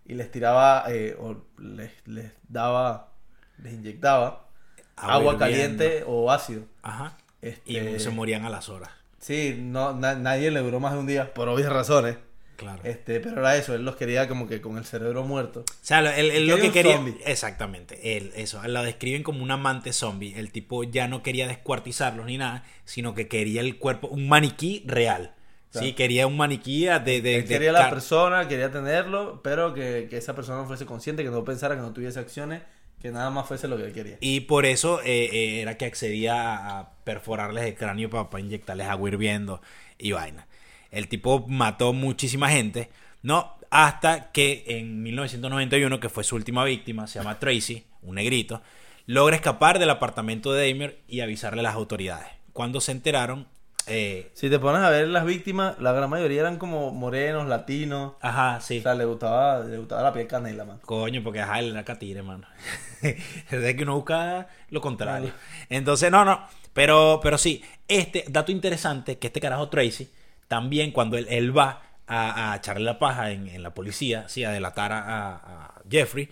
y 0.05 0.15
les 0.15 0.31
tiraba, 0.31 0.85
eh, 0.89 1.17
o 1.21 1.37
les, 1.59 1.93
les 2.07 2.33
daba, 2.49 3.13
les 3.59 3.75
inyectaba 3.75 4.49
agua, 4.97 5.37
caliente 5.37 6.05
o 6.07 6.31
ácido. 6.31 6.65
Ajá. 6.83 7.17
Este, 7.43 7.73
Y 7.73 8.01
se 8.01 8.11
morían 8.11 8.45
a 8.45 8.51
las 8.51 8.69
horas. 8.69 8.91
Sí, 9.21 9.57
no, 9.59 9.95
na- 9.95 10.15
nadie 10.15 10.51
le 10.51 10.61
duró 10.61 10.81
más 10.81 10.93
de 10.93 10.99
un 11.01 11.07
día, 11.07 11.33
por 11.35 11.49
obvias 11.49 11.73
razones. 11.73 12.17
Claro. 12.57 12.81
Este, 12.83 13.21
pero 13.21 13.39
era 13.41 13.57
eso, 13.57 13.73
él 13.75 13.85
los 13.85 13.95
quería 13.95 14.27
como 14.27 14.49
que 14.49 14.61
con 14.61 14.79
el 14.79 14.85
cerebro 14.85 15.23
muerto. 15.23 15.61
O 15.61 15.65
sea, 15.81 16.01
él, 16.17 16.31
él 16.33 16.49
lo 16.49 16.57
que 16.57 16.73
quería. 16.73 16.97
zombie. 16.97 17.17
Exactamente. 17.25 18.17
Él, 18.17 18.33
eso. 18.35 18.61
La 18.67 18.83
describen 18.83 19.23
como 19.23 19.45
un 19.45 19.51
amante 19.53 19.93
zombie. 19.93 20.37
El 20.37 20.51
tipo 20.51 20.83
ya 20.83 21.07
no 21.07 21.23
quería 21.23 21.47
descuartizarlos 21.47 22.27
ni 22.27 22.37
nada, 22.37 22.65
sino 22.85 23.15
que 23.15 23.29
quería 23.29 23.61
el 23.61 23.79
cuerpo, 23.79 24.09
un 24.09 24.29
maniquí 24.29 24.83
real. 24.87 25.35
Sí, 25.71 25.93
quería 25.93 26.27
un 26.27 26.37
maniquí 26.37 26.87
de. 26.87 26.99
de, 26.99 27.17
Él 27.17 27.23
de 27.23 27.45
quería 27.45 27.71
la 27.71 27.91
persona, 27.91 28.49
quería 28.49 28.73
tenerlo, 28.73 29.41
pero 29.45 29.73
que, 29.75 30.09
que 30.11 30.17
esa 30.17 30.35
persona 30.35 30.59
no 30.59 30.67
fuese 30.67 30.87
consciente, 30.87 31.23
que 31.23 31.31
no 31.31 31.45
pensara, 31.45 31.77
que 31.77 31.83
no 31.83 31.93
tuviese 31.93 32.19
acciones, 32.19 32.63
que 33.01 33.11
nada 33.11 33.31
más 33.31 33.47
fuese 33.47 33.69
lo 33.69 33.77
que 33.77 33.85
él 33.85 33.93
quería. 33.93 34.17
Y 34.21 34.41
por 34.41 34.67
eso 34.67 35.01
eh, 35.03 35.31
eh, 35.33 35.61
era 35.61 35.77
que 35.77 35.87
accedía 35.87 36.79
a, 36.79 36.93
perforarles 37.05 37.65
el 37.65 37.75
cráneo 37.75 38.11
para, 38.11 38.41
inyectarles 38.41 38.87
agua 38.87 39.09
hirviendo 39.09 39.63
y 39.97 40.13
vaina. 40.13 40.47
El 40.91 41.09
tipo 41.09 41.47
mató 41.49 41.93
muchísima 41.93 42.51
gente, 42.51 42.91
¿no? 43.23 43.57
Hasta 43.71 44.31
que 44.31 44.65
en 44.67 45.03
1991, 45.03 46.01
que 46.01 46.09
fue 46.09 46.25
su 46.25 46.37
última 46.37 46.65
víctima, 46.65 47.07
se 47.07 47.19
llama 47.19 47.39
Tracy, 47.39 47.85
un 48.03 48.17
negrito, 48.17 48.63
logra 49.07 49.37
escapar 49.37 49.79
del 49.79 49.91
apartamento 49.91 50.53
de 50.53 50.69
Dahmer 50.69 50.99
y 51.09 51.21
avisarle 51.21 51.61
a 51.61 51.63
las 51.63 51.75
autoridades. 51.75 52.29
Cuando 52.53 52.81
se 52.81 52.93
enteraron, 52.93 53.47
eh, 53.89 54.31
Si 54.35 54.49
te 54.51 54.59
pones 54.59 54.83
a 54.83 54.91
ver 54.91 55.09
las 55.09 55.25
víctimas, 55.25 55.79
la 55.81 55.93
gran 55.93 56.09
mayoría 56.11 56.41
eran 56.41 56.59
como 56.59 56.91
morenos, 56.93 57.47
latinos. 57.49 58.13
ajá, 58.21 58.61
sí. 58.61 58.79
O 58.79 58.83
sea, 58.83 58.95
le 58.95 59.05
gustaba, 59.05 59.61
le 59.61 59.79
gustaba 59.79 60.03
la 60.03 60.13
piel 60.13 60.27
canela, 60.27 60.65
man. 60.65 60.79
Coño, 60.85 61.23
porque 61.23 61.41
ajá, 61.41 61.59
él 61.61 61.71
era 61.71 61.85
catire, 61.85 62.23
mano. 62.23 62.47
es 63.03 63.75
que 63.75 63.83
uno 63.83 63.97
busca 63.97 64.49
lo 64.71 64.81
contrario. 64.81 65.33
Entonces, 65.69 66.11
no, 66.11 66.25
no. 66.25 66.47
Pero, 66.73 67.21
pero 67.23 67.39
sí, 67.39 67.63
este 67.89 68.25
dato 68.29 68.53
interesante, 68.53 69.19
que 69.19 69.27
este 69.29 69.41
carajo 69.41 69.69
Tracy, 69.69 70.11
también 70.47 70.93
cuando 70.93 71.17
él, 71.17 71.27
él 71.31 71.57
va 71.57 71.83
a, 72.07 72.53
a 72.53 72.57
echarle 72.57 72.85
la 72.85 72.99
paja 72.99 73.31
en, 73.31 73.49
en 73.49 73.63
la 73.63 73.75
policía, 73.75 74.29
sí, 74.29 74.45
a 74.45 74.51
delatar 74.51 74.93
a 74.93 75.75
Jeffrey, 75.91 76.29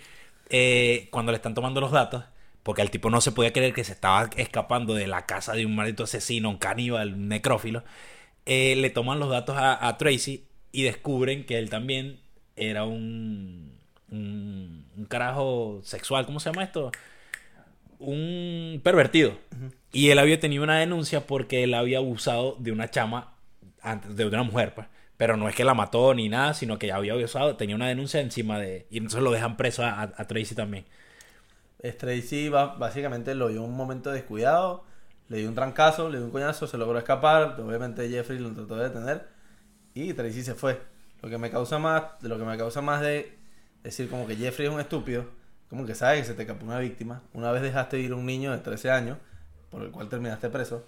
eh, 0.49 1.09
cuando 1.11 1.33
le 1.33 1.37
están 1.37 1.55
tomando 1.55 1.81
los 1.81 1.91
datos, 1.91 2.25
porque 2.67 2.83
el 2.83 2.91
tipo 2.91 3.11
no 3.11 3.23
se 3.23 3.33
podía 3.33 3.55
creer 3.55 3.73
que 3.75 3.85
se 3.85 3.93
estaba 3.93 4.31
escapando 4.37 4.95
de 4.95 5.07
la 5.09 5.27
casa 5.27 5.55
de 5.55 5.67
un 5.67 5.77
maldito 5.77 6.05
asesino, 6.05 6.51
un 6.51 6.59
caníbal, 6.59 7.15
un 7.15 7.29
necrófilo, 7.29 7.85
eh, 8.47 8.77
le 8.77 8.91
toman 8.91 9.21
los 9.21 9.31
datos 9.31 9.57
a, 9.59 9.87
a 9.89 9.99
Tracy 9.99 10.45
y 10.73 10.83
descubren 10.85 11.47
que 11.47 11.59
él 11.59 11.71
también 11.71 12.21
era 12.57 12.85
un, 12.85 13.73
un, 14.11 14.87
un 14.97 15.05
carajo 15.07 15.81
sexual, 15.85 16.27
¿cómo 16.27 16.41
se 16.41 16.51
llama 16.51 16.65
esto? 16.65 16.93
Un 17.99 18.81
pervertido. 18.85 19.39
Y 19.93 20.11
él 20.11 20.19
había 20.19 20.39
tenido 20.41 20.63
una 20.65 20.79
denuncia 20.79 21.27
porque 21.27 21.65
él 21.65 21.75
había 21.75 21.99
abusado 21.99 22.57
de 22.59 22.73
una 22.73 22.91
chama, 22.91 23.35
antes- 23.83 24.17
de 24.17 24.27
una 24.27 24.43
mujer, 24.43 24.75
pues. 24.75 24.87
Pero 25.17 25.37
no 25.39 25.49
es 25.49 25.55
que 25.55 25.65
la 25.65 25.73
mató 25.75 26.13
ni 26.15 26.29
nada, 26.29 26.53
sino 26.53 26.79
que 26.79 26.93
había 26.93 27.15
abusado, 27.15 27.57
tenía 27.57 27.75
una 27.77 27.89
denuncia 27.89 28.21
encima 28.21 28.59
de... 28.59 28.87
Y 28.91 28.99
entonces 28.99 29.23
lo 29.23 29.31
dejan 29.31 29.57
preso 29.57 29.83
a, 29.85 29.91
a- 30.03 30.13
a 30.17 30.27
Tracy 30.27 30.55
también. 30.55 30.85
Tracy 31.99 32.49
va- 32.49 32.75
básicamente 32.77 33.35
lo 33.35 33.49
en 33.51 33.59
un 33.59 33.77
momento 33.77 34.11
descuidado, 34.11 34.85
le 35.29 35.39
dio 35.39 35.49
un 35.49 35.55
trancazo, 35.55 36.09
le 36.09 36.19
dio 36.19 36.27
un 36.27 36.33
coñazo, 36.33 36.67
se 36.67 36.79
logró 36.79 36.99
escapar. 36.99 37.61
Obviamente 37.61 38.09
Jeffrey 38.09 38.39
lo 38.39 38.53
trató 38.53 38.77
de 38.77 38.85
detener. 38.85 39.29
y 39.95 40.13
Tracy 40.15 40.43
se 40.43 40.55
fue. 40.55 40.81
Lo 41.23 41.31
que 41.31 41.39
me 41.39 41.51
causa 41.51 41.79
más, 41.79 42.05
lo 42.23 42.39
que 42.39 42.45
me 42.45 42.57
causa 42.59 42.83
más 42.83 43.01
de 43.01 43.39
decir 43.83 44.09
como 44.11 44.27
que 44.27 44.37
Jeffrey 44.37 44.69
es 44.69 44.75
un 44.75 44.81
estúpido, 44.81 45.25
como 45.71 45.87
que 45.87 45.95
sabe 45.95 46.19
que 46.19 46.25
se 46.27 46.35
te 46.35 46.43
escapó 46.43 46.67
una 46.67 46.79
víctima. 46.79 47.23
Una 47.33 47.51
vez 47.53 47.63
dejaste 47.63 47.99
ir 47.99 48.13
un 48.15 48.27
niño 48.27 48.53
de 48.53 48.59
13 48.59 48.91
años, 48.91 49.19
por 49.71 49.83
el 49.83 49.91
cual 49.91 50.09
terminaste 50.09 50.51
preso, 50.51 50.85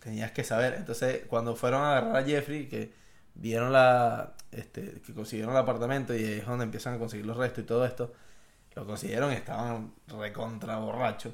tenías 0.00 0.32
que 0.32 0.44
saber. 0.44 0.74
Entonces, 0.74 1.22
cuando 1.28 1.56
fueron 1.56 1.82
a 1.82 1.92
agarrar 1.96 2.16
a 2.16 2.24
Jeffrey, 2.24 2.68
que 2.68 2.92
vieron 3.34 3.72
la, 3.72 4.34
este, 4.52 5.00
que 5.06 5.14
consiguieron 5.14 5.52
el 5.54 5.60
apartamento 5.60 6.14
y 6.14 6.24
es 6.24 6.46
donde 6.46 6.64
empiezan 6.64 6.94
a 6.94 6.98
conseguir 6.98 7.26
los 7.26 7.36
restos 7.36 7.64
y 7.64 7.66
todo 7.66 7.84
esto, 7.86 8.12
lo 8.74 8.86
consiguieron 8.86 9.32
y 9.32 9.36
estaban 9.36 9.92
recontra 10.08 10.76
borrachos. 10.78 11.32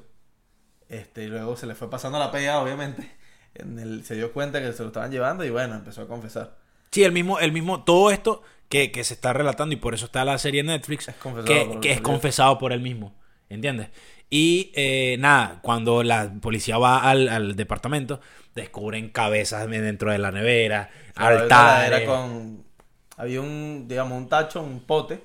Este, 0.89 1.23
y 1.23 1.27
luego 1.27 1.55
se 1.55 1.65
le 1.65 1.75
fue 1.75 1.89
pasando 1.89 2.19
la 2.19 2.31
pega, 2.31 2.59
obviamente. 2.59 3.09
En 3.53 3.79
el, 3.79 4.05
se 4.05 4.15
dio 4.15 4.31
cuenta 4.31 4.61
que 4.61 4.71
se 4.73 4.81
lo 4.83 4.87
estaban 4.87 5.11
llevando 5.11 5.43
y 5.43 5.49
bueno, 5.49 5.75
empezó 5.75 6.01
a 6.03 6.07
confesar. 6.07 6.57
Sí, 6.91 7.03
el 7.03 7.11
mismo, 7.11 7.39
el 7.39 7.51
mismo, 7.51 7.83
todo 7.83 8.11
esto 8.11 8.43
que, 8.69 8.91
que 8.91 9.03
se 9.03 9.13
está 9.13 9.33
relatando 9.33 9.73
y 9.73 9.77
por 9.77 9.93
eso 9.93 10.05
está 10.05 10.25
la 10.25 10.37
serie 10.37 10.63
Netflix, 10.63 11.07
Es 11.07 11.15
que, 11.45 11.91
es 11.91 12.01
confesado 12.01 12.57
por 12.57 12.73
él 12.73 12.81
mismo, 12.81 13.13
¿entiendes? 13.49 13.89
Y 14.29 14.71
eh, 14.75 15.17
nada, 15.19 15.59
cuando 15.61 16.03
la 16.03 16.33
policía 16.41 16.77
va 16.77 16.99
al, 16.99 17.27
al 17.27 17.55
departamento, 17.55 18.21
descubren 18.55 19.09
cabezas 19.09 19.69
dentro 19.69 20.11
de 20.11 20.17
la 20.17 20.31
nevera, 20.31 20.89
Claro, 21.13 21.39
altares. 21.39 22.07
Con, 22.07 22.63
había 23.17 23.41
un, 23.41 23.85
digamos, 23.87 24.17
un 24.17 24.29
tacho, 24.29 24.61
un 24.61 24.81
pote. 24.81 25.21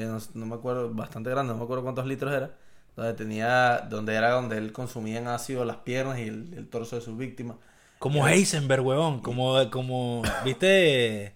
De 0.00 0.06
no, 0.06 0.18
no 0.34 0.46
me 0.46 0.54
acuerdo, 0.54 0.92
bastante 0.94 1.30
grande, 1.30 1.52
no 1.52 1.58
me 1.58 1.64
acuerdo 1.64 1.82
cuántos 1.82 2.06
litros 2.06 2.32
era, 2.32 2.52
donde 2.96 3.14
tenía, 3.14 3.86
donde 3.90 4.14
era 4.14 4.30
donde 4.30 4.58
él 4.58 4.72
consumía 4.72 5.18
en 5.18 5.28
ácido 5.28 5.64
las 5.64 5.78
piernas 5.78 6.18
y 6.18 6.22
el, 6.22 6.54
el 6.54 6.68
torso 6.68 6.96
de 6.96 7.02
sus 7.02 7.16
víctimas. 7.18 7.56
Como 7.98 8.26
Heisenberg, 8.28 8.84
huevón, 8.84 9.20
como, 9.20 9.70
como, 9.70 10.22
¿viste? 10.44 11.34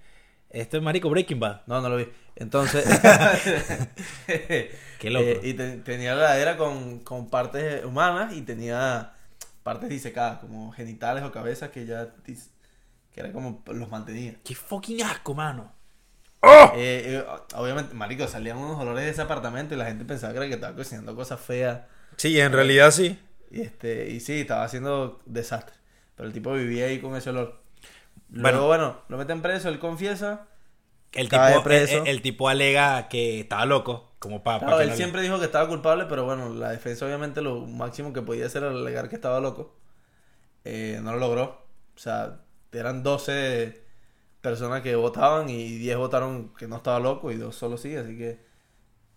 Este 0.50 0.80
marico 0.80 1.08
Breaking 1.08 1.40
Bad. 1.40 1.62
No, 1.66 1.80
no 1.80 1.88
lo 1.88 1.96
vi. 1.96 2.08
Entonces, 2.36 2.84
Qué 4.26 5.10
loco. 5.10 5.24
Eh, 5.24 5.40
y 5.42 5.54
te- 5.54 5.76
tenía 5.78 6.14
la 6.14 6.22
ladera 6.22 6.56
con, 6.56 7.00
con 7.00 7.30
partes 7.30 7.84
humanas 7.84 8.34
y 8.34 8.42
tenía 8.42 9.12
partes 9.62 9.88
disecadas, 9.88 10.38
como 10.40 10.72
genitales 10.72 11.24
o 11.24 11.32
cabezas 11.32 11.70
que 11.70 11.86
ya 11.86 12.08
que 12.24 13.20
era 13.20 13.32
como 13.32 13.62
los 13.66 13.90
mantenía. 13.90 14.34
Qué 14.44 14.54
fucking 14.54 15.02
asco, 15.02 15.34
mano. 15.34 15.72
Eh, 16.42 16.70
eh, 16.74 17.24
obviamente, 17.54 17.94
marico, 17.94 18.26
salían 18.26 18.56
unos 18.56 18.78
olores 18.78 19.04
de 19.04 19.10
ese 19.10 19.22
apartamento 19.22 19.74
y 19.74 19.78
la 19.78 19.86
gente 19.86 20.04
pensaba 20.04 20.32
que 20.32 20.38
era 20.38 20.48
que 20.48 20.54
estaba 20.54 20.74
cocinando 20.74 21.14
cosas 21.14 21.40
feas. 21.40 21.80
Sí, 22.16 22.38
en 22.40 22.52
realidad 22.52 22.90
sí. 22.90 23.18
Y 23.50 23.62
este, 23.62 24.10
y 24.10 24.20
sí, 24.20 24.40
estaba 24.40 24.64
haciendo 24.64 25.20
desastre. 25.26 25.74
Pero 26.16 26.26
el 26.26 26.32
tipo 26.32 26.52
vivía 26.52 26.86
ahí 26.86 27.00
con 27.00 27.16
ese 27.16 27.30
olor. 27.30 27.60
Luego, 28.30 28.66
bueno, 28.66 29.02
lo 29.08 29.18
meten 29.18 29.42
preso, 29.42 29.68
él 29.68 29.78
confiesa. 29.78 30.46
El 31.12 31.28
tipo, 31.28 31.62
preso. 31.64 32.02
el, 32.02 32.06
el 32.06 32.22
tipo 32.22 32.48
alega 32.48 33.08
que 33.08 33.40
estaba 33.40 33.66
loco, 33.66 34.12
como 34.20 34.44
para... 34.44 34.60
Claro, 34.60 34.80
él 34.80 34.92
siempre 34.92 35.22
dijo 35.22 35.40
que 35.40 35.46
estaba 35.46 35.66
culpable, 35.66 36.06
pero 36.08 36.24
bueno, 36.24 36.50
la 36.50 36.70
defensa 36.70 37.04
obviamente 37.04 37.42
lo 37.42 37.66
máximo 37.66 38.12
que 38.12 38.22
podía 38.22 38.46
hacer 38.46 38.62
era 38.62 38.72
alegar 38.72 39.08
que 39.08 39.16
estaba 39.16 39.40
loco. 39.40 39.76
Eh, 40.64 41.00
no 41.02 41.12
lo 41.12 41.18
logró. 41.18 41.66
O 41.96 41.98
sea, 41.98 42.38
eran 42.72 43.02
12 43.02 43.82
personas 44.40 44.82
que 44.82 44.94
votaban 44.96 45.48
y 45.50 45.76
10 45.78 45.96
votaron 45.98 46.52
que 46.58 46.66
no 46.66 46.76
estaba 46.76 46.98
loco 47.00 47.30
y 47.30 47.36
dos 47.36 47.56
solo 47.56 47.76
sí, 47.76 47.94
así 47.96 48.16
que 48.16 48.38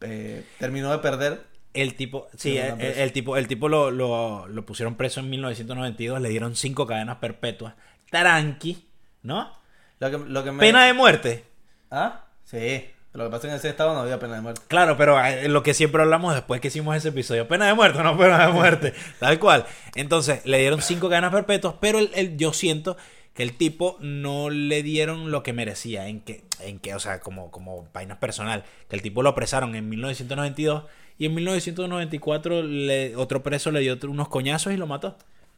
eh, 0.02 0.46
terminó 0.60 0.92
de 0.92 1.00
perder. 1.00 1.44
El 1.74 1.96
tipo, 1.96 2.28
sí, 2.38 2.56
Lo 2.58 2.76
el, 2.78 3.12
tipo, 3.14 3.36
el 3.38 3.48
tipo 3.48 3.68
lo, 3.68 3.90
lo, 3.90 4.48
lo 4.48 4.66
pusieron 4.66 4.96
preso 4.96 5.22
en 5.22 5.30
1992, 5.32 6.22
le 6.22 6.30
dieron 6.30 6.56
cinco 6.56 6.86
cadenas 6.86 7.18
perpetuas. 7.18 7.74
Taranqui, 8.12 8.86
¿no? 9.24 9.52
Lo 10.00 10.12
que, 10.12 10.18
lo 10.20 10.44
que 10.44 10.52
me... 10.52 10.60
Pena 10.60 10.86
de 10.86 10.94
muerte. 10.94 11.46
¿Ah? 11.90 12.26
Sí. 12.44 12.86
Lo 13.14 13.26
que 13.26 13.30
pasa 13.30 13.38
es 13.38 13.42
que 13.42 13.48
en 13.50 13.56
ese 13.56 13.70
estado 13.70 13.94
no 13.94 14.02
había 14.02 14.20
pena 14.20 14.36
de 14.36 14.42
muerte. 14.42 14.62
Claro, 14.68 14.98
pero 14.98 15.24
eh, 15.24 15.48
lo 15.48 15.64
que 15.64 15.74
siempre 15.74 16.02
hablamos 16.02 16.34
después 16.36 16.62
que 16.62 16.68
hicimos 16.68 16.96
ese 16.96 17.10
episodio, 17.10 17.48
pena 17.48 17.66
de 17.68 17.74
muerte 17.74 18.02
no 18.04 18.18
pena 18.18 18.46
de 18.48 18.52
muerte, 18.54 18.94
tal 19.20 19.40
cual. 19.40 19.66
Entonces, 19.96 20.46
le 20.46 20.60
dieron 20.60 20.82
cinco 20.82 21.10
cadenas 21.10 21.32
perpetuas, 21.32 21.76
pero 21.80 22.00
el, 22.00 22.12
el- 22.16 22.38
yo 22.38 22.54
siento 22.54 22.98
que 23.34 23.44
el 23.44 23.58
tipo 23.58 23.98
no 24.02 24.50
le 24.50 24.84
dieron 24.84 25.32
lo 25.32 25.44
que 25.44 25.54
merecía, 25.54 26.08
en 26.08 26.22
que, 26.22 26.44
en 26.60 26.80
que 26.80 26.94
o 26.96 27.00
sea, 27.00 27.20
como, 27.20 27.52
como 27.52 27.88
vaina 27.94 28.20
personal, 28.20 28.64
que 28.90 28.96
el 28.96 29.02
tipo 29.02 29.24
lo 29.24 29.30
apresaron 29.30 29.76
en 29.76 29.90
1992 29.90 30.84
y 31.18 31.26
en 31.28 31.34
1994 31.36 32.64
le, 32.64 33.16
otro 33.16 33.44
preso 33.44 33.72
le 33.72 33.80
dio 33.82 33.98
unos 34.08 34.30
coñazos 34.30 34.74
y 34.74 34.78
lo 34.78 34.88
mató. 34.88 35.18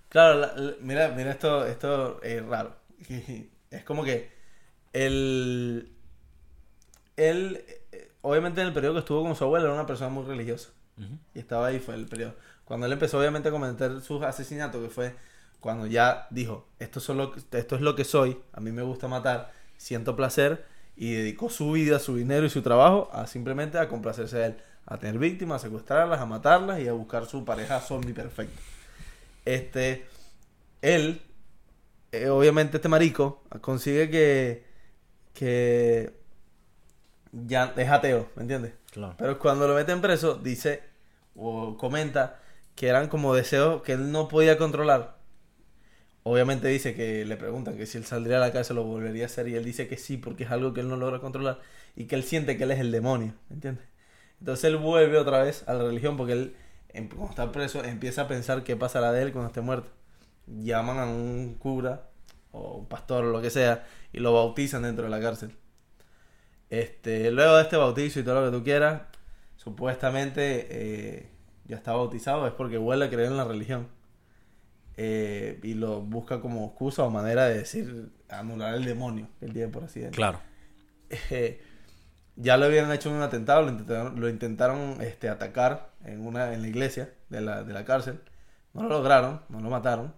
Claro, 0.10 0.40
la- 0.40 0.54
la- 0.56 0.74
mira, 0.82 1.10
mira 1.10 1.32
esto, 1.32 1.66
esto 1.66 2.22
es 2.24 2.46
raro. 2.46 2.76
Es 3.72 3.84
como 3.84 4.06
que 4.06 4.32
él, 4.94 5.90
él, 7.18 7.64
eh, 7.92 8.12
obviamente 8.22 8.62
en 8.62 8.68
el 8.68 8.74
periodo 8.74 8.94
que 8.94 9.00
estuvo 9.00 9.24
con 9.24 9.36
su 9.36 9.44
abuela 9.44 9.66
era 9.66 9.74
una 9.74 9.86
persona 9.88 10.10
muy 10.10 10.24
religiosa. 10.26 10.70
Y 11.34 11.40
estaba 11.40 11.68
ahí, 11.68 11.80
fue 11.80 11.96
el 11.96 12.06
periodo. 12.08 12.36
Cuando 12.64 12.86
él 12.86 12.94
empezó 12.94 13.20
obviamente 13.20 13.50
a 13.50 13.52
cometer 13.52 14.00
sus 14.02 14.24
asesinatos, 14.24 14.82
que 14.82 14.90
fue 14.90 15.14
cuando 15.66 15.88
ya 15.88 16.28
dijo, 16.30 16.68
esto, 16.78 17.00
es 17.00 17.82
lo 17.82 17.96
que 17.96 18.04
soy, 18.04 18.38
a 18.54 18.60
mí 18.60 18.72
me 18.72 18.84
gusta 18.84 19.08
matar, 19.08 19.52
siento 19.78 20.16
placer, 20.16 20.64
y 20.96 21.14
dedicó 21.14 21.50
su 21.50 21.72
vida, 21.72 21.98
su 21.98 22.18
dinero 22.18 22.46
y 22.46 22.52
su 22.52 22.62
trabajo 22.62 23.10
a 23.12 23.26
simplemente 23.26 23.80
a 23.80 23.90
complacerse 23.90 24.38
de 24.38 24.46
él, 24.46 24.58
a 24.86 25.00
tener 25.00 25.18
víctimas, 25.18 25.64
a 25.64 25.66
secuestrarlas, 25.66 26.22
a 26.22 26.28
matarlas 26.28 26.82
y 26.82 26.88
a 26.88 26.94
buscar 26.94 27.26
su 27.26 27.44
pareja 27.44 27.80
zombie 27.80 28.14
perfecta. 28.14 28.62
Este, 29.44 30.06
él, 30.84 31.24
eh, 32.12 32.30
obviamente 32.30 32.78
este 32.78 32.88
marico, 32.88 33.42
consigue 33.62 34.12
que, 34.12 34.66
que 35.34 36.14
ya 37.32 37.74
es 37.76 37.90
ateo, 37.90 38.30
¿me 38.36 38.44
entiendes? 38.44 38.74
Claro. 38.92 39.16
Pero 39.18 39.40
cuando 39.40 39.68
lo 39.68 39.74
meten 39.74 40.00
preso, 40.00 40.36
dice 40.36 40.84
o 41.36 41.76
comenta 41.76 42.40
que 42.76 42.88
eran 42.88 43.08
como 43.08 43.34
deseos 43.34 43.82
que 43.82 43.94
él 43.94 44.12
no 44.12 44.28
podía 44.28 44.60
controlar. 44.60 45.15
Obviamente 46.26 46.68
dice 46.70 46.96
que 46.96 47.24
le 47.26 47.38
preguntan 47.38 47.78
que 47.78 47.86
si 47.86 47.98
él 48.00 48.06
saldría 48.06 48.38
a 48.38 48.40
la 48.40 48.52
cárcel 48.52 48.78
lo 48.78 48.84
volvería 48.84 49.24
a 49.24 49.28
hacer 49.28 49.48
y 49.48 49.56
él 49.56 49.64
dice 49.64 49.88
que 49.88 49.98
sí 49.98 50.18
porque 50.18 50.44
es 50.46 50.52
algo 50.52 50.74
que 50.74 50.82
él 50.82 50.90
no 50.90 50.98
logra 50.98 51.20
controlar 51.20 51.60
y 51.96 52.06
que 52.06 52.16
él 52.16 52.24
siente 52.24 52.58
que 52.58 52.64
él 52.64 52.72
es 52.72 52.80
el 52.80 52.92
demonio, 52.92 53.34
¿me 53.50 53.56
entiendes? 53.56 53.86
Entonces 54.40 54.66
él 54.66 54.78
vuelve 54.78 55.18
otra 55.20 55.44
vez 55.44 55.64
a 55.68 55.74
la 55.76 55.84
religión 55.86 56.18
porque 56.18 56.34
él, 56.34 56.56
em- 56.90 57.10
cuando 57.10 57.30
está 57.30 57.52
preso, 57.52 57.84
empieza 57.84 58.24
a 58.24 58.28
pensar 58.28 58.64
qué 58.64 58.76
pasará 58.76 59.12
de 59.12 59.22
él 59.24 59.32
cuando 59.34 59.48
esté 59.50 59.62
muerto. 59.62 59.90
Llaman 60.48 61.00
a 61.00 61.06
un 61.08 61.56
cura 61.60 62.10
o 62.52 62.78
un 62.78 62.88
pastor 62.88 63.26
o 63.26 63.32
lo 63.32 63.42
que 63.42 63.50
sea 63.52 63.86
y 64.14 64.20
lo 64.20 64.34
bautizan 64.34 64.84
dentro 64.84 65.06
de 65.06 65.12
la 65.12 65.22
cárcel. 65.22 65.52
Este, 66.70 67.32
luego 67.32 67.56
de 67.58 67.64
este 67.64 67.78
bautizo 67.78 68.20
y 68.20 68.24
todo 68.24 68.42
lo 68.42 68.52
que 68.52 68.58
tú 68.58 68.64
quieras, 68.64 69.04
supuestamente 69.58 70.68
eh, 70.70 71.30
ya 71.66 71.76
está 71.78 71.94
bautizado, 71.94 72.48
es 72.48 72.54
porque 72.54 72.78
vuelve 72.78 73.06
a 73.06 73.10
creer 73.10 73.30
en 73.32 73.38
la 73.38 73.46
religión. 73.46 73.88
Eh, 74.98 75.60
y 75.64 75.74
lo 75.74 76.02
busca 76.02 76.40
como 76.40 76.68
excusa 76.68 77.04
o 77.04 77.10
manera 77.10 77.46
de 77.46 77.58
decir, 77.60 78.12
anular 78.30 78.76
el 78.76 78.86
demonio 78.86 79.28
que 79.40 79.46
él 79.46 79.54
tiene, 79.54 79.68
por 79.68 79.84
así 79.84 80.00
decirlo. 80.00 80.16
Claro. 80.16 80.40
Eh, 81.30 81.62
ya 82.38 82.58
lo 82.58 82.66
habían 82.66 82.92
hecho 82.92 83.10
en 83.10 83.16
un 83.16 83.22
atentado, 83.22 83.62
lo 83.64 83.72
intentaron, 83.72 84.20
lo 84.20 84.30
intentaron 84.30 85.02
este, 85.02 85.30
atacar 85.30 85.92
en, 86.04 86.26
una, 86.26 86.54
en 86.54 86.62
la 86.62 86.68
iglesia 86.68 87.14
de 87.30 87.42
la, 87.42 87.64
de 87.64 87.74
la 87.74 87.86
cárcel. 87.86 88.22
No 88.74 88.84
lo 88.84 88.90
lograron, 88.90 89.42
no 89.50 89.60
lo 89.62 89.70
mataron. 89.70 90.14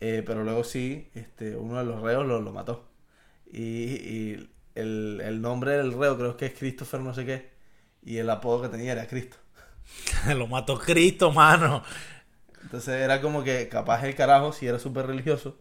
Eh, 0.00 0.22
pero 0.26 0.44
luego 0.44 0.64
sí, 0.64 1.10
este, 1.14 1.56
uno 1.56 1.78
de 1.78 1.84
los 1.84 2.02
reos 2.02 2.26
lo, 2.26 2.40
lo 2.40 2.52
mató. 2.52 2.88
Y, 3.50 3.62
y 3.62 4.50
el, 4.74 5.20
el 5.22 5.40
nombre 5.40 5.72
del 5.72 5.92
reo 5.92 6.16
creo 6.16 6.36
que 6.36 6.46
es 6.46 6.54
Christopher 6.54 7.00
no 7.00 7.14
sé 7.14 7.24
qué. 7.24 7.50
Y 8.02 8.18
el 8.18 8.28
apodo 8.28 8.62
que 8.62 8.68
tenía 8.68 8.92
era 8.92 9.06
Cristo. 9.06 9.36
lo 10.36 10.46
mató 10.46 10.78
Cristo, 10.78 11.32
mano. 11.32 11.82
Entonces 12.64 13.00
era 13.00 13.20
como 13.20 13.44
que 13.44 13.68
capaz 13.68 14.04
el 14.04 14.14
carajo, 14.14 14.52
si 14.52 14.66
era 14.66 14.78
súper 14.78 15.06
religioso. 15.06 15.56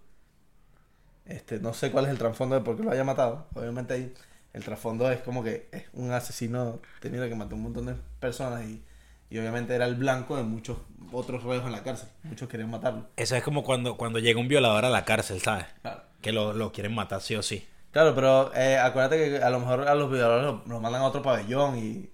Este, 1.26 1.60
no 1.60 1.74
sé 1.74 1.92
cuál 1.92 2.06
es 2.06 2.12
el 2.12 2.18
trasfondo 2.18 2.56
de 2.56 2.62
por 2.62 2.76
qué 2.76 2.84
lo 2.84 2.92
haya 2.92 3.04
matado. 3.04 3.48
Obviamente 3.54 3.94
ahí 3.94 4.14
el 4.54 4.64
trasfondo 4.64 5.12
es 5.12 5.22
como 5.22 5.44
que 5.44 5.68
es 5.72 5.84
un 5.94 6.12
asesino 6.12 6.80
tenido 7.00 7.28
que 7.28 7.36
mató 7.36 7.56
un 7.56 7.64
montón 7.64 7.86
de 7.88 7.96
personas 8.20 8.64
y, 8.66 8.84
y 9.30 9.38
obviamente 9.38 9.76
era 9.76 9.86
el 9.86 9.96
blanco 9.96 10.38
de 10.38 10.44
muchos 10.44 10.78
otros 11.12 11.44
reos 11.44 11.66
en 11.66 11.72
la 11.72 11.84
cárcel. 11.84 12.10
Muchos 12.24 12.48
querían 12.48 12.70
matarlo. 12.70 13.08
Eso 13.16 13.36
es 13.36 13.44
como 13.44 13.64
cuando, 13.64 13.98
cuando 13.98 14.20
llega 14.20 14.40
un 14.40 14.48
violador 14.48 14.86
a 14.86 14.90
la 14.90 15.06
cárcel, 15.06 15.42
¿sabes? 15.42 15.66
Claro. 15.82 16.02
Que 16.22 16.32
lo, 16.32 16.54
lo 16.54 16.72
quieren 16.72 16.96
matar 16.96 17.22
sí 17.22 17.36
o 17.36 17.44
sí. 17.44 17.68
Claro, 17.92 18.16
pero 18.16 18.54
eh, 18.56 18.78
acuérdate 18.78 19.18
que 19.18 19.38
a 19.38 19.50
lo 19.50 19.60
mejor 19.60 19.88
a 19.88 19.94
los 19.94 20.10
violadores 20.10 20.46
los, 20.46 20.68
los 20.68 20.82
mandan 20.82 21.02
a 21.02 21.06
otro 21.06 21.22
pabellón 21.22 21.78
y, 21.78 22.10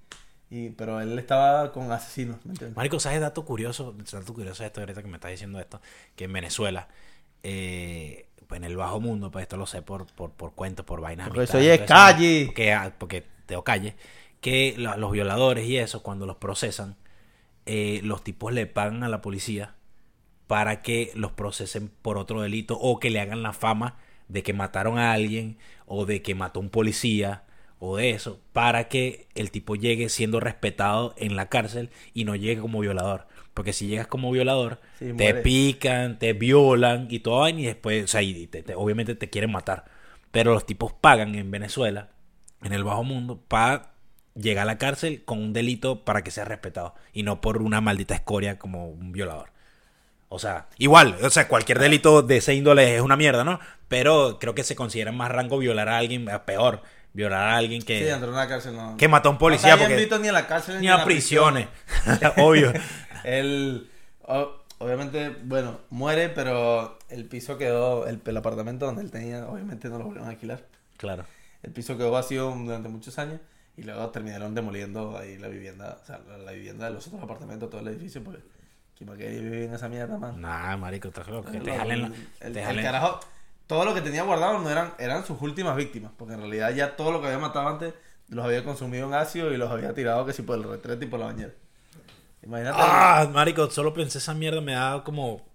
y 0.50 0.70
pero 0.72 1.00
él 1.00 1.18
estaba 1.20 1.72
con 1.72 1.92
asesinos, 1.92 2.38
¿me 2.44 2.52
entiendes? 2.52 2.76
Marico, 2.76 3.00
¿sabes 3.00 3.22
dato 3.22 3.46
curioso? 3.46 3.96
Dato 4.12 4.34
curioso 4.34 4.64
esto 4.64 4.80
ahorita 4.80 5.02
que 5.04 5.08
me 5.08 5.16
estás 5.16 5.32
diciendo 5.32 5.60
esto. 5.60 5.80
Que 6.16 6.24
en 6.24 6.34
Venezuela, 6.34 6.88
eh, 7.44 8.28
pues 8.48 8.58
en 8.58 8.64
el 8.64 8.76
bajo 8.76 9.00
mundo, 9.00 9.30
pues 9.30 9.44
esto 9.44 9.58
lo 9.58 9.68
sé 9.68 9.84
por, 9.84 10.08
por, 10.08 10.32
por 10.32 10.54
cuentos, 10.54 10.86
por 10.86 11.02
vainas. 11.02 11.28
Porque 11.28 11.46
soy 11.46 11.68
es 11.68 11.82
eso, 11.82 11.86
calle. 11.86 12.46
Porque, 12.48 12.74
ah, 12.74 12.96
porque 12.98 13.26
tengo 13.46 13.64
calle. 13.64 13.96
Que 14.42 14.74
los 14.78 15.12
violadores 15.12 15.68
y 15.68 15.78
eso, 15.78 16.02
cuando 16.02 16.26
los 16.26 16.38
procesan, 16.38 16.96
eh, 17.66 18.00
los 18.04 18.24
tipos 18.24 18.52
le 18.52 18.66
pagan 18.66 19.04
a 19.04 19.10
la 19.10 19.22
policía 19.22 19.76
para 20.48 20.82
que 20.82 21.12
los 21.14 21.32
procesen 21.34 21.92
por 22.02 22.18
otro 22.18 22.42
delito 22.42 22.76
o 22.80 23.00
que 23.00 23.12
le 23.12 23.20
hagan 23.20 23.44
la 23.44 23.54
fama 23.54 23.98
de 24.30 24.42
que 24.42 24.54
mataron 24.54 24.98
a 24.98 25.12
alguien 25.12 25.60
o 25.86 26.08
de 26.08 26.24
que 26.24 26.34
mató 26.34 26.60
a 26.60 26.64
un 26.64 26.70
policía 26.70 27.44
o 27.80 27.98
de 27.98 28.12
eso 28.12 28.40
para 28.54 28.88
que 28.90 29.28
el 29.36 29.52
tipo 29.52 29.76
llegue 29.76 30.10
siendo 30.10 30.40
respetado 30.40 31.14
en 31.18 31.36
la 31.36 31.48
cárcel 31.50 31.90
y 32.14 32.26
no 32.26 32.36
llegue 32.36 32.62
como 32.62 32.80
violador. 32.80 33.28
Porque 33.54 33.74
si 33.74 33.88
llegas 33.88 34.08
como 34.08 34.32
violador, 34.32 34.80
Sí, 35.00 35.14
te 35.14 35.34
pican, 35.34 36.20
te 36.20 36.34
violan 36.34 37.08
y 37.10 37.20
todo 37.20 37.48
y 37.50 37.64
después, 37.66 38.04
o 38.06 38.08
sea, 38.08 38.22
y 38.22 38.48
te- 38.48 38.64
te- 38.64 38.76
obviamente 38.76 39.16
te 39.16 39.30
quieren 39.30 39.52
matar. 39.52 39.86
Pero 40.32 40.54
los 40.54 40.66
tipos 40.66 40.94
pagan 40.94 41.36
en 41.36 41.52
Venezuela, 41.52 42.10
en 42.64 42.74
el 42.74 42.84
bajo 42.84 43.04
mundo, 43.04 43.42
para 43.48 43.94
llegar 44.36 44.64
a 44.64 44.66
la 44.66 44.78
cárcel 44.78 45.24
con 45.26 45.40
un 45.40 45.54
delito 45.54 46.04
para 46.06 46.24
que 46.24 46.32
sea 46.32 46.46
respetado 46.46 46.96
y 47.14 47.24
no 47.24 47.42
por 47.42 47.62
una 47.62 47.82
maldita 47.82 48.16
escoria 48.16 48.60
como 48.60 48.88
un 48.90 49.12
violador. 49.12 49.50
O 50.30 50.38
sea, 50.40 50.68
igual, 50.78 51.18
o 51.24 51.30
sea, 51.32 51.48
cualquier 51.48 51.80
delito 51.80 52.22
de 52.22 52.38
ese 52.38 52.54
índole 52.54 52.96
es 52.96 53.02
una 53.02 53.18
mierda, 53.18 53.44
¿no? 53.44 53.60
Pero 53.88 54.38
creo 54.40 54.54
que 54.54 54.64
se 54.64 54.76
considera 54.76 55.12
más 55.12 55.32
rango 55.32 55.58
violar 55.58 55.90
a 55.90 55.98
alguien, 55.98 56.28
peor, 56.46 56.84
violar 57.20 57.50
a 57.50 57.58
alguien 57.58 57.82
que, 57.82 58.00
Sí, 58.06 58.10
cárcel 58.48 58.76
no. 58.76 58.96
que 58.98 59.08
mató 59.10 59.30
a 59.30 59.32
un 59.34 59.38
policía. 59.38 59.76
porque, 59.78 59.96
ni 60.20 60.28
a 60.30 60.32
la 60.32 60.48
cárcel 60.48 60.80
ni 60.80 60.88
a 60.88 61.04
prisiones, 61.04 61.68
obvio. 62.38 62.72
Él, 63.26 63.90
obviamente, 64.78 65.36
bueno, 65.44 65.82
muere, 65.90 66.30
pero 66.30 66.98
el 67.10 67.26
piso 67.26 67.58
quedó, 67.58 68.08
el, 68.08 68.22
el 68.26 68.38
apartamento 68.38 68.86
donde 68.86 69.02
él 69.02 69.12
tenía, 69.12 69.46
obviamente 69.48 69.90
no 69.90 69.98
lo 69.98 70.06
volvieron 70.06 70.28
a 70.30 70.32
alquilar. 70.32 70.64
Claro. 70.98 71.26
El 71.62 71.72
piso 71.74 71.98
quedó 71.98 72.12
vacío 72.12 72.56
durante 72.58 72.88
muchos 72.88 73.20
años 73.20 73.42
y 73.76 73.84
luego 73.84 74.10
terminaron 74.12 74.56
demoliendo 74.56 75.18
ahí 75.18 75.38
la 75.38 75.50
vivienda, 75.50 75.98
o 76.02 76.06
sea, 76.06 76.20
la, 76.28 76.38
la 76.38 76.52
vivienda 76.54 76.86
de 76.86 76.92
los 76.94 77.06
otros 77.08 77.22
apartamentos, 77.22 77.70
todo 77.70 77.82
el 77.82 77.90
edificio, 77.90 78.24
porque 78.24 78.42
¿quién 78.98 79.10
va 79.10 79.16
a 79.16 79.18
querer 79.18 79.42
vivir 79.42 79.64
en 79.64 79.74
esa 79.74 79.90
mierda, 79.90 80.18
man? 80.18 80.40
Nah, 80.40 80.78
marico, 80.78 81.10
estás 81.10 81.28
loco. 81.28 81.52
Que 81.52 81.60
te 81.60 81.76
jalen 81.78 82.02
la- 82.04 82.08
el, 82.48 82.54
te 82.54 82.62
el 82.62 82.66
jalen- 82.66 82.82
carajo, 82.84 83.20
todo 83.70 83.86
lo 83.86 83.94
que 83.94 84.02
tenía 84.02 84.24
guardado 84.24 84.58
no 84.58 84.68
eran, 84.68 84.96
eran 84.98 85.24
sus 85.24 85.40
últimas 85.44 85.76
víctimas, 85.76 86.12
porque 86.18 86.34
en 86.34 86.40
realidad 86.40 86.74
ya 86.74 86.96
todo 86.96 87.12
lo 87.12 87.22
que 87.22 87.28
había 87.28 87.38
matado 87.38 87.68
antes 87.70 87.94
los 88.28 88.44
había 88.44 88.64
consumido 88.64 89.08
en 89.08 89.14
ácido 89.14 89.54
y 89.54 89.58
los 89.58 89.70
había 89.70 89.94
tirado 89.94 90.26
que 90.26 90.34
si 90.34 90.42
por 90.42 90.58
el 90.58 90.64
retrete 90.64 91.06
y 91.06 91.08
por 91.08 91.20
la 91.20 91.28
bañera. 91.28 91.54
Imagínate. 92.42 92.78
Ah, 92.82 93.30
marico, 93.32 93.70
solo 93.70 93.94
pensé 93.94 94.18
esa 94.18 94.34
mierda, 94.34 94.60
me 94.60 94.74
daba 94.74 95.04
como... 95.04 95.46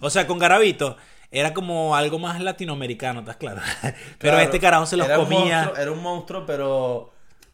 O 0.00 0.08
sea, 0.08 0.26
con 0.26 0.38
Garavito 0.38 0.96
era 1.30 1.52
como 1.52 1.94
algo 1.94 2.18
más 2.18 2.40
latinoamericano, 2.40 3.20
¿estás 3.20 3.36
claro? 3.36 3.60
Pero 4.18 4.38
este 4.38 4.58
carajo 4.58 4.86
se 4.86 4.96
los 4.96 5.06
era 5.06 5.18
un 5.18 5.26
comía... 5.26 5.64
monstruo- 5.66 5.78
era 5.82 5.92
un 5.92 6.02
monstruo, 6.02 6.46
pero, 6.46 7.12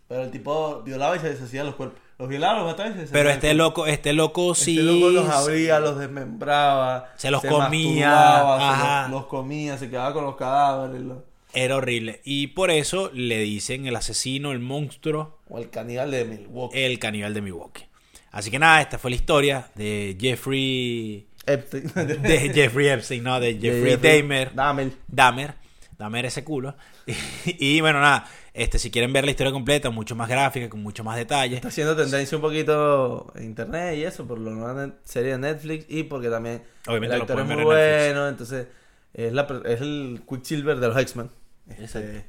pero 0.08 0.22
el 0.22 0.30
tipo 0.30 0.82
violaba 0.82 1.16
y 1.16 1.18
se 1.20 1.30
deshacía 1.30 1.60
de 1.62 1.66
los 1.66 1.74
cuerpos. 1.74 2.00
Los 2.18 2.28
violaba, 2.30 2.60
los 2.60 2.66
mataba 2.68 2.88
y 2.90 2.92
se 3.06 3.12
Pero 3.12 3.28
este 3.30 3.48
cuerpo. 3.48 3.56
loco, 3.58 3.86
este 3.86 4.12
loco 4.14 4.54
sí... 4.54 4.78
Este 4.78 4.90
loco 4.90 5.10
los 5.10 5.28
abría, 5.28 5.78
los 5.80 5.98
desmembraba. 5.98 7.10
Se 7.16 7.30
los 7.30 7.42
comía, 7.42 8.08
masturbaba, 8.10 8.58
se 8.58 8.64
ajá. 8.64 9.02
los, 9.02 9.10
los 9.10 9.26
comía, 9.26 9.76
se 9.78 9.90
quedaba 9.90 10.14
con 10.14 10.24
los 10.24 10.36
cadáveres. 10.36 11.02
los- 11.02 11.18
Era 11.52 11.76
horrible. 11.76 12.22
Y 12.24 12.48
por 12.48 12.70
eso 12.70 13.10
le 13.12 13.38
dicen 13.40 13.86
el 13.86 13.96
asesino, 13.96 14.52
el 14.52 14.60
monstruo, 14.60 15.38
O 15.50 15.58
el 15.58 15.68
caníbal 15.68 16.10
de 16.10 16.24
Milwaukee. 16.24 16.78
el 16.82 16.98
caníbal 16.98 17.34
de 17.34 17.42
Milwaukee. 17.42 17.84
Así 18.32 18.50
que 18.50 18.58
nada, 18.58 18.80
esta 18.80 18.98
fue 18.98 19.10
la 19.10 19.16
historia 19.16 19.68
de 19.74 20.16
Jeffrey... 20.20 21.26
Epstein. 21.46 21.92
De 21.94 22.50
Jeffrey 22.54 22.88
Epstein, 22.88 23.22
no, 23.22 23.38
de 23.40 23.54
Jeffrey 23.58 23.96
Dahmer. 23.96 24.54
Dahmer. 24.54 24.92
Dahmer, 25.06 25.54
Dahmer 25.98 26.24
ese 26.26 26.42
culo. 26.44 26.74
Y, 27.46 27.80
bueno, 27.80 28.00
nada, 28.00 28.26
este, 28.56 28.78
si 28.78 28.90
quieren 28.90 29.12
ver 29.12 29.24
la 29.24 29.30
historia 29.30 29.52
completa, 29.52 29.90
mucho 29.90 30.16
más 30.16 30.28
gráfica, 30.28 30.70
con 30.70 30.82
mucho 30.82 31.04
más 31.04 31.16
detalle. 31.16 31.56
Está 31.56 31.68
haciendo 31.68 31.94
tendencia 31.94 32.36
un 32.36 32.42
poquito 32.42 33.30
en 33.34 33.44
internet 33.44 33.98
y 33.98 34.04
eso, 34.04 34.26
por 34.26 34.38
la 34.38 34.50
nueva 34.50 34.94
serie 35.04 35.32
de 35.32 35.38
Netflix 35.38 35.84
y 35.88 36.04
porque 36.04 36.30
también 36.30 36.62
Obviamente 36.86 37.14
el 37.14 37.18
lo 37.18 37.24
actor 37.24 37.40
es 37.40 37.46
muy 37.46 37.54
ver 37.56 37.64
en 37.64 37.68
Netflix. 37.68 38.14
bueno, 38.14 38.28
entonces 38.28 38.66
es, 39.12 39.32
la, 39.32 39.46
es 39.66 39.80
el 39.82 40.22
Quicksilver 40.28 40.78
de 40.80 40.88
los 40.88 40.96
X-Men. 40.96 41.30
Este, 41.68 41.82
Exacto. 41.82 42.28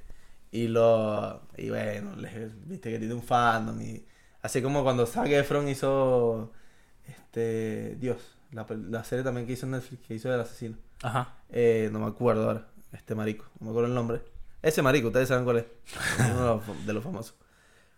y 0.52 0.68
lo 0.68 1.42
y 1.58 1.70
bueno, 1.70 2.12
viste 2.66 2.92
que 2.92 3.00
tiene 3.00 3.14
un 3.14 3.24
fandom 3.24 3.80
y 3.82 4.04
así 4.42 4.62
como 4.62 4.84
cuando 4.84 5.06
Zac 5.06 5.28
Efron 5.28 5.68
hizo 5.70 6.52
este 7.08 7.96
Dios, 8.00 8.18
la, 8.52 8.66
la 8.90 9.04
serie 9.04 9.24
también 9.24 9.48
que 9.48 9.54
hizo 9.54 9.66
Netflix, 9.66 10.06
que 10.08 10.14
hizo 10.16 10.30
del 10.30 10.42
asesino. 10.42 10.76
Ajá. 11.04 11.36
Eh, 11.50 11.90
no 11.92 12.00
me 12.00 12.08
acuerdo 12.08 12.48
ahora, 12.48 12.68
este 12.92 13.16
marico, 13.16 13.46
no 13.60 13.68
me 13.68 13.72
acuerdo 13.72 13.88
el 13.90 13.96
nombre. 13.96 14.22
Ese 14.62 14.82
marico, 14.82 15.08
ustedes 15.08 15.28
saben 15.28 15.44
cuál 15.46 15.58
es. 15.58 15.66
Uno 16.32 16.62
de 16.86 16.94
los, 16.94 17.04
famosos. 17.04 17.36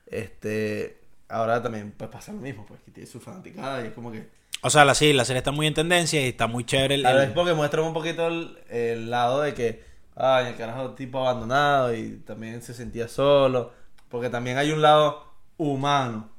Este, 0.05 0.99
ahora 1.27 1.61
también 1.61 1.93
pues 1.95 2.09
pasa 2.09 2.31
lo 2.33 2.39
mismo, 2.39 2.65
pues 2.65 2.81
que 2.81 2.91
tiene 2.91 3.07
su 3.09 3.19
fanaticada 3.19 3.83
y 3.83 3.87
es 3.87 3.93
como 3.93 4.11
que 4.11 4.27
O 4.63 4.69
sea, 4.69 4.83
la, 4.85 4.95
sí, 4.95 5.13
la 5.13 5.25
serie 5.25 5.37
está 5.39 5.51
muy 5.51 5.67
en 5.67 5.73
tendencia 5.73 6.21
y 6.21 6.29
está 6.29 6.47
muy 6.47 6.63
chévere. 6.65 6.95
el- 6.95 7.05
el- 7.05 7.15
vez 7.17 7.31
porque 7.31 7.53
muestra 7.53 7.81
un 7.81 7.93
poquito 7.93 8.27
el, 8.27 8.57
el 8.69 9.09
lado 9.09 9.41
de 9.41 9.53
que 9.53 9.83
ay, 10.15 10.47
el 10.47 10.55
carajo 10.57 10.95
tipo 10.95 11.19
abandonado 11.19 11.93
y 11.95 12.17
también 12.25 12.61
se 12.61 12.73
sentía 12.73 13.07
solo, 13.07 13.71
porque 14.09 14.29
también 14.29 14.57
hay 14.57 14.71
un 14.71 14.81
lado 14.81 15.23
humano 15.57 16.29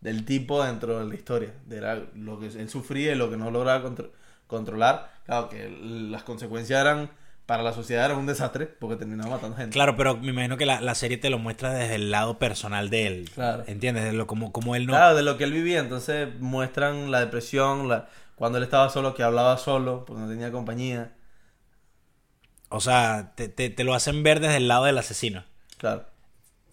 del 0.00 0.24
tipo 0.26 0.62
dentro 0.62 0.98
de 0.98 1.06
la 1.06 1.14
historia, 1.14 1.54
de 1.64 1.80
la- 1.80 2.02
lo 2.14 2.38
que 2.38 2.46
él 2.48 2.68
sufría 2.68 3.12
y 3.12 3.14
lo 3.14 3.30
que 3.30 3.36
no 3.36 3.50
lograba 3.50 3.82
contro- 3.82 4.10
controlar. 4.46 5.12
Claro 5.24 5.48
que 5.48 5.70
las 5.70 6.22
consecuencias 6.24 6.80
eran 6.80 7.10
para 7.46 7.62
la 7.62 7.72
sociedad 7.72 8.04
eran 8.04 8.18
un 8.18 8.26
desastre 8.26 8.66
porque 8.66 8.96
terminaba 8.96 9.30
matando 9.30 9.56
gente. 9.56 9.72
Claro, 9.72 9.96
pero 9.96 10.16
me 10.16 10.30
imagino 10.30 10.56
que 10.56 10.66
la, 10.66 10.80
la 10.80 10.96
serie 10.96 11.16
te 11.16 11.30
lo 11.30 11.38
muestra 11.38 11.72
desde 11.72 11.94
el 11.94 12.10
lado 12.10 12.38
personal 12.38 12.90
de 12.90 13.06
él. 13.06 13.30
Claro. 13.32 13.62
¿Entiendes? 13.68 14.04
De 14.04 14.12
lo, 14.12 14.26
como, 14.26 14.52
como 14.52 14.74
él 14.74 14.86
no... 14.86 14.92
Claro, 14.92 15.14
de 15.14 15.22
lo 15.22 15.38
que 15.38 15.44
él 15.44 15.52
vivía, 15.52 15.78
entonces 15.78 16.28
muestran 16.40 17.12
la 17.12 17.20
depresión, 17.20 17.88
la, 17.88 18.08
cuando 18.34 18.58
él 18.58 18.64
estaba 18.64 18.88
solo, 18.90 19.14
que 19.14 19.22
hablaba 19.22 19.56
solo, 19.58 20.04
porque 20.04 20.22
no 20.22 20.28
tenía 20.28 20.50
compañía. 20.50 21.12
O 22.68 22.80
sea, 22.80 23.32
te, 23.36 23.48
te, 23.48 23.70
te 23.70 23.84
lo 23.84 23.94
hacen 23.94 24.24
ver 24.24 24.40
desde 24.40 24.56
el 24.56 24.66
lado 24.66 24.84
del 24.84 24.98
asesino. 24.98 25.44
Claro. 25.78 26.04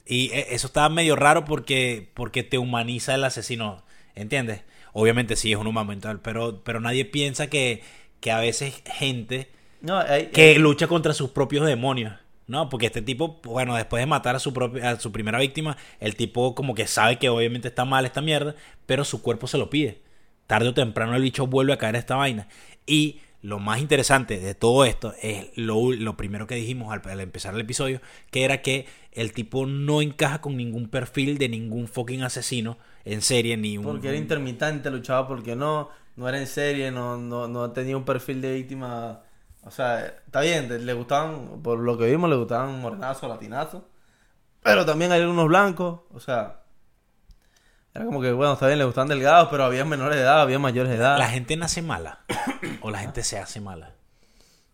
Y 0.07 0.31
eh, 0.31 0.47
eso 0.49 0.67
está 0.67 0.89
medio 0.89 1.15
raro 1.15 1.45
porque, 1.45 2.11
porque 2.15 2.41
te 2.43 2.57
humaniza 2.57 3.13
el 3.13 3.23
asesino, 3.23 3.83
¿entiendes? 4.15 4.63
Obviamente 4.91 5.35
sí 5.35 5.51
es 5.51 5.57
un 5.57 5.67
humano 5.67 5.89
mental, 5.89 6.19
pero, 6.19 6.63
pero 6.63 6.79
nadie 6.79 7.05
piensa 7.05 7.47
que, 7.47 7.83
que 8.19 8.31
a 8.31 8.39
veces 8.39 8.81
gente 8.85 9.51
No, 9.83 9.99
hay, 9.99 10.27
que 10.27 10.57
lucha 10.57 10.87
contra 10.87 11.13
sus 11.13 11.29
propios 11.29 11.65
demonios, 11.65 12.13
¿no? 12.47 12.69
Porque 12.69 12.85
este 12.85 13.01
tipo, 13.01 13.41
bueno, 13.43 13.75
después 13.75 14.01
de 14.01 14.07
matar 14.07 14.35
a 14.35 14.39
su, 14.39 14.53
propia, 14.53 14.91
a 14.91 14.99
su 14.99 15.11
primera 15.11 15.39
víctima, 15.39 15.75
el 15.99 16.15
tipo 16.15 16.55
como 16.55 16.73
que 16.73 16.87
sabe 16.87 17.19
que 17.19 17.27
obviamente 17.27 17.67
está 17.67 17.83
mal 17.83 18.05
esta 18.05 18.21
mierda, 18.21 18.55
pero 18.85 19.03
su 19.03 19.21
cuerpo 19.21 19.45
se 19.45 19.57
lo 19.57 19.69
pide. 19.69 20.01
Tarde 20.47 20.69
o 20.69 20.73
temprano 20.73 21.15
el 21.15 21.21
bicho 21.21 21.47
vuelve 21.47 21.73
a 21.73 21.77
caer 21.77 21.97
a 21.97 21.99
esta 21.99 22.15
vaina. 22.15 22.47
Y 22.87 23.19
lo 23.41 23.59
más 23.59 23.81
interesante 23.81 24.39
de 24.39 24.55
todo 24.55 24.85
esto 24.85 25.13
es 25.21 25.49
lo, 25.57 25.91
lo 25.91 26.15
primero 26.15 26.47
que 26.47 26.55
dijimos 26.55 26.93
al, 26.93 27.01
al 27.11 27.19
empezar 27.19 27.53
el 27.53 27.59
episodio, 27.59 27.99
que 28.31 28.45
era 28.45 28.61
que 28.61 28.87
el 29.11 29.33
tipo 29.33 29.65
no 29.65 30.01
encaja 30.01 30.39
con 30.39 30.55
ningún 30.55 30.87
perfil 30.87 31.37
de 31.37 31.49
ningún 31.49 31.89
fucking 31.89 32.23
asesino 32.23 32.77
en 33.03 33.21
serie, 33.21 33.57
ni 33.57 33.77
un... 33.77 33.83
porque 33.83 34.07
era 34.07 34.17
intermitente, 34.17 34.89
luchaba 34.89 35.27
porque 35.27 35.57
no, 35.57 35.89
no 36.15 36.29
era 36.29 36.39
en 36.39 36.47
serie, 36.47 36.89
no, 36.89 37.17
no, 37.17 37.49
no 37.49 37.71
tenía 37.71 37.97
un 37.97 38.05
perfil 38.05 38.41
de 38.41 38.53
víctima. 38.53 39.23
O 39.65 39.71
sea, 39.71 40.05
está 40.05 40.41
bien, 40.41 40.85
le 40.85 40.93
gustaban, 40.93 41.61
por 41.61 41.79
lo 41.79 41.97
que 41.97 42.05
vimos, 42.07 42.29
le 42.29 42.35
gustaban 42.35 42.81
morenazos, 42.81 43.29
latinazos. 43.29 43.83
Pero 44.61 44.85
también 44.85 45.11
hay 45.11 45.21
algunos 45.21 45.47
blancos, 45.47 46.01
o 46.11 46.19
sea. 46.19 46.61
Era 47.93 48.05
como 48.05 48.21
que, 48.21 48.31
bueno, 48.31 48.53
está 48.53 48.65
bien, 48.67 48.79
le 48.79 48.85
gustaban 48.85 49.07
delgados, 49.07 49.49
pero 49.51 49.63
había 49.65 49.85
menores 49.85 50.15
de 50.15 50.23
edad, 50.23 50.41
había 50.41 50.57
mayores 50.59 50.89
de 50.89 50.97
edad. 50.97 51.17
¿La 51.19 51.29
gente 51.29 51.55
nace 51.57 51.81
mala? 51.81 52.19
¿O 52.81 52.89
la 52.89 52.99
gente 52.99 53.23
se 53.23 53.37
hace 53.37 53.61
mala? 53.61 53.93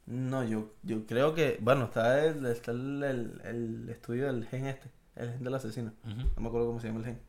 No, 0.06 0.44
yo, 0.44 0.72
yo 0.84 1.06
creo 1.06 1.36
que, 1.36 1.58
bueno, 1.62 1.86
está 1.86 2.24
el, 2.26 2.46
está 2.46 2.72
el, 2.72 3.04
el- 3.04 3.42
el 3.44 3.90
estudio 3.90 4.26
del 4.28 4.48
gen 4.48 4.66
este, 4.68 4.90
el 5.16 5.32
gen 5.34 5.44
del 5.44 5.54
asesino. 5.54 5.92
No 6.04 6.42
me 6.42 6.48
acuerdo 6.48 6.68
cómo 6.68 6.80
se 6.80 6.88
llama 6.88 7.00
el 7.00 7.06
gen. 7.06 7.20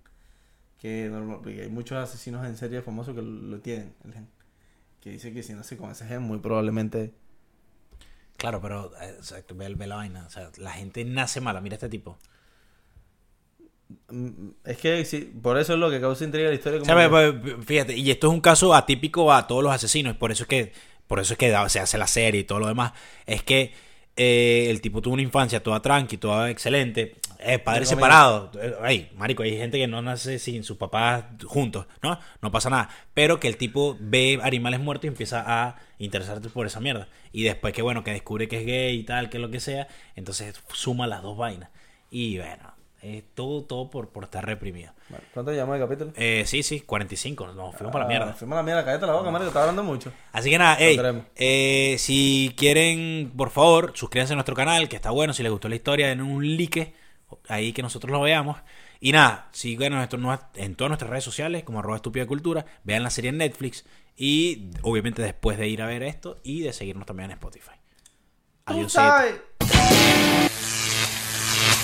Que 0.79 1.09
normal- 1.11 1.41
hay 1.45 1.69
muchos 1.69 1.99
asesinos 1.99 2.47
en 2.47 2.57
serie 2.57 2.81
famosos 2.83 3.15
que 3.15 3.21
lo, 3.23 3.29
lo 3.31 3.59
tienen, 3.61 3.95
el 4.05 4.15
gen. 4.15 4.29
Que 5.01 5.11
dice 5.11 5.33
que 5.35 5.43
si 5.43 5.53
nace 5.55 5.77
con 5.77 5.91
ese 5.91 6.07
gen, 6.07 6.23
muy 6.23 6.39
probablemente... 6.39 7.13
Claro, 8.41 8.59
pero 8.63 8.91
eh, 9.03 9.17
exacto, 9.19 9.55
ve, 9.55 9.69
ve 9.75 9.87
la 9.87 9.97
vaina. 9.97 10.25
O 10.27 10.31
sea, 10.31 10.51
la 10.57 10.73
gente 10.73 11.05
nace 11.05 11.43
mala. 11.43 11.61
Mira 11.61 11.75
este 11.75 11.91
tipo. 11.91 12.19
Mm, 14.09 14.51
Es 14.65 14.79
que 14.79 15.05
sí, 15.05 15.31
por 15.43 15.59
eso 15.59 15.75
es 15.75 15.79
lo 15.79 15.91
que 15.91 16.01
causa 16.01 16.25
intriga 16.25 16.49
la 16.49 16.55
historia. 16.55 16.79
Como 16.79 16.87
que- 16.89 17.57
fíjate, 17.65 17.97
y 17.97 18.11
esto 18.11 18.29
es 18.29 18.33
un 18.33 18.41
caso 18.41 18.75
atípico 18.75 19.31
a 19.33 19.47
todos 19.47 19.63
los 19.63 19.73
asesinos. 19.75 20.17
Por 20.17 20.33
eso 20.33 20.45
es 20.45 20.49
que, 20.49 20.73
por 21.07 21.21
eso 21.21 21.35
es 21.35 21.39
que 21.39 21.55
se 21.69 21.81
hace 21.81 21.99
la 21.99 22.07
serie 22.07 22.41
y 22.41 22.45
todo 22.45 22.61
lo 22.61 22.69
demás. 22.69 22.93
Es 23.27 23.43
que 23.43 23.75
eh, 24.23 24.69
el 24.69 24.83
tipo 24.83 25.01
tuvo 25.01 25.15
una 25.15 25.23
infancia 25.23 25.63
toda 25.63 25.81
tranqui, 25.81 26.19
toda 26.19 26.51
excelente. 26.51 27.17
Eh, 27.39 27.59
padre 27.59 27.87
separado. 27.87 28.51
Ay, 28.83 29.11
marico, 29.17 29.43
hay 29.43 29.57
gente 29.57 29.79
que 29.79 29.87
no 29.87 30.03
nace 30.03 30.39
sin 30.39 30.63
sus 30.63 30.77
papás 30.77 31.25
juntos, 31.47 31.87
¿no? 32.03 32.19
No 32.43 32.51
pasa 32.51 32.69
nada. 32.69 32.91
Pero 33.15 33.41
que 33.41 33.49
el 33.49 33.57
tipo 33.57 33.97
ve 33.99 34.39
animales 34.43 34.79
muertos 34.79 35.07
y 35.07 35.09
empieza 35.09 35.43
a 35.47 35.77
interesarse 35.99 36.51
por 36.51 36.67
esa 36.67 36.81
mierda. 36.81 37.09
Y 37.33 37.45
después 37.45 37.73
que, 37.73 37.81
bueno, 37.81 38.05
que 38.05 38.11
descubre 38.11 38.47
que 38.47 38.59
es 38.59 38.67
gay 38.67 38.99
y 38.99 39.05
tal, 39.05 39.31
que 39.31 39.39
lo 39.39 39.51
que 39.51 39.59
sea, 39.59 39.89
entonces 40.17 40.63
suma 40.75 41.07
las 41.07 41.23
dos 41.23 41.39
vainas. 41.39 41.71
Y 42.11 42.37
bueno, 42.37 42.75
Es 43.03 43.25
todo, 43.35 43.63
todo 43.65 43.89
por, 43.91 44.11
por 44.11 44.25
estar 44.25 44.45
reprimido. 44.45 44.93
¿Cuánto 45.33 45.53
llevamos 45.53 45.79
de 45.79 45.85
capítulo? 45.85 46.13
Eh, 46.17 46.45
sí, 46.47 46.63
sí, 46.63 46.81
45. 46.81 47.47
Nos 47.55 47.75
fuimos 47.75 47.93
para 47.93 48.05
la 48.05 48.09
mierda. 48.09 48.31
Ah, 48.31 48.35
Fuimos 48.35 48.57
a 48.57 48.59
la 48.59 48.63
mierda, 48.63 48.85
cállate 48.85 49.07
la 49.07 49.15
boca, 49.15 49.31
marico, 49.31 49.49
estás 49.49 49.63
hablando 49.63 49.83
mucho. 49.83 50.13
Así 50.33 50.51
que 50.51 50.59
nada, 50.59 50.77
ey, 50.79 51.01
eh, 51.37 51.97
si 51.99 52.55
quieren, 52.57 53.33
por 53.35 53.51
favor, 53.51 53.93
suscríbanse 53.95 54.35
a 54.35 54.37
nuestro 54.37 54.55
canal, 54.55 54.89
que 54.89 54.97
está 54.97 55.11
bueno. 55.11 55.33
Si 55.33 55.43
les 55.43 55.51
gustó 55.51 55.69
la 55.69 55.77
historia, 55.77 56.09
den 56.09 56.21
un 56.21 56.57
like 56.57 56.95
ahí 57.49 57.73
que 57.73 57.83
nosotros 57.83 58.11
lo 58.11 58.21
veamos. 58.21 58.59
Y 59.01 59.13
nada, 59.13 59.49
síganos 59.53 60.07
en, 60.55 60.75
todas 60.75 60.91
nuestras 60.91 61.11
redes 61.11 61.25
sociales, 61.25 61.65
como 61.65 61.79
arroba 61.79 61.97
estúpida 61.97 62.27
cultura. 62.27 62.67
Vean 62.85 63.03
la 63.03 63.11
serie 63.11 63.31
en 63.31 63.39
Netflix. 63.39 63.87
Y 64.17 64.71
obviamente 64.83 65.23
después 65.23 65.57
de 65.57 65.69
ir 65.69 65.81
a 65.81 65.87
ver 65.87 66.03
esto 66.03 66.39
y 66.43 66.61
de 66.61 66.75
seguirnos 66.75 67.07
también 67.07 67.31
en 67.31 67.39
Spotify. 67.39 67.73
Adiós. 68.67 68.95